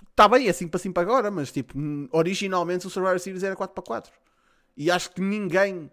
[0.08, 1.78] está bem, é 5 para 5 agora, mas tipo,
[2.10, 4.12] originalmente o Survivor Series era 4 para 4.
[4.76, 5.90] E acho que ninguém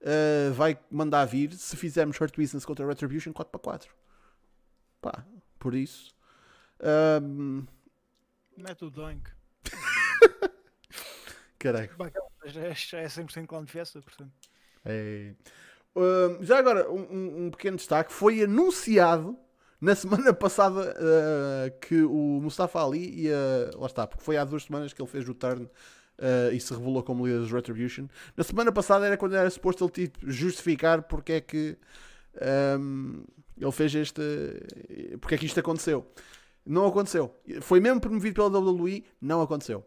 [0.00, 3.94] eh, vai mandar vir se fizermos Hurt Business contra Retribution 4 para 4.
[5.00, 5.24] Pá,
[5.58, 6.14] por isso.
[6.80, 7.62] ahm,
[8.56, 9.30] Mete o Dunk.
[11.58, 11.90] Caralho.
[12.46, 14.32] Já é, já é 100% clown de festa, portanto.
[14.84, 15.34] É.
[16.42, 19.36] Já agora, um, um- um pequeno destaque: foi anunciado
[19.80, 23.70] na semana passada uh, que o Mustafa Ali ia.
[23.74, 25.68] Lá está, porque foi há duas semanas que ele fez o turn
[26.18, 28.06] uh, e se revelou como líder dos Retribution.
[28.36, 31.76] Na semana passada era quando era suposto ele tipo, justificar porque é que
[32.78, 33.24] um,
[33.56, 34.22] ele fez este.
[35.20, 36.06] porque é que isto aconteceu.
[36.64, 37.34] Não aconteceu.
[37.62, 39.84] Foi mesmo promovido pela WWE, não aconteceu.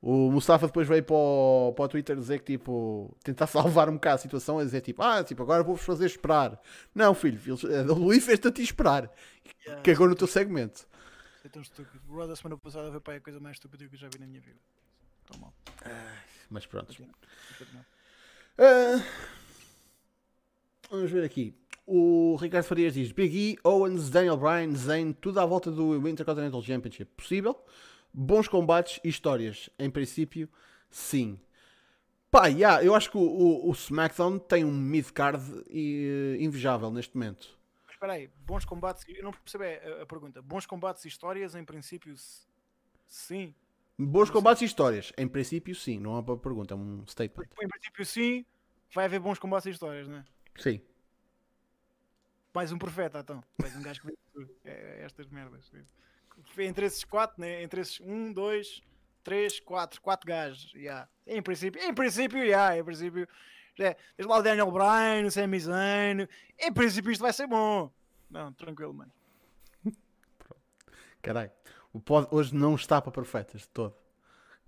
[0.00, 3.94] O Mustafa depois veio para o, para o Twitter dizer que tipo tentar salvar um
[3.94, 6.60] bocado a situação a dizer tipo, ah, tipo, agora vou-vos fazer esperar.
[6.94, 9.10] Não, filho, a WWE fez-te a ti esperar.
[9.64, 10.86] Yeah, Cagou no teu segmento.
[11.44, 12.00] É tão estúpido.
[12.08, 14.18] O Raw da semana passada foi para a coisa mais estúpida que eu já vi
[14.18, 14.58] na minha vida.
[15.26, 15.54] Tão mal.
[16.50, 16.94] Mas pronto.
[18.58, 19.02] Ah,
[20.90, 21.54] vamos ver aqui.
[21.86, 26.62] O Ricardo Farias diz: Big E, Owens, Daniel Bryan, Zayn, tudo à volta do Intercontinental
[26.62, 27.10] Championship.
[27.16, 27.60] Possível?
[28.12, 29.70] Bons combates e histórias.
[29.78, 30.48] Em princípio,
[30.90, 31.40] sim.
[32.30, 37.14] Pá, yeah, eu acho que o, o- o SmackDown tem um mid-card eh, invejável neste
[37.14, 37.58] momento.
[37.86, 39.04] Mas espera aí, bons combates.
[39.08, 40.40] Eu não percebi a, a pergunta.
[40.40, 42.14] Bons combates e histórias, em princípio,
[43.06, 43.54] sim.
[43.98, 45.12] Bons combates e histórias.
[45.16, 45.98] Em princípio, sim.
[45.98, 47.44] Não é uma pergunta, é um statement.
[47.60, 48.44] Em princípio, sim.
[48.94, 50.24] Vai haver bons combates e histórias, né?
[50.56, 50.80] Sim.
[52.54, 53.42] Mais um profeta, então.
[53.58, 54.12] Mais um gajo que.
[54.64, 55.70] É, é estas merdas.
[56.56, 57.62] Entre esses quatro, né?
[57.62, 58.80] Entre esses um, dois,
[59.22, 60.00] três, quatro.
[60.00, 60.72] Quatro gajos.
[60.74, 61.06] Yeah.
[61.26, 63.28] Em princípio, em princípio, yeah, em princípio.
[63.78, 66.26] É, desde lá o Daniel Bryan, o Sami Zayn.
[66.58, 67.92] Em princípio isto vai ser bom.
[68.30, 69.12] Não, tranquilo, mano.
[71.20, 71.50] Caralho.
[71.92, 73.94] O pod hoje não está para profetas de todo.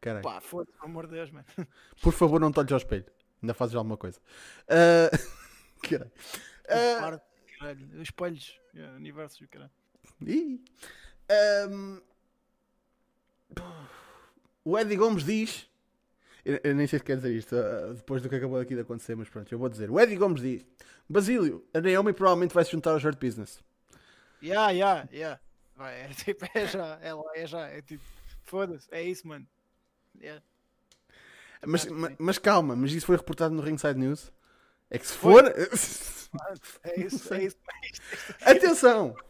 [0.00, 0.22] Caralho.
[0.22, 1.46] Pá, foda-se, pelo amor de Deus, mano.
[2.02, 3.06] Por favor, não te olhes ao espelho.
[3.42, 4.20] Ainda fazes alguma coisa.
[4.68, 5.10] Ah,
[5.82, 6.12] caralho.
[6.66, 7.22] Para,
[7.58, 8.02] caralho.
[8.02, 9.70] Espelhos, yeah, universos, e o caralho.
[10.26, 10.62] ih.
[11.30, 12.00] Ahm,
[14.64, 15.68] o Eddie Gomes diz.
[16.44, 18.82] Eu, eu nem sei se quer dizer isto ah, depois do que acabou aqui de
[18.82, 19.90] acontecer, mas pronto, eu vou dizer.
[19.90, 20.66] O Eddie Gomes diz:
[21.08, 23.62] Basílio, a Naomi provavelmente vai se juntar ao Hurt Business.
[24.42, 25.40] Yeah, yeah, yeah.
[25.76, 28.02] Vai, é tipo, é já, é lá, é já, é tipo,
[28.42, 29.46] foda-se, é isso, mano.
[31.66, 32.16] Mas, acho que ma- sim.
[32.18, 34.32] mas calma, mas isso foi reportado no Ringside News.
[34.90, 35.44] É que se for.
[36.82, 37.56] É isso, é isso.
[38.44, 39.14] Atenção!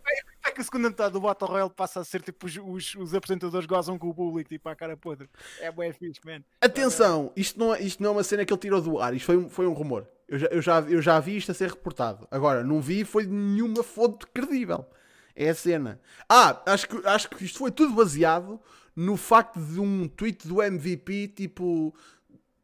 [0.47, 3.15] É que a segunda metade do Battle Royale passa a ser tipo os, os, os
[3.15, 5.27] apresentadores gozam com o público, tipo à cara podre.
[5.59, 6.43] É bué fixe, man.
[6.61, 9.25] Atenção, isto não, é, isto não é uma cena que ele tirou do ar, isto
[9.25, 10.07] foi um, foi um rumor.
[10.29, 12.29] Eu já, eu, já, eu já vi isto a ser reportado.
[12.31, 14.87] Agora, não vi foi de nenhuma fonte credível.
[15.35, 16.01] É a cena.
[16.29, 18.61] Ah, acho que, acho que isto foi tudo baseado
[18.95, 21.95] no facto de um tweet do MVP, tipo,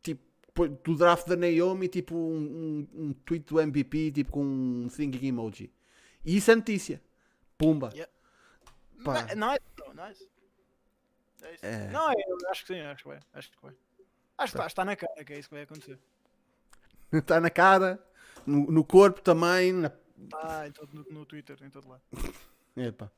[0.02, 4.88] tipo do draft da Naomi, tipo um, um, um tweet do MVP, tipo com um
[4.88, 5.72] thinking emoji.
[6.24, 7.02] E isso é notícia.
[7.58, 7.90] Pumba.
[7.92, 8.12] Yeah.
[9.04, 9.22] Pá.
[9.34, 9.60] Nice,
[9.94, 10.28] nice.
[11.42, 11.66] É isso.
[11.66, 11.90] É.
[11.90, 13.20] Não, eu acho que sim, acho que vai.
[13.34, 13.74] Acho que vai.
[14.38, 15.98] Acho que está, está na cara que é isso que vai acontecer.
[17.12, 18.02] Está na cara,
[18.46, 19.72] no, no corpo também.
[19.72, 19.92] Na...
[20.22, 22.02] Está em todo, no, no Twitter, em todo lado.
[22.76, 23.10] Epa.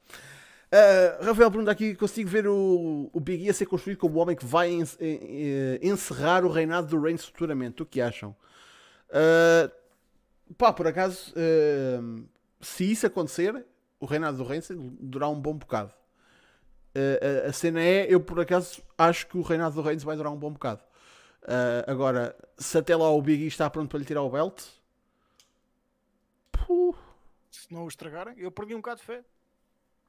[0.70, 4.22] Ah, Rafael pergunta aqui: consigo ver o, o Big E a ser construído como o
[4.22, 7.82] homem que vai en- en- eh, encerrar o reinado do Reigns futuramente?
[7.82, 8.34] O que acham?
[9.10, 9.70] Ah,
[10.56, 12.22] pá, por acaso, ah,
[12.60, 13.64] se isso acontecer,
[14.00, 14.68] o reinado do Reigns
[15.00, 15.92] durar um bom bocado.
[16.94, 20.16] Ah, a- a cena é, eu por acaso acho que o reinado do Reigns vai
[20.16, 20.82] durar um bom bocado.
[21.88, 24.62] Agora, se até lá o Big E está pronto para lhe tirar o belt,
[26.50, 26.94] puh,
[27.50, 29.22] Se não o estragarem, eu perdi um bocado de fé.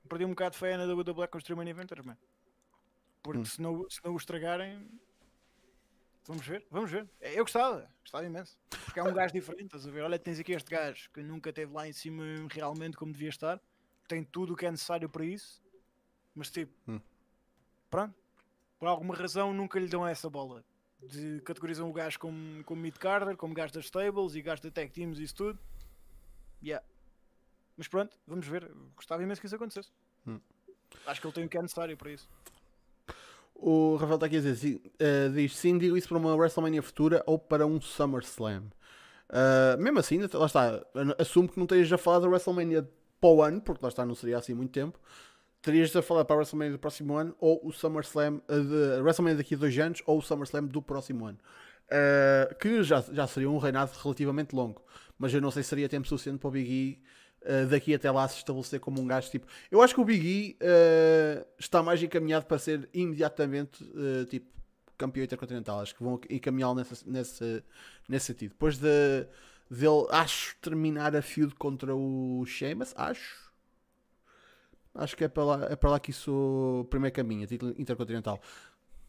[0.07, 2.17] Perdi um bocado de fé na WWE com os Streaming Inventors, man.
[3.21, 3.45] Porque Hum.
[3.45, 4.87] se, não, se não o estragarem.
[6.25, 7.09] Vamos ver, vamos ver.
[7.19, 8.57] É, Eu gostava, gostava imenso.
[8.85, 10.01] Porque é um gajo diferente, estás a ver?
[10.03, 13.59] Olha, tens aqui este gajo que nunca esteve lá em cima realmente como devia estar,
[14.07, 15.61] tem tudo o que é necessário para isso,
[16.35, 16.99] mas tipo, Hum.
[17.89, 18.13] pronto,
[18.79, 20.63] por alguma razão nunca lhe dão essa bola.
[21.01, 24.91] De, categorizam o gajo como, como mid-carder, como gajo das stables e gajo da tech
[24.93, 25.59] teams e isso tudo.
[26.61, 26.85] Yeah.
[27.77, 28.71] Mas pronto, vamos ver.
[28.95, 29.89] Gostava imenso que isso acontecesse.
[30.27, 30.39] Hum.
[31.07, 32.29] Acho que ele tem o que é necessário para isso.
[33.55, 36.81] O Rafael está aqui a dizer, sim, eh, diz sim, digo isso para uma WrestleMania
[36.81, 38.63] futura ou para um SummerSlam.
[39.29, 40.85] Uh, mesmo assim, lá está,
[41.17, 42.87] assumo que não estejas a falar da WrestleMania
[43.19, 44.99] para o ano, porque lá está, não seria assim muito tempo.
[45.61, 49.01] Terias a falar para a WrestleMania do próximo ano ou o SummerSlam, uh, de, a
[49.01, 51.39] WrestleMania daqui a dois anos ou o SummerSlam do próximo ano.
[51.85, 54.81] Uh, que já, já seria um reinado relativamente longo,
[55.17, 57.03] mas eu não sei se seria tempo suficiente para o Big E
[57.43, 59.47] uh, daqui até lá se estabelecer como um gajo tipo.
[59.69, 64.51] Eu acho que o Big E uh, está mais encaminhado para ser imediatamente uh, tipo
[64.97, 65.79] campeão intercontinental.
[65.79, 67.63] Acho que vão encaminhá-lo nesse, nesse,
[68.07, 68.51] nesse sentido.
[68.51, 69.27] Depois de,
[69.69, 73.51] dele, acho, terminar a feud contra o Sheamus, acho.
[74.95, 78.39] Acho que é para lá, é para lá que isso o primeiro caminho, título intercontinental.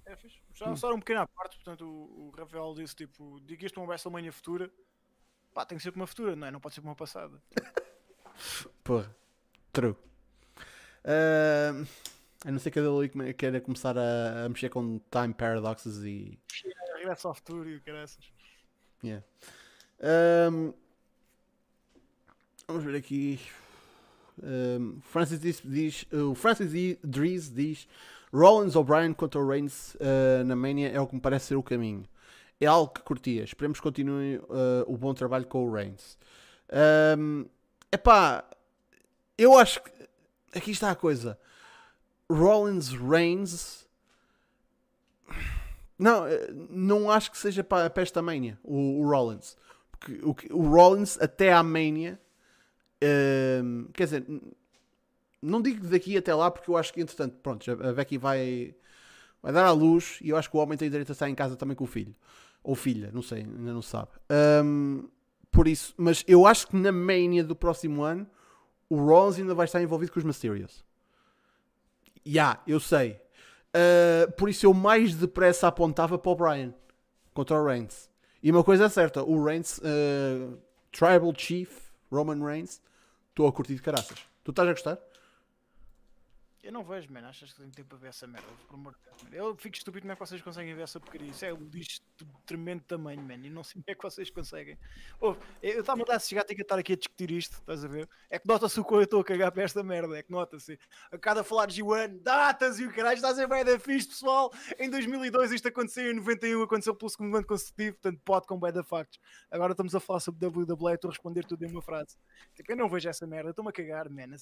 [0.07, 0.43] É fixe.
[0.55, 3.89] Já só um pequeno à parte, portanto, o, o Rafael disse tipo: diga isto uma
[3.89, 4.71] WrestleMania futura.
[5.53, 6.51] Pá, tem que ser para uma futura, não é?
[6.51, 7.41] Não pode ser para uma passada.
[8.83, 9.15] Porra,
[9.73, 9.97] true.
[11.05, 11.87] Uh,
[12.45, 16.39] a não ser que a Dali queira começar a, a, mexer com time paradoxes e.
[16.97, 18.25] Regresso ao futuro e o caraças.
[19.03, 19.25] Yeah.
[20.01, 20.73] Um,
[22.67, 23.41] vamos ver aqui.
[24.43, 27.87] Um, Francis diz, diz o Francis D- Dries diz
[28.33, 31.63] Rollins O'Brien contra o Reigns uh, na Mania é o que me parece ser o
[31.63, 32.05] caminho.
[32.61, 33.45] É algo que curtia.
[33.45, 36.19] Esperemos que continue uh, o bom trabalho com o Reigns.
[37.17, 37.47] Um,
[37.95, 38.45] epá,
[39.37, 39.91] eu acho que
[40.55, 41.39] aqui está a coisa.
[42.31, 43.85] Rollins Reigns
[45.99, 49.57] não, eh, não acho que seja para, para esta Mania o, o Rollins.
[49.91, 52.21] Porque o, o Rollins até à Mania
[53.01, 54.27] ehm, quer dizer,
[55.41, 58.75] não digo daqui até lá porque eu acho que entretanto, pronto, a Becky vai,
[59.43, 61.35] vai dar à luz e eu acho que o homem tem direito a estar em
[61.35, 62.15] casa também com o filho.
[62.63, 64.09] Ou filha, não sei, ainda não sabe.
[64.31, 65.05] Ehm,
[65.55, 68.27] por isso, mas eu acho que na Mania do próximo ano
[68.89, 70.85] o Rollins ainda vai estar envolvido com os Mysterios.
[72.27, 73.21] Já, eu sei.
[73.75, 76.75] Uh, por isso eu mais depressa apontava para o Brian
[77.33, 78.11] contra o Reigns.
[78.43, 80.59] E uma coisa é certa: o Reigns, uh,
[80.91, 81.71] Tribal Chief,
[82.11, 82.81] Roman Reigns,
[83.31, 84.19] estou a curtir de caraças.
[84.43, 84.99] Tu estás a gostar?
[86.65, 87.29] Eu não vejo, mano.
[87.29, 88.49] Achas que tenho tempo para ver essa merda?
[88.67, 89.35] Por amor de Deus.
[89.35, 91.29] Eu fico estúpido como é que vocês conseguem ver essa porcaria.
[91.29, 93.45] Isso é um lixo de tremendo tamanho, mano.
[93.45, 94.79] E não sei como é que vocês conseguem.
[95.21, 97.89] Ouve, eu estava a se chegar, tenho que estar aqui a discutir isto, estás a
[97.89, 98.09] ver?
[98.31, 100.19] É que nota-se o quão eu estou a cagar para esta merda.
[100.19, 100.79] É que nota-se.
[101.13, 104.51] A cada falar de G1, datas e o caralho, estás a ver da fixe, pessoal.
[104.79, 108.83] Em 2002 isto aconteceu, em 91 aconteceu pelo segundo ano consecutivo, portanto pode com bad
[108.85, 109.21] factos.
[109.51, 112.17] Agora estamos a falar sobre WWE estou a responder tudo em uma frase.
[112.55, 114.35] Tipo, eu não vejo essa merda, estou-me a cagar, man.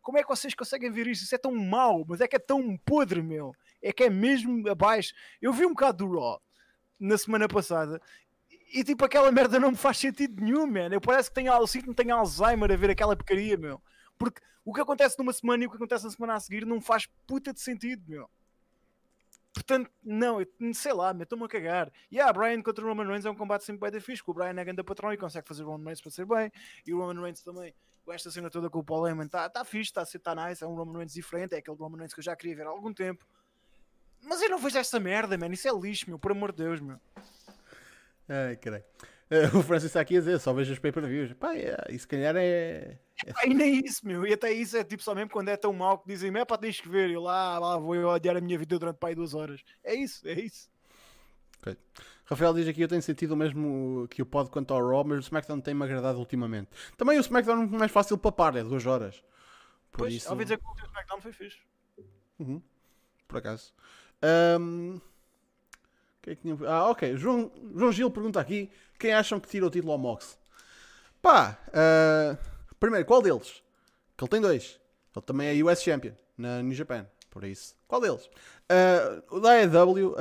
[0.00, 1.24] Como é que vocês conseguem ver isto?
[1.24, 3.54] Isso é tão mau, mas é que é tão podre, meu.
[3.82, 5.14] É que é mesmo abaixo.
[5.40, 6.40] Eu vi um bocado do Raw
[6.98, 8.00] na semana passada
[8.72, 10.88] e tipo aquela merda não me faz sentido nenhum, man.
[10.92, 13.82] Eu parece que tenho, sinto que tenho Alzheimer a ver aquela porcaria, meu.
[14.18, 16.80] Porque o que acontece numa semana e o que acontece na semana a seguir não
[16.80, 18.30] faz puta de sentido, meu.
[19.52, 21.92] Portanto, não, eu sei lá, estou-me a cagar.
[22.10, 24.50] E a Brian contra o Roman Reigns é um combate sempre bem da o Brian
[24.50, 26.52] é grande patrão e consegue fazer o Roman Reigns para ser bem,
[26.86, 27.74] e o Roman Reigns também,
[28.04, 30.66] com esta cena toda com o Paul Heyman, está tá fixe, está tá nice, é
[30.66, 32.92] um Roman Reigns diferente, é aquele Roman Reigns que eu já queria ver há algum
[32.92, 33.26] tempo.
[34.22, 36.80] Mas eu não vejo essa merda, man, isso é lixo, meu, por amor de Deus,
[36.80, 36.98] meu.
[38.28, 38.84] Ai, caralho.
[39.30, 41.32] Uh, o Francis está aqui a dizer, só vejo os pay-per-views.
[41.34, 42.98] Pá, yeah, isso se calhar é.
[43.24, 43.32] é...
[43.32, 44.26] Pá, e nem isso, meu.
[44.26, 46.58] E até isso é tipo só mesmo quando é tão mau que dizem, é pá,
[46.58, 47.10] tens que ver.
[47.10, 49.62] E eu lá, lá vou eu odiar a minha vida durante pá, duas horas.
[49.84, 50.68] É isso, é isso.
[51.60, 51.76] Okay.
[52.30, 55.18] Rafael diz aqui: Eu tenho sentido o mesmo que o pod quanto ao Raw, mas
[55.18, 56.70] o SmackDown tem-me agradado ultimamente.
[56.96, 59.22] Também o SmackDown é mais fácil papar, é duas horas.
[59.90, 60.30] Por pois, isso...
[60.30, 61.58] ouvi dizer que o último SmackDown foi fixe.
[62.38, 62.62] Uhum.
[63.26, 63.74] Por acaso.
[64.60, 65.00] Um...
[66.22, 66.56] Que é que tinha...
[66.68, 67.16] Ah, ok.
[67.16, 70.38] João, João Gil pergunta aqui: Quem acham que tira o título ao Mox?
[71.20, 72.38] Pá, uh...
[72.78, 73.60] primeiro, qual deles?
[74.16, 74.80] Que ele tem dois.
[75.16, 77.06] Ele também é US Champion na New Japan.
[77.28, 78.26] Por isso, qual deles?
[78.26, 80.14] Uh, o da AEW,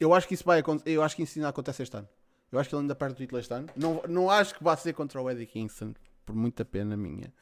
[0.00, 0.90] eu acho que isso vai acontecer.
[0.90, 2.08] Eu acho que isso ainda acontece este ano.
[2.50, 3.68] Eu acho que ele ainda perde o título este ano.
[3.76, 5.94] Não, não acho que vá ser contra o Eddie Kingston,
[6.24, 7.32] por muita pena minha.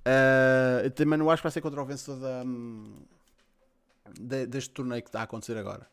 [0.00, 2.96] Uh, também não acho que vai ser contra o vencedor da, um,
[4.18, 5.88] de, deste torneio que está a acontecer agora.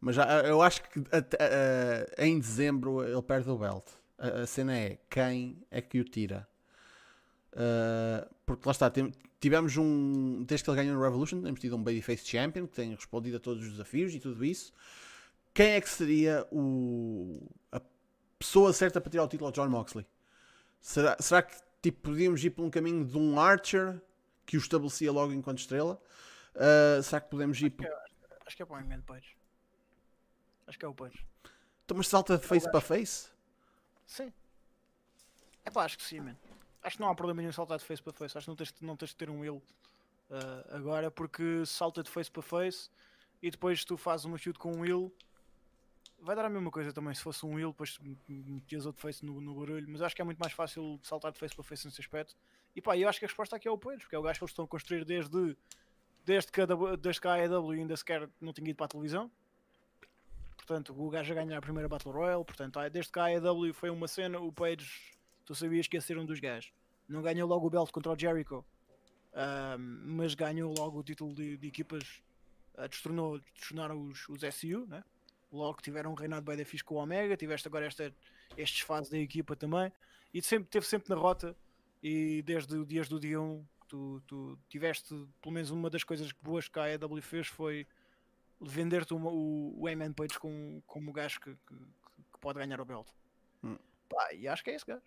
[0.00, 3.86] Mas já, eu acho que até, uh, em dezembro ele perde o belt.
[4.18, 6.46] A, a, cena é quem é que o tira.
[7.56, 8.92] Uh, porque lá está,
[9.40, 10.44] tivemos um.
[10.44, 13.40] Desde que ele ganhou no Revolution, temos tido um Babyface Champion que tem respondido a
[13.40, 14.74] todos os desafios e tudo isso.
[15.54, 17.80] Quem é que seria o, a
[18.38, 20.06] pessoa certa para tirar o título ao John Moxley?
[20.82, 24.00] Será, será que tipo, podíamos ir por um caminho de um Archer
[24.44, 25.98] que o estabelecia logo enquanto estrela?
[26.54, 27.96] Uh, será que podemos ir acho Que é,
[28.46, 29.34] acho que é para o Hangman Page.
[30.66, 31.26] Acho que é o Page.
[31.86, 33.30] Então, mas salta de face para face?
[34.06, 34.30] Sim.
[35.64, 36.36] É pá, acho que sim, mano
[36.86, 38.38] acho que não há problema nenhum saltar de face para face.
[38.38, 39.60] Acho que não tens, não tens de ter um will
[40.30, 42.88] uh, agora, porque salta de face para face
[43.42, 45.12] e depois tu fazes uma shoot com um will,
[46.20, 47.12] vai dar a mesma coisa também.
[47.12, 47.98] Se fosse um will, depois
[48.28, 49.86] metias outro face no, no barulho.
[49.88, 52.36] Mas acho que é muito mais fácil saltar de face para face nesse aspecto.
[52.74, 54.38] E pá, eu acho que a resposta aqui é o Poeiros, porque é o gajo
[54.38, 55.56] que eles estão a construir desde,
[56.24, 56.66] desde, que, a,
[57.00, 59.30] desde que a AEW ainda sequer não tinha ido para a televisão.
[60.56, 62.44] Portanto, o gajo a ganhar a primeira Battle Royale.
[62.44, 65.15] Portanto, desde que a AEW foi uma cena, o Page
[65.46, 66.72] tu sabias que ia ser um dos gajos.
[67.08, 68.64] Não ganhou logo o belt contra o Jericho,
[69.78, 72.22] mas ganhou logo o título de, de equipas,
[72.74, 75.04] uh, destornou, destornaram os, os SU, né?
[75.52, 78.12] logo tiveram um reinado bem da fixe com o Omega, tiveste agora esta,
[78.56, 79.92] estes fases da equipa também,
[80.34, 81.56] e sempre, teve sempre na rota,
[82.02, 86.68] e desde dias do dia 1, tu, tu tiveste, pelo menos uma das coisas boas
[86.68, 87.86] que a AEW fez foi
[88.60, 92.80] vender-te o, o, o Heyman Page como, como o gajo que, que, que pode ganhar
[92.80, 93.08] o belt.
[93.62, 93.78] Hum.
[94.08, 95.02] Pá, e acho que é esse gajo.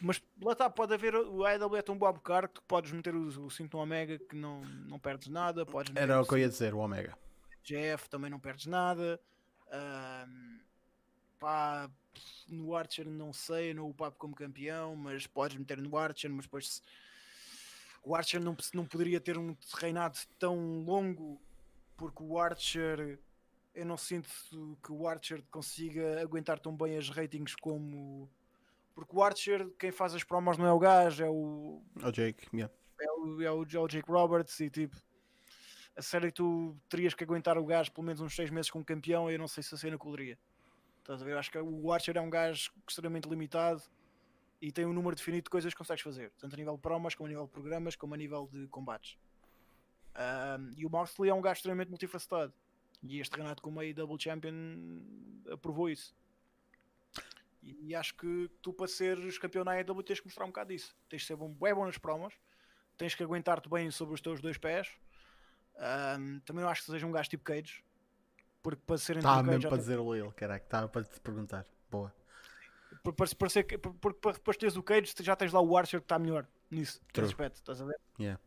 [0.00, 1.14] Mas lá está, pode haver.
[1.14, 4.18] O AEW é tão bom a bocar que tu podes meter o, o cinto Omega
[4.18, 5.64] que não, não perdes nada.
[5.64, 7.16] Podes Era o que eu ia dizer, o Omega.
[7.62, 9.20] GF também não perdes nada.
[11.38, 11.90] pá,
[12.48, 16.44] no Archer não sei, não o papo como campeão, mas podes meter no Archer, mas
[16.44, 16.82] depois
[18.02, 21.40] o Archer não, não poderia ter um reinado tão longo
[21.96, 23.18] porque o Archer
[23.74, 24.28] eu não sinto
[24.82, 28.30] que o Archer consiga aguentar tão bem as ratings como
[28.94, 31.82] porque o Archer, quem faz as promos não é o gajo, é o.
[32.00, 32.72] É o Jake, yeah.
[33.00, 34.96] É o, é o, é o Jake Roberts e tipo.
[35.96, 38.84] A sério que tu terias que aguentar o gajo pelo menos uns 6 meses como
[38.84, 40.36] campeão e eu não sei se a cena colaria.
[40.98, 41.36] Estás a ver?
[41.36, 43.80] Acho que o Archer é um gajo extremamente limitado
[44.60, 47.14] e tem um número definido de coisas que consegues fazer, tanto a nível de promos,
[47.14, 49.16] como a nível de programas, como a nível de combates.
[50.16, 52.52] Um, e o Moxley é um gajo extremamente multifacetado.
[53.02, 54.54] E este Renato como a Double Champion
[55.52, 56.14] aprovou isso.
[57.64, 60.94] E acho que tu, para seres campeão na AEW, tens que mostrar um bocado disso.
[61.08, 62.34] Tens de ser bom, bem bom nas promos,
[62.96, 64.88] tens que aguentar-te bem sobre os teus dois pés.
[65.76, 67.82] Um, também não acho que seja um gajo tipo Cage,
[68.62, 71.66] porque para ser Estava mesmo para dizer o ele, caraca, estava para te perguntar.
[71.90, 72.14] Boa.
[73.02, 76.00] Porque para, para, ser, porque para depois teres o Cage, já tens lá o Archer
[76.00, 77.98] que está melhor nisso, nesse aspecto, estás a ver?
[78.20, 78.40] Yeah.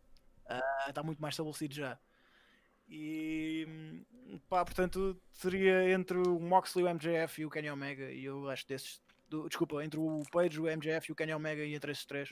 [0.49, 1.99] Uh, está muito mais estabelecido já.
[2.89, 4.05] E
[4.47, 8.09] pá, portanto, seria entre o Moxley, o MJF e o Kenny Omega.
[8.11, 11.63] E eu acho desses do, desculpa, entre o Page, o MJF e o Kenny Omega
[11.63, 12.29] e entre esses três.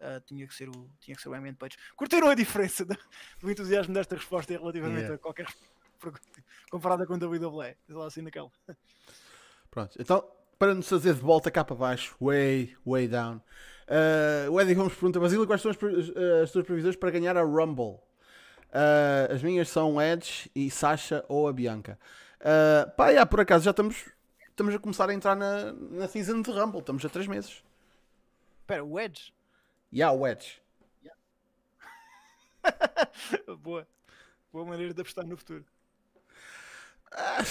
[0.00, 1.76] Uh, tinha, que ser o, tinha que ser o Hangman Page.
[1.96, 2.96] Curtiram a diferença do,
[3.40, 5.16] do entusiasmo desta resposta relativamente yeah.
[5.16, 5.46] a qualquer
[6.00, 6.22] pergunta
[6.70, 7.76] comparada com a WWE?
[7.88, 8.50] Lá assim naquela.
[9.70, 10.24] Pronto, então
[10.58, 13.40] para nos fazer de volta cá para baixo, way, way down.
[13.86, 15.78] Uh, o Eddie Holmes pergunta: Basílio, quais são as,
[16.42, 18.00] as tuas previsões para ganhar a Rumble?
[18.68, 21.98] Uh, as minhas são Edge e Sasha ou a Bianca.
[22.40, 24.04] Uh, pá, por acaso já estamos
[24.58, 26.80] estamos a começar a entrar na, na season de Rumble.
[26.80, 27.62] Estamos a 3 meses.
[28.60, 29.32] Espera, o Edge?
[29.92, 30.60] Yeah, o Edge.
[31.04, 31.20] Yeah.
[33.62, 33.86] Boa.
[34.52, 35.64] Boa maneira de apostar no futuro.
[37.12, 37.44] Ah,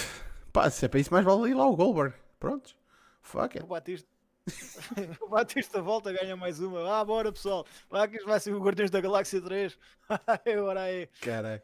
[0.51, 2.13] pá, se é para isso, mais vale ir lá o Goldberg.
[2.37, 2.75] Pronto.
[3.21, 3.63] Fuck it.
[3.63, 4.09] O Batista.
[5.21, 6.99] o Batista volta, ganha mais uma.
[6.99, 7.65] Ah, bora pessoal.
[7.89, 9.79] Lá que vai ser o Guardiões da Galáxia 3.
[10.09, 11.07] Agora aí.
[11.21, 11.61] Caralho.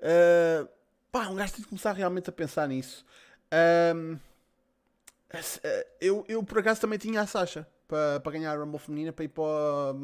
[0.00, 0.68] Uh,
[1.10, 3.06] pá, um gajo tem de começar realmente a pensar nisso.
[3.94, 4.18] Um,
[6.00, 9.24] Eu, eu por acaso também tinha a Sasha para para ganhar a Rumble feminina para
[9.24, 9.94] ir para,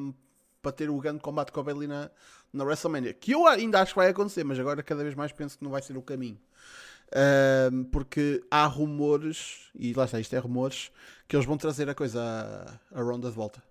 [0.60, 2.10] para ter o grande combate com a Bailey na,
[2.52, 3.14] na WrestleMania.
[3.14, 5.70] Que eu ainda acho que vai acontecer, mas agora cada vez mais penso que não
[5.70, 6.40] vai ser o caminho.
[7.14, 10.90] Ahm, porque há rumores, e lá está, isto é rumores,
[11.28, 13.62] que eles vão trazer a coisa a, a Ronda de volta.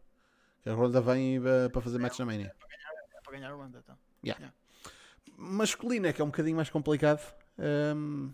[0.61, 2.53] Que a Ronda vem eh, para fazer match na Mania.
[3.15, 3.97] É para ganhar o Wanda, então.
[5.35, 7.21] Masculino é que é um bocadinho mais complicado.
[7.57, 8.29] ahm,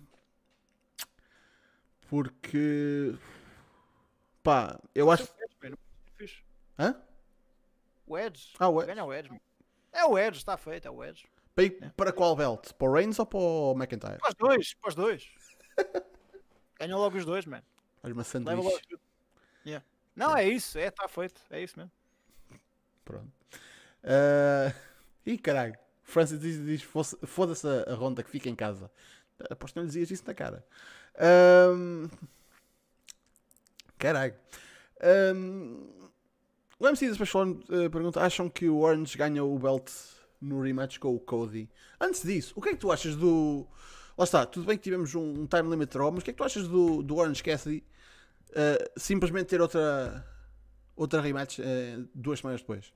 [2.09, 3.15] porque
[4.43, 5.27] pá, eu acho.
[6.79, 6.95] Hã?
[8.05, 8.53] O Edge.
[8.59, 8.87] Ah, o Edge.
[8.93, 9.41] Ganha o Edge.
[9.91, 11.25] É o Edge, está feito, é o Edge.
[11.55, 12.71] Para, para qual belt?
[12.73, 14.17] Para o Reigns ou para o McIntyre?
[14.19, 15.27] Para os dois, para os dois.
[16.79, 17.63] Ganha logo os dois, mano.
[18.03, 18.79] Olha uma sanduíche.
[19.65, 19.83] Yeah.
[20.15, 21.41] Não, é isso, é, está feito.
[21.49, 21.91] É isso mesmo.
[23.03, 23.31] Pronto.
[24.03, 24.73] Ah,
[25.25, 25.75] Ih, caralho.
[26.03, 28.89] Francis diz, diz "Fosse- foda-se a ronda que fica em casa.
[29.49, 30.65] Aposto que não lhe dizias isso na cara.
[31.17, 32.07] Ahm,
[33.97, 34.35] Caralho.
[35.01, 35.87] Ahm,
[36.79, 39.89] O MC da Special One, eh, pergunta: acham que o Orange ganha o belt
[40.39, 41.67] no rematch com o Cody?
[41.99, 43.65] Antes disso, o que é que tu achas do.
[44.17, 46.33] Lá está, tudo bem que tivemos um, um time limit draw, mas o que é
[46.33, 47.83] que tu achas do, do Orange Cassidy
[48.55, 50.25] eh, simplesmente ter outra,
[50.95, 52.91] outra rematch eh, duas semanas depois?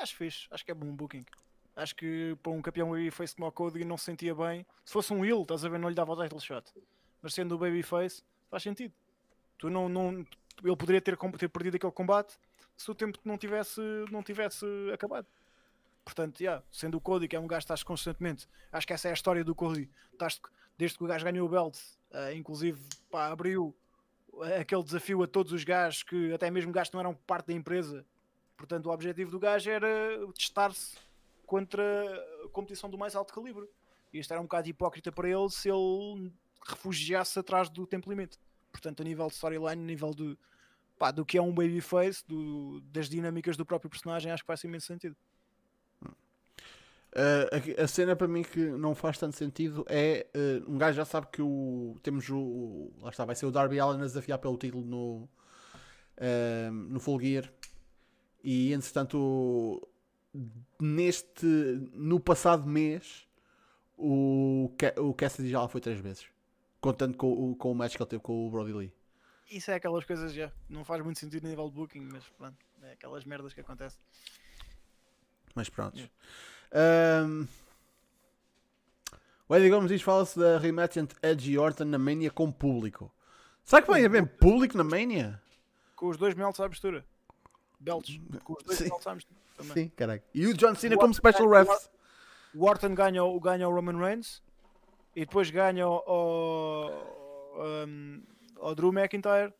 [0.00, 1.24] Acho fixe, acho que é bom booking.
[1.76, 4.66] Acho que para um campeão babyface como o Cody não se sentia bem.
[4.84, 6.70] Se fosse um heel, estás a ver, não lhe dava o title shot.
[7.22, 8.94] Mas sendo o babyface, faz sentido.
[9.58, 10.26] Tu não, não,
[10.64, 12.38] ele poderia ter, ter perdido aquele combate
[12.76, 13.80] se o tempo não tivesse,
[14.10, 15.26] não tivesse acabado.
[16.02, 19.08] Portanto, yeah, sendo o Cody, que é um gajo que estás constantemente, acho que essa
[19.08, 19.90] é a história do Cody.
[20.12, 20.40] Estás,
[20.78, 21.78] desde que o gajo ganhou o belt,
[22.10, 22.80] eh, inclusive
[23.10, 23.76] pá, abriu
[24.44, 27.48] eh, aquele desafio a todos os gajos que até mesmo gajos que não eram parte
[27.48, 28.04] da empresa.
[28.56, 29.88] Portanto, o objetivo do gajo era
[30.34, 30.96] testar-se
[31.46, 31.82] contra
[32.44, 33.68] a competição do mais alto calibre.
[34.12, 36.32] E isto era um bocado hipócrita para ele se ele
[36.66, 38.38] refugiasse atrás do tempo limite.
[38.72, 40.38] Portanto, a nível de storyline, a nível do,
[40.98, 44.62] pá, do que é um babyface, do, das dinâmicas do próprio personagem, acho que faz
[44.64, 45.16] imenso sentido.
[47.12, 50.96] Uh, a, a cena para mim que não faz tanto sentido é uh, um gajo
[50.96, 54.04] já sabe que o temos o, o- lá está, vai ser o Darby Allen a
[54.04, 55.28] desafiar pelo título no,
[56.18, 57.52] uh, no Full Gear
[58.44, 59.88] e entretanto
[60.80, 61.44] neste
[61.92, 63.26] no passado mês
[63.98, 66.26] o, o Cassidy já lá foi três vezes
[66.80, 68.92] contando com, o- com o match que ele teve com o Brody Lee
[69.50, 70.50] Isso é aquelas coisas já.
[70.68, 73.98] Não faz muito sentido a nível de booking, mas pronto, é aquelas merdas que acontecem.
[75.54, 75.96] Mas pronto.
[75.96, 77.26] Yeah.
[77.26, 77.46] Um,
[79.48, 83.12] o Eddie Gomes diz: fala-se da rematch entre Edge e Orton na Mania com público.
[83.64, 85.40] Será que vai haver público na Mania?
[85.96, 87.04] Com os dois melts à mistura.
[87.78, 88.18] Belts.
[88.44, 88.84] Com os dois Sim.
[88.88, 89.40] melts à mistura.
[89.56, 89.72] Também.
[89.74, 90.22] Sim, caralho.
[90.32, 91.88] E o John Cena O como Orton special ref.
[92.54, 94.42] O Orton ganha, ganha o Roman Reigns
[95.14, 98.22] e depois ganha o, o, um,
[98.58, 99.52] o Drew McIntyre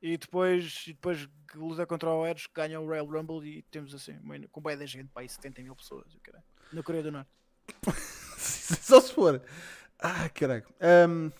[0.00, 3.94] e depois, e depois que luta contra o Edge ganha o Royal Rumble e temos
[3.94, 4.18] assim,
[4.50, 6.06] com bem da gente, para aí 70 mil pessoas,
[6.72, 7.30] na Coreia do Norte.
[8.36, 9.42] Só se for.
[9.98, 10.64] Ah, caralho.
[11.08, 11.30] Um,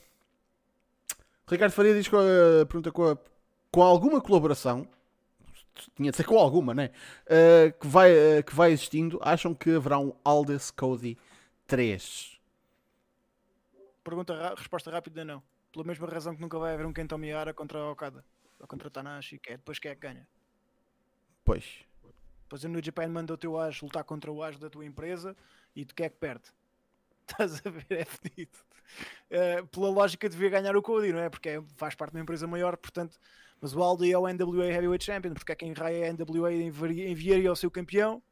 [1.49, 3.19] Ricardo Faria diz: a, pergunta com, a-
[3.71, 4.87] com alguma colaboração.
[5.97, 6.91] Tinha de ser com alguma, né?
[7.27, 9.19] Uh, que, vai, uh, que vai existindo.
[9.23, 11.19] Acham que haverá um Aldous Cody
[11.67, 12.39] 3?
[14.05, 15.43] Pergunta, resposta rápida, não.
[15.73, 18.25] Pela mesma razão que nunca vai haver um Kento Miyara contra o Okada
[18.59, 20.29] ou contra Tanahashi, que é depois quem é que ganha.
[21.45, 21.81] Pois.
[22.43, 25.37] Depois a New Japan manda o teu Ash lutar contra o Ash da tua empresa
[25.75, 26.45] e tu quer que perde.
[27.27, 27.87] Estás a ver?
[27.91, 28.59] É fedido.
[29.31, 31.31] Eh, pela lógica devia ganhar o Cody, não é?
[31.31, 33.19] Porque é- faz parte de uma empresa maior, portanto.
[33.61, 37.49] Mas o Aldi é o NWA Heavyweight Champion, porque é quem raia a NWA enviaria
[37.49, 38.23] ao seu campeão.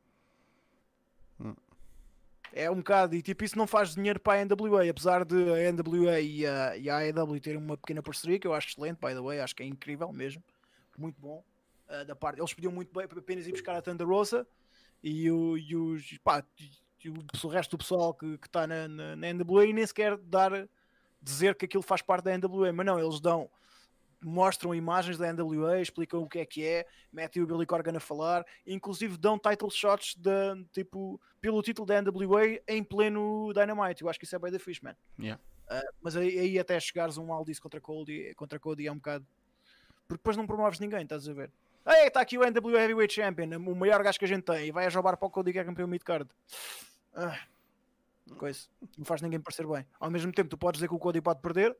[2.52, 5.72] É um bocado, e tipo, isso não faz dinheiro para a NWA, apesar de a
[5.72, 9.14] NWA e a, e a AEW terem uma pequena parceria, que eu acho excelente, by
[9.14, 10.42] the way, acho que é incrível mesmo,
[10.98, 11.44] muito bom.
[11.88, 14.46] uh, da parte, eles podiam muito bem apenas ir buscar a Thunder Rosa
[15.02, 16.44] e, o, e os pá,
[17.04, 17.14] e o,
[17.44, 20.68] o resto do pessoal que está na, na, na NWA e nem sequer dar
[21.22, 23.50] dizer que aquilo faz parte da NWA, mas não, eles dão
[24.22, 28.00] mostram imagens da NWA, explicam o que é que é, metem o Billy Corgan a
[28.00, 30.30] falar, inclusive dão title shots de,
[30.72, 34.02] tipo, pelo título da NWA em pleno Dynamite.
[34.02, 34.94] Eu acho que isso é bem da fixe, man.
[35.18, 35.40] Yeah.
[35.70, 39.26] Uh, mas aí, aí até chegares um Aldis contra Cody, contra Cody é um bocado.
[40.06, 41.50] Porque depois não promoves ninguém, estás a ver?
[41.86, 44.72] Ei, está aqui o NWA Heavyweight Champion, o maior gajo que a gente tem, e
[44.72, 46.28] vai a jogar para o Cody que é campeão mid-card.
[47.14, 47.38] Ah,
[48.36, 48.68] coisa.
[48.98, 49.86] Não faz ninguém parecer bem.
[49.98, 51.76] Ao mesmo tempo, tu podes dizer que o Cody pode perder,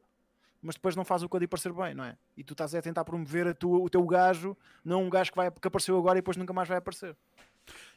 [0.62, 2.16] mas depois não faz o Cody parecer bem, não é?
[2.36, 5.36] E tu estás a tentar promover a tua, o teu gajo, não um gajo que,
[5.36, 7.16] vai, que apareceu agora e depois nunca mais vai aparecer.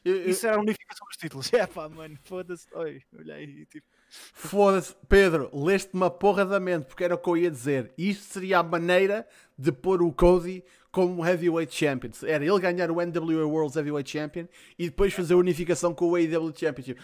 [0.05, 1.49] Eu- eu- Isso era a unificação dos títulos.
[1.53, 2.67] É pá, mano, foda-se.
[2.73, 3.87] Olha aí, tipo.
[4.09, 7.91] Foda-se, Pedro, leste uma porra da mente, porque era o que eu ia dizer.
[7.97, 9.27] Isto seria a maneira
[9.57, 12.11] de pôr o Cody como Heavyweight Champion.
[12.27, 14.45] Era ele ganhar o NWA World's Heavyweight Champion
[14.77, 17.01] e depois fazer a unificação com o AEW Championship.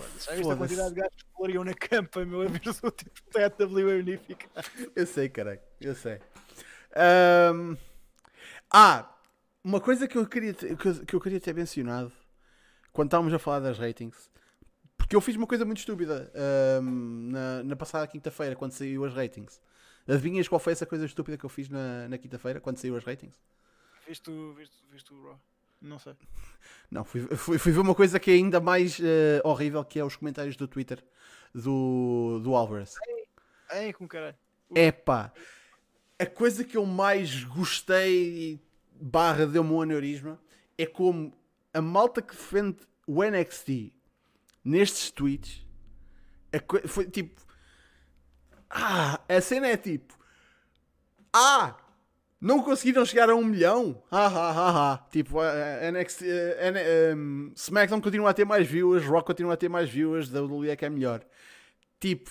[0.00, 0.26] Foda-se.
[0.26, 3.10] Já viste a quantidade de gajos que coloriam na campa, meu, a ver o tipo
[3.14, 4.66] de TW unificado.
[4.96, 6.18] Eu sei, caralho, eu sei.
[6.94, 7.76] Ahm,
[8.72, 9.12] Ah,
[9.64, 12.12] uma coisa que eu queria ter, que eu- que eu queria ter mencionado
[12.92, 14.30] quando estávamos a falar das ratings,
[14.96, 19.12] porque eu fiz uma coisa muito estúpida ahm, na, na passada quinta-feira, quando saiu as
[19.14, 19.60] ratings.
[20.08, 23.04] Adivinhas qual foi essa coisa estúpida que eu fiz na, na quinta-feira, quando saiu as
[23.04, 23.36] ratings?
[24.06, 25.40] Viste o, viste, viste o Raw?
[25.80, 26.14] Não sei.
[26.90, 30.04] Não, fui, fui, fui ver uma coisa que é ainda mais eh, horrível, que é
[30.04, 31.02] os comentários do Twitter
[31.54, 32.94] do, do Alvarez.
[33.72, 34.36] Ei, com caralho.
[34.74, 35.32] Epá,
[36.18, 38.60] a coisa que eu mais gostei
[39.00, 40.38] barra deu-me um aneurisma
[40.76, 41.32] é como
[41.72, 43.92] a malta que defende o NXT
[44.64, 45.66] nestes tweets
[46.86, 47.40] foi tipo
[48.68, 50.14] ah, a cena é tipo
[51.32, 51.76] ah,
[52.40, 55.06] não conseguiram chegar a um milhão ah, ah, ah, ah.
[55.10, 56.24] tipo a, NXT
[57.14, 60.76] um, SmackDown continua a ter mais viewers Rock continua a ter mais viewers WWE é
[60.76, 61.22] que é melhor
[61.98, 62.30] tipo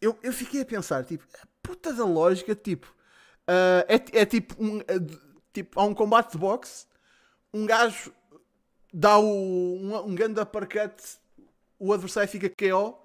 [0.00, 2.94] eu, eu fiquei a pensar, tipo, a puta da lógica, tipo,
[3.46, 5.18] ah, é, é tipo, um, ah,
[5.52, 6.86] tipo, há um combate de boxe,
[7.52, 8.12] um gajo
[8.92, 10.94] dá o, um, um grande uppercut,
[11.78, 12.98] o adversário fica KO,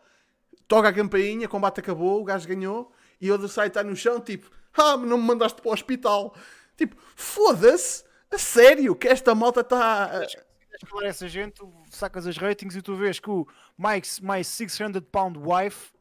[0.68, 4.50] toca a campainha, combate acabou, o gajo ganhou, e o adversário está no chão, tipo,
[4.78, 6.36] ah, não me mandaste para o hospital.
[6.76, 10.26] Tipo, foda-se, a sério, que esta malta está...
[10.86, 13.48] Falar essa gente, tu sacas as ratings e tu vês que o
[13.78, 15.94] Mike's My 600 Pound Wife,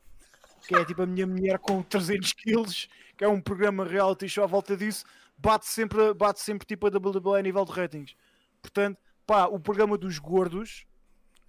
[0.66, 4.42] que é tipo a minha mulher com 300 quilos, que é um programa reality show
[4.42, 5.04] à volta disso,
[5.38, 8.16] bate sempre, bate sempre tipo a WWE a nível de ratings.
[8.60, 10.84] Portanto, pá, o programa dos gordos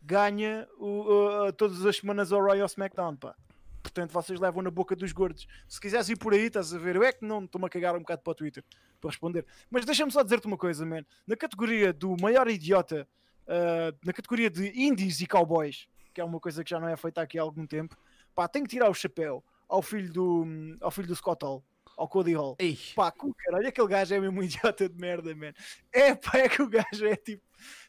[0.04, 3.36] ganha uh, todas as semanas ao Royal SmackDown, pá.
[3.84, 5.46] Portanto, vocês levam na boca dos gordos.
[5.68, 6.96] Se quiseres ir por aí, estás a ver?
[6.96, 8.64] Eu é que não estou-me a cagar um bocado para o Twitter
[9.00, 9.46] para responder.
[9.70, 11.04] Mas deixa-me só dizer-te uma coisa, man.
[11.28, 13.06] Na categoria do maior idiota,
[13.44, 16.96] uh, na categoria de indies e cowboys, que é uma coisa que já não é
[16.96, 17.98] feita aqui há algum tempo,
[18.34, 20.46] pá, tenho que tirar o chapéu ao filho do,
[20.80, 21.64] ao filho do Scott Hall,
[21.98, 22.56] ao Cody Hall.
[22.60, 25.54] Ei, Pá, com caralho, aquele gajo é mesmo um idiota de merda, man.
[25.92, 27.44] É, pá, é que o gajo é tipo.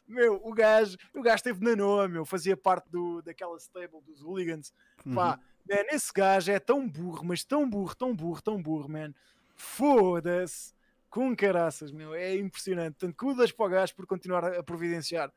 [0.07, 4.21] Meu, o gajo, o gajo esteve na Noa, meu, fazia parte do, daquela stable dos
[4.21, 4.73] hooligans.
[5.13, 9.13] Pá, man, esse gajo é tão burro, mas tão burro, tão burro, tão burro, man.
[9.55, 10.73] Foda-se.
[11.09, 12.95] Com caraças, meu, é impressionante.
[12.97, 15.31] Tanto cuidas para o gajo por continuar a, providenciar.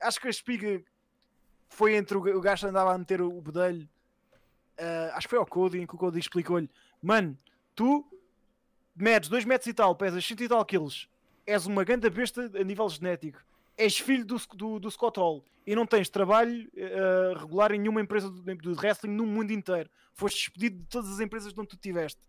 [0.00, 0.80] Acho que a espiga
[1.68, 3.88] foi entre o, ga- o gajo que andava a meter o, o bedelho.
[4.78, 6.70] ah, acho que foi ao Cody, em que o Cody explicou-lhe:
[7.02, 7.36] Mano,
[7.74, 8.06] tu
[8.94, 11.08] medes 2 metros e tal, pesas 100 e tal quilos,
[11.44, 13.40] és uma grande besta a nível genético,
[13.76, 18.00] és filho do, do, do Scott Hall e não tens trabalho eh, regular em nenhuma
[18.00, 19.90] empresa do, wrestling no mundo inteiro.
[20.14, 22.20] Foste despedido de todas as empresas de onde tu estiveste.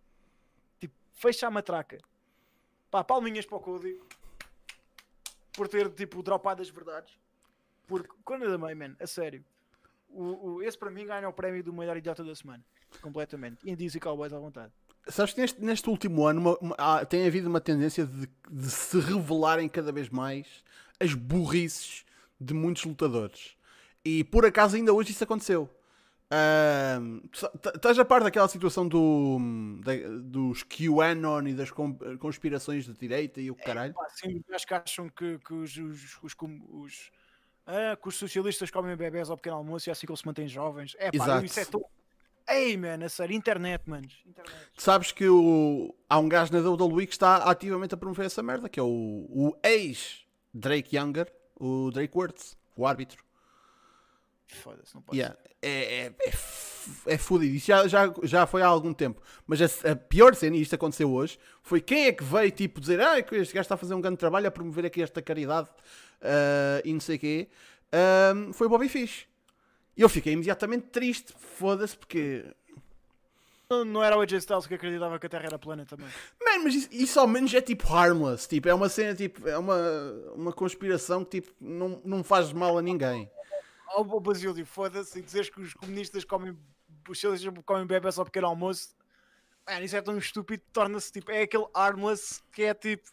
[0.79, 1.99] Tipo, fecha a matraca.
[2.91, 3.97] Pá, palminhas para o Cody
[5.53, 7.13] por ter, tipo, dropado as verdades.
[7.87, 9.43] Porque, quando eu também, man, a sério,
[10.09, 10.23] o,
[10.55, 12.63] o- esse para mim ganha o prémio do maior idiota da semana.
[13.01, 13.57] Completamente.
[13.69, 14.71] Indies e Cowboys à vontade.
[15.07, 18.69] Sabes que neste, neste último ano uma- uma- há- tem havido uma tendência de, de
[18.69, 20.63] se revelarem cada vez mais
[20.99, 22.05] as burrices
[22.39, 23.55] de muitos lutadores.
[24.03, 25.69] E por acaso ainda hoje isso aconteceu.
[27.61, 29.37] T- Estás a par daquela situação do,
[29.83, 31.71] da- dos QAnon e das
[32.19, 33.93] conspirações de direita e o caralho?
[33.93, 36.35] Pá, sim, acho que acham que, que os, os, os,
[36.69, 37.11] os-
[37.65, 40.25] ah, que os socialistas comem bebés ao pequeno almoço e é assim que eles se
[40.25, 40.95] mantêm jovens.
[40.99, 41.45] É pá, Exato.
[41.45, 41.83] isso é tão.
[42.49, 43.83] Ei, man, a sério, internet.
[44.73, 48.41] Tu sabes que o- há um gajo na WWE que está ativamente a promover essa
[48.41, 48.87] merda, que é o,
[49.29, 49.53] o
[50.53, 53.23] ex-Drake Younger, o Drake Words, o árbitro.
[54.47, 55.37] Foda-se, não pode Yeah.
[55.61, 56.33] É, é, é,
[57.07, 57.55] é fodido.
[57.55, 59.21] Isso já, já, já foi há algum tempo.
[59.45, 62.79] Mas a, a pior cena, e isto aconteceu hoje, foi quem é que veio tipo
[62.79, 65.21] dizer ah, que este gajo está a fazer um grande trabalho a promover aqui esta
[65.21, 65.69] caridade
[66.21, 67.49] ah, e não sei o quê.
[67.91, 69.27] Ahm, foi o Bobby Fish.
[69.95, 71.33] E eu fiquei imediatamente triste.
[71.37, 72.45] Foda-se, porque.
[73.69, 76.07] Não, não era o AJ Styles que acreditava que a Terra era plana também.
[76.41, 78.47] Man, mas isso, isso ao menos é tipo harmless.
[78.47, 79.77] Tipo, é uma cena, tipo, é uma,
[80.35, 83.29] uma conspiração que tipo, não, não faz mal a ninguém.
[83.89, 86.57] Ó, oh, Basílio, foda-se, e dizeres que os comunistas comem.
[87.09, 88.95] Os socialistas comem bebés ao pequeno almoço.
[89.67, 91.29] Man, isso é tão estúpido, torna-se tipo.
[91.29, 93.09] É aquele armless que é tipo.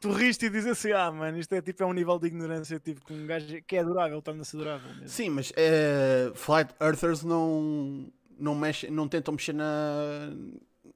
[0.00, 2.80] Tu riste e dizes assim, ah, mano, isto é tipo é um nível de ignorância
[2.80, 4.88] tipo, que um gajo que é adorável, torna-se adorável.
[4.94, 5.08] mesmo.
[5.08, 10.30] Sim, mas eh, Flight Earthers não, não, mexe, não tentam mexer na,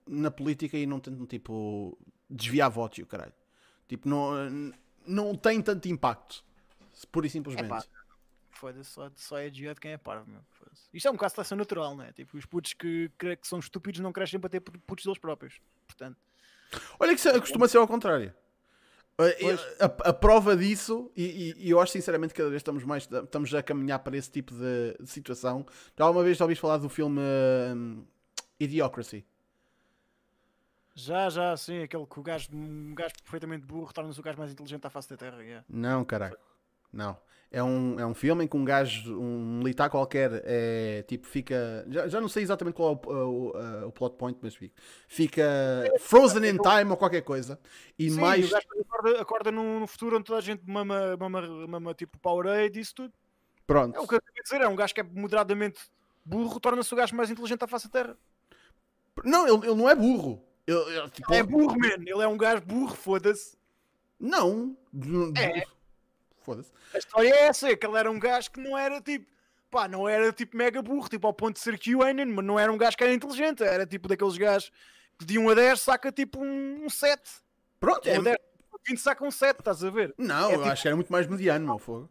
[0.07, 1.97] na política e não tentam tipo
[2.29, 3.33] desviar votos e o caralho.
[3.89, 4.73] Tipo, não,
[5.07, 6.45] não tem tanto impacto.
[7.13, 7.67] Pura e simplesmente.
[7.67, 7.85] Epá,
[8.51, 10.41] Foda-se, só, só é desviado quem é parvo, meu.
[10.93, 12.11] Isto é um caso de seleção natural, né?
[12.13, 15.61] Tipo, os putos que, que, são estúpidos não crescem para ter putos deles próprios.
[15.87, 16.17] Portanto,
[16.99, 18.35] Olha que isso costuma ser ao contrário.
[19.19, 19.61] A, Pois.
[19.81, 23.09] a- a prova disso, e, e- e eu acho sinceramente que cada vez estamos mais
[23.11, 25.65] estamos a caminhar para esse tipo de, de situação.
[25.99, 27.21] Já uma vez já ouviste falar do filme
[27.75, 28.05] hum,
[28.61, 29.25] Idiocracy?
[30.95, 34.51] já, já, sim, aquele que o gajo, um gajo perfeitamente burro torna-se o gajo mais
[34.53, 35.43] inteligente à face da Terra.
[35.43, 35.65] yeah.
[35.69, 36.37] Não, caralho.
[36.93, 37.17] Não.
[37.51, 41.87] É um, é um filme em que um gajo, um militar qualquer, é tipo, fica.
[41.89, 44.75] Já, já não sei exatamente qual é o, o, o plot point, mas fica.
[45.09, 45.45] Fica
[46.01, 47.59] frozen in time ou qualquer coisa.
[47.99, 48.47] E Sim, mais.
[48.47, 52.79] o gajo acorda, acorda num futuro onde toda a gente mama, mama, mama tipo Powerade
[52.79, 53.15] e isso tudo.
[53.67, 53.97] Pronto.
[53.97, 55.81] É o que eu quero dizer, é um gajo que é moderadamente
[56.25, 58.17] burro, torna-se o gajo mais inteligente à face da Terra.
[59.25, 60.43] Não, ele, ele não é burro.
[60.67, 62.05] Ele, ele, tipo, É burro, man.
[62.05, 63.57] Ele é um gajo burro, foda-se.
[64.19, 64.77] Não.
[65.39, 65.65] É.
[66.47, 66.71] Foda-se.
[66.95, 69.27] A história é essa, é que ele era um gajo que não era tipo,
[69.71, 72.73] pá, não era tipo mega burro, tipo ao ponto de ser QAnon, mas não era
[72.73, 74.71] um gajo que era inteligente, era tipo daqueles gajos
[75.19, 77.21] que de 1 a 10 saca tipo um, um 7.
[77.81, 78.03] Pronto.
[78.03, 78.17] De 1 É...
[78.17, 78.37] a 10,
[78.89, 80.15] 20 saca um 7, estás a ver?
[80.17, 82.09] Não, É eu tipo- acho que era muito mais mediano, meu fogo.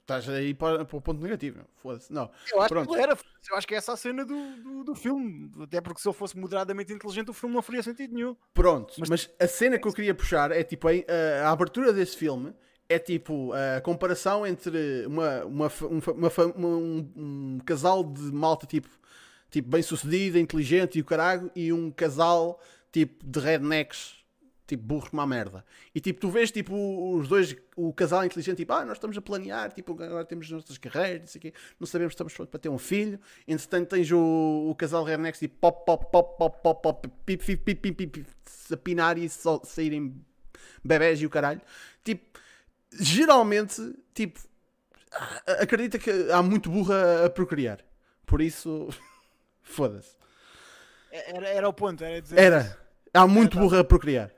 [0.00, 1.58] Estás aí para, para o ponto negativo.
[1.82, 2.12] Foda-se.
[2.12, 2.30] Não.
[2.52, 2.94] Eu acho Pronto.
[2.94, 3.18] que era,
[3.50, 6.14] eu acho que é essa a cena do, do, do filme, até porque se ele
[6.16, 8.36] fosse moderadamente inteligente o filme não faria sentido nenhum.
[8.54, 11.92] Pronto, mas, Mas- a cena que eu queria puxar é tipo a, a- a abertura
[11.92, 12.54] desse filme
[12.88, 18.66] é tipo a comparação entre uma, uma, um, uma uma- um, um casal de malta
[18.66, 18.88] tipo,
[19.50, 22.60] tipo bem sucedida, inteligente e o caralho, e um casal
[22.92, 24.16] tipo de rednecks
[24.66, 25.64] tipo burros como a merda.
[25.94, 26.74] E tipo, tu vês tipo
[27.16, 30.52] os dois, o casal inteligente, tipo, ah, nós estamos a planear, tipo, agora temos as
[30.52, 33.20] nossas carreiras, não sei quê, não sabemos estamos prontos para ter um filho.
[33.46, 37.56] Entretanto, tens o, o casal rednecks tipo pop, pop, pop, pop, pop, pop, pip, pip,
[37.64, 40.20] pip, pip, pip, se a pinar e só saírem
[40.82, 41.60] bebés e o caralho.
[42.02, 42.36] Tipo,
[42.92, 43.80] geralmente,
[44.14, 44.40] tipo,
[45.60, 47.80] acredita que há muito burra a procriar.
[48.24, 48.88] Por isso,
[49.62, 50.16] foda-se.
[51.10, 52.78] Era, era o ponto, era dizer Era.
[53.14, 54.30] Há muito burra a procriar.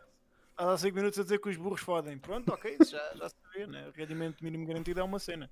[0.56, 2.18] há 5 minutos a dizer que os burros fodem.
[2.18, 3.88] Pronto, ok, isso já, já se vê, né?
[3.88, 5.50] O rendimento mínimo garantido é uma cena.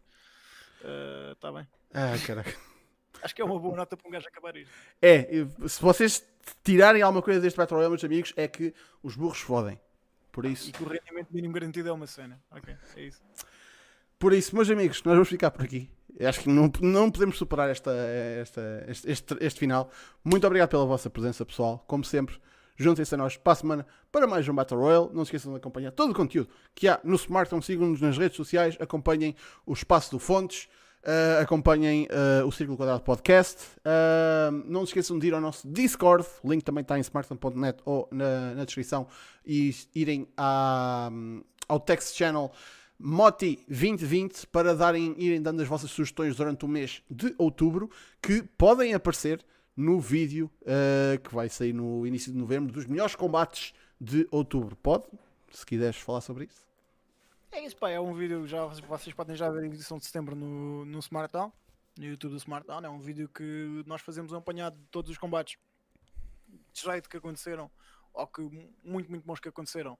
[1.32, 1.66] Está bem.
[1.92, 2.54] Ah, caraca.
[3.22, 4.70] Acho que é uma boa nota para um gajo acabar isto.
[5.00, 5.26] É,
[5.66, 6.24] se vocês
[6.62, 9.80] tirarem alguma coisa deste Battle Royale, meus amigos, é que os burros fodem.
[10.36, 12.38] Por isso, E que o rendimento mínimo garantido é uma cena.
[12.50, 13.22] Ok, é isso.
[14.18, 15.90] por isso, meus amigos, nós vamos ficar por aqui.
[16.20, 19.90] Acho que não, não podemos superar esta, esta, este, este, este final.
[20.22, 21.82] Muito obrigado pela vossa presença, pessoal.
[21.86, 22.38] Como sempre,
[22.76, 25.08] juntem-se a nós para a semana para mais um Battle Royale.
[25.14, 27.62] Não se esqueçam de acompanhar todo o conteúdo que há no Smartphone.
[27.62, 29.34] Sigam-nos nas redes sociais, acompanhem
[29.64, 30.68] o Espaço do Fontes.
[31.06, 33.62] Uh, acompanhem uh, o Círculo Quadrado Podcast.
[33.78, 36.26] Uh, não se esqueçam de ir ao nosso Discord.
[36.42, 39.06] O link também está em smartphone.net ou na, na descrição.
[39.46, 41.08] E irem à,
[41.68, 42.50] ao text channel
[42.98, 47.88] Moti 2020 para darem, irem dando as vossas sugestões durante o mês de outubro
[48.20, 49.44] que podem aparecer
[49.76, 50.50] no vídeo
[51.22, 54.74] que vai sair no início de novembro dos melhores combates de outubro.
[54.76, 55.04] Pode?
[55.52, 56.65] Se quiseres falar sobre isso.
[57.56, 57.88] É isso, pá.
[57.88, 61.50] É um vídeo, já, vocês podem já ver a edição de setembro no, no Smartdown,
[61.96, 62.84] no YouTube do Smartdown.
[62.84, 65.56] É um vídeo que nós fazemos um apanhado de todos os combates
[66.46, 67.70] de jeito que aconteceram,
[68.12, 68.42] ou que
[68.84, 69.98] muito, muito bons que aconteceram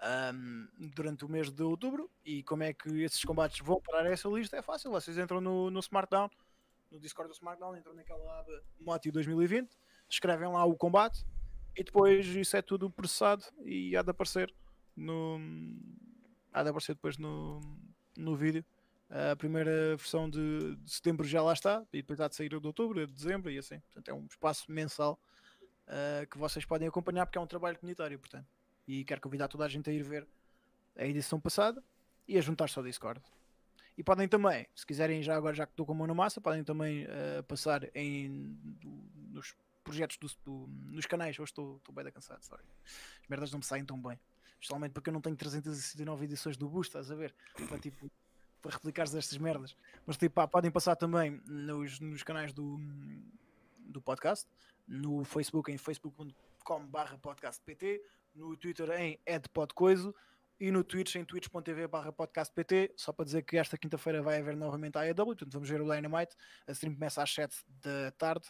[0.00, 2.10] ahm, durante o mês de outubro.
[2.24, 4.56] E como é que esses combates vão parar essa lista?
[4.56, 4.90] É fácil.
[4.90, 6.30] Vocês entram no, no Smartdown,
[6.90, 9.68] no Discord do Smartdown, entram naquela aba Moti 2020,
[10.08, 11.22] escrevem lá o combate
[11.76, 14.50] e depois isso é tudo processado e há de aparecer
[14.96, 15.38] no
[16.52, 17.60] há de aparecer depois no,
[18.16, 18.64] no vídeo.
[19.10, 22.56] A primeira versão de, de setembro já lá está, e depois há de sair de
[22.66, 23.80] outubro, de dezembro e assim.
[23.80, 25.18] Portanto, é um espaço mensal
[25.86, 28.46] ah, que vocês podem acompanhar porque é um trabalho comunitário, portanto.
[28.86, 30.26] E quero convidar toda a gente a ir ver
[30.96, 31.82] a edição passada
[32.26, 33.22] e a juntar-se ao Discord.
[33.96, 36.40] E podem também, se quiserem, já agora já que estou com a mão na massa,
[36.40, 41.38] podem também ah, passar em do- nos projetos do, do- nos canais.
[41.38, 42.62] Hoje estou, estou bem da cansado, sorry.
[43.22, 44.20] As merdas não me saem tão bem.
[44.60, 47.34] Especialmente porque eu não tenho 369 edições do Boost, estás a ver?
[47.68, 48.10] Para, tipo,
[48.60, 49.76] para replicares estas merdas.
[50.06, 52.78] Mas tipo, pá, podem passar também nos, nos canais do,
[53.78, 54.46] do podcast,
[54.86, 58.02] no Facebook em facebook.com barra podcastpt,
[58.34, 60.14] no Twitter em edpodcoiso
[60.60, 64.56] e no Twitch em twitch.tv barra podcastpt, só para dizer que esta quinta-feira vai haver
[64.56, 66.36] novamente a AEW, portanto vamos ver o Dynamite,
[66.66, 68.48] a stream começa às 7 da tarde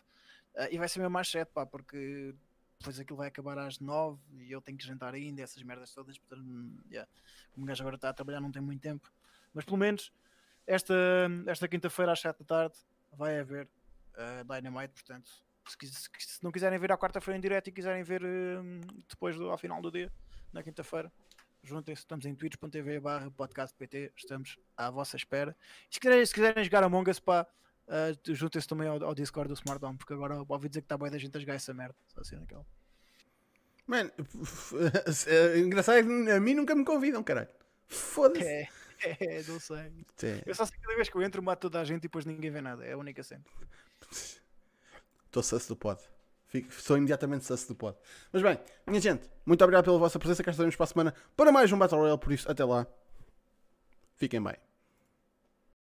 [0.56, 2.34] ah, e vai ser mesmo às 7, pá, porque
[2.78, 6.16] depois aquilo vai acabar às 9 e eu tenho que jantar ainda, essas merdas todas,
[6.18, 7.08] portanto, hum, yeah.
[7.52, 9.10] como o gajo agora está a trabalhar não tem muito tempo,
[9.52, 10.12] mas pelo menos
[10.66, 10.94] esta,
[11.46, 12.76] esta quinta-feira às 7 da tarde
[13.12, 13.68] vai haver
[14.14, 15.30] uh, Dynamite, portanto,
[15.68, 19.50] se, se não quiserem ver à quarta-feira em direto e quiserem ver hum, depois do,
[19.50, 20.12] ao final do dia,
[20.52, 21.12] na quinta-feira,
[21.62, 25.56] juntem-se, estamos em twitch.tv barra podcastpt, estamos à vossa espera.
[25.90, 27.46] E se quiserem, se quiserem jogar Among Us, pá,
[27.88, 30.96] uh, juntem-se também ao, ao, Discord do Smart Home, porque agora ouvi dizer que está
[30.96, 31.96] boa da gente a jogar essa merda.
[32.08, 32.64] Só assim naquela.
[33.86, 34.10] Mano,
[35.56, 37.48] engraçado é que a mim nunca me convidam, caralho.
[37.88, 38.44] Foda-se.
[38.44, 38.68] É,
[39.20, 39.92] é, não sei.
[40.22, 40.42] É.
[40.44, 42.24] Eu só sei que cada vez que eu entro mato toda a gente e depois
[42.24, 42.84] ninguém vê nada.
[42.84, 43.44] É a única cena.
[45.26, 46.00] Estou sus do pod.
[46.48, 47.96] Fico, sou imediatamente sus do pod.
[48.32, 50.42] Mas bem, minha gente, muito obrigado pela vossa presença.
[50.42, 52.18] Cá estaremos para a semana para mais um Battle Royale.
[52.18, 52.86] Por isso, até lá.
[54.16, 54.67] Fiquem bem.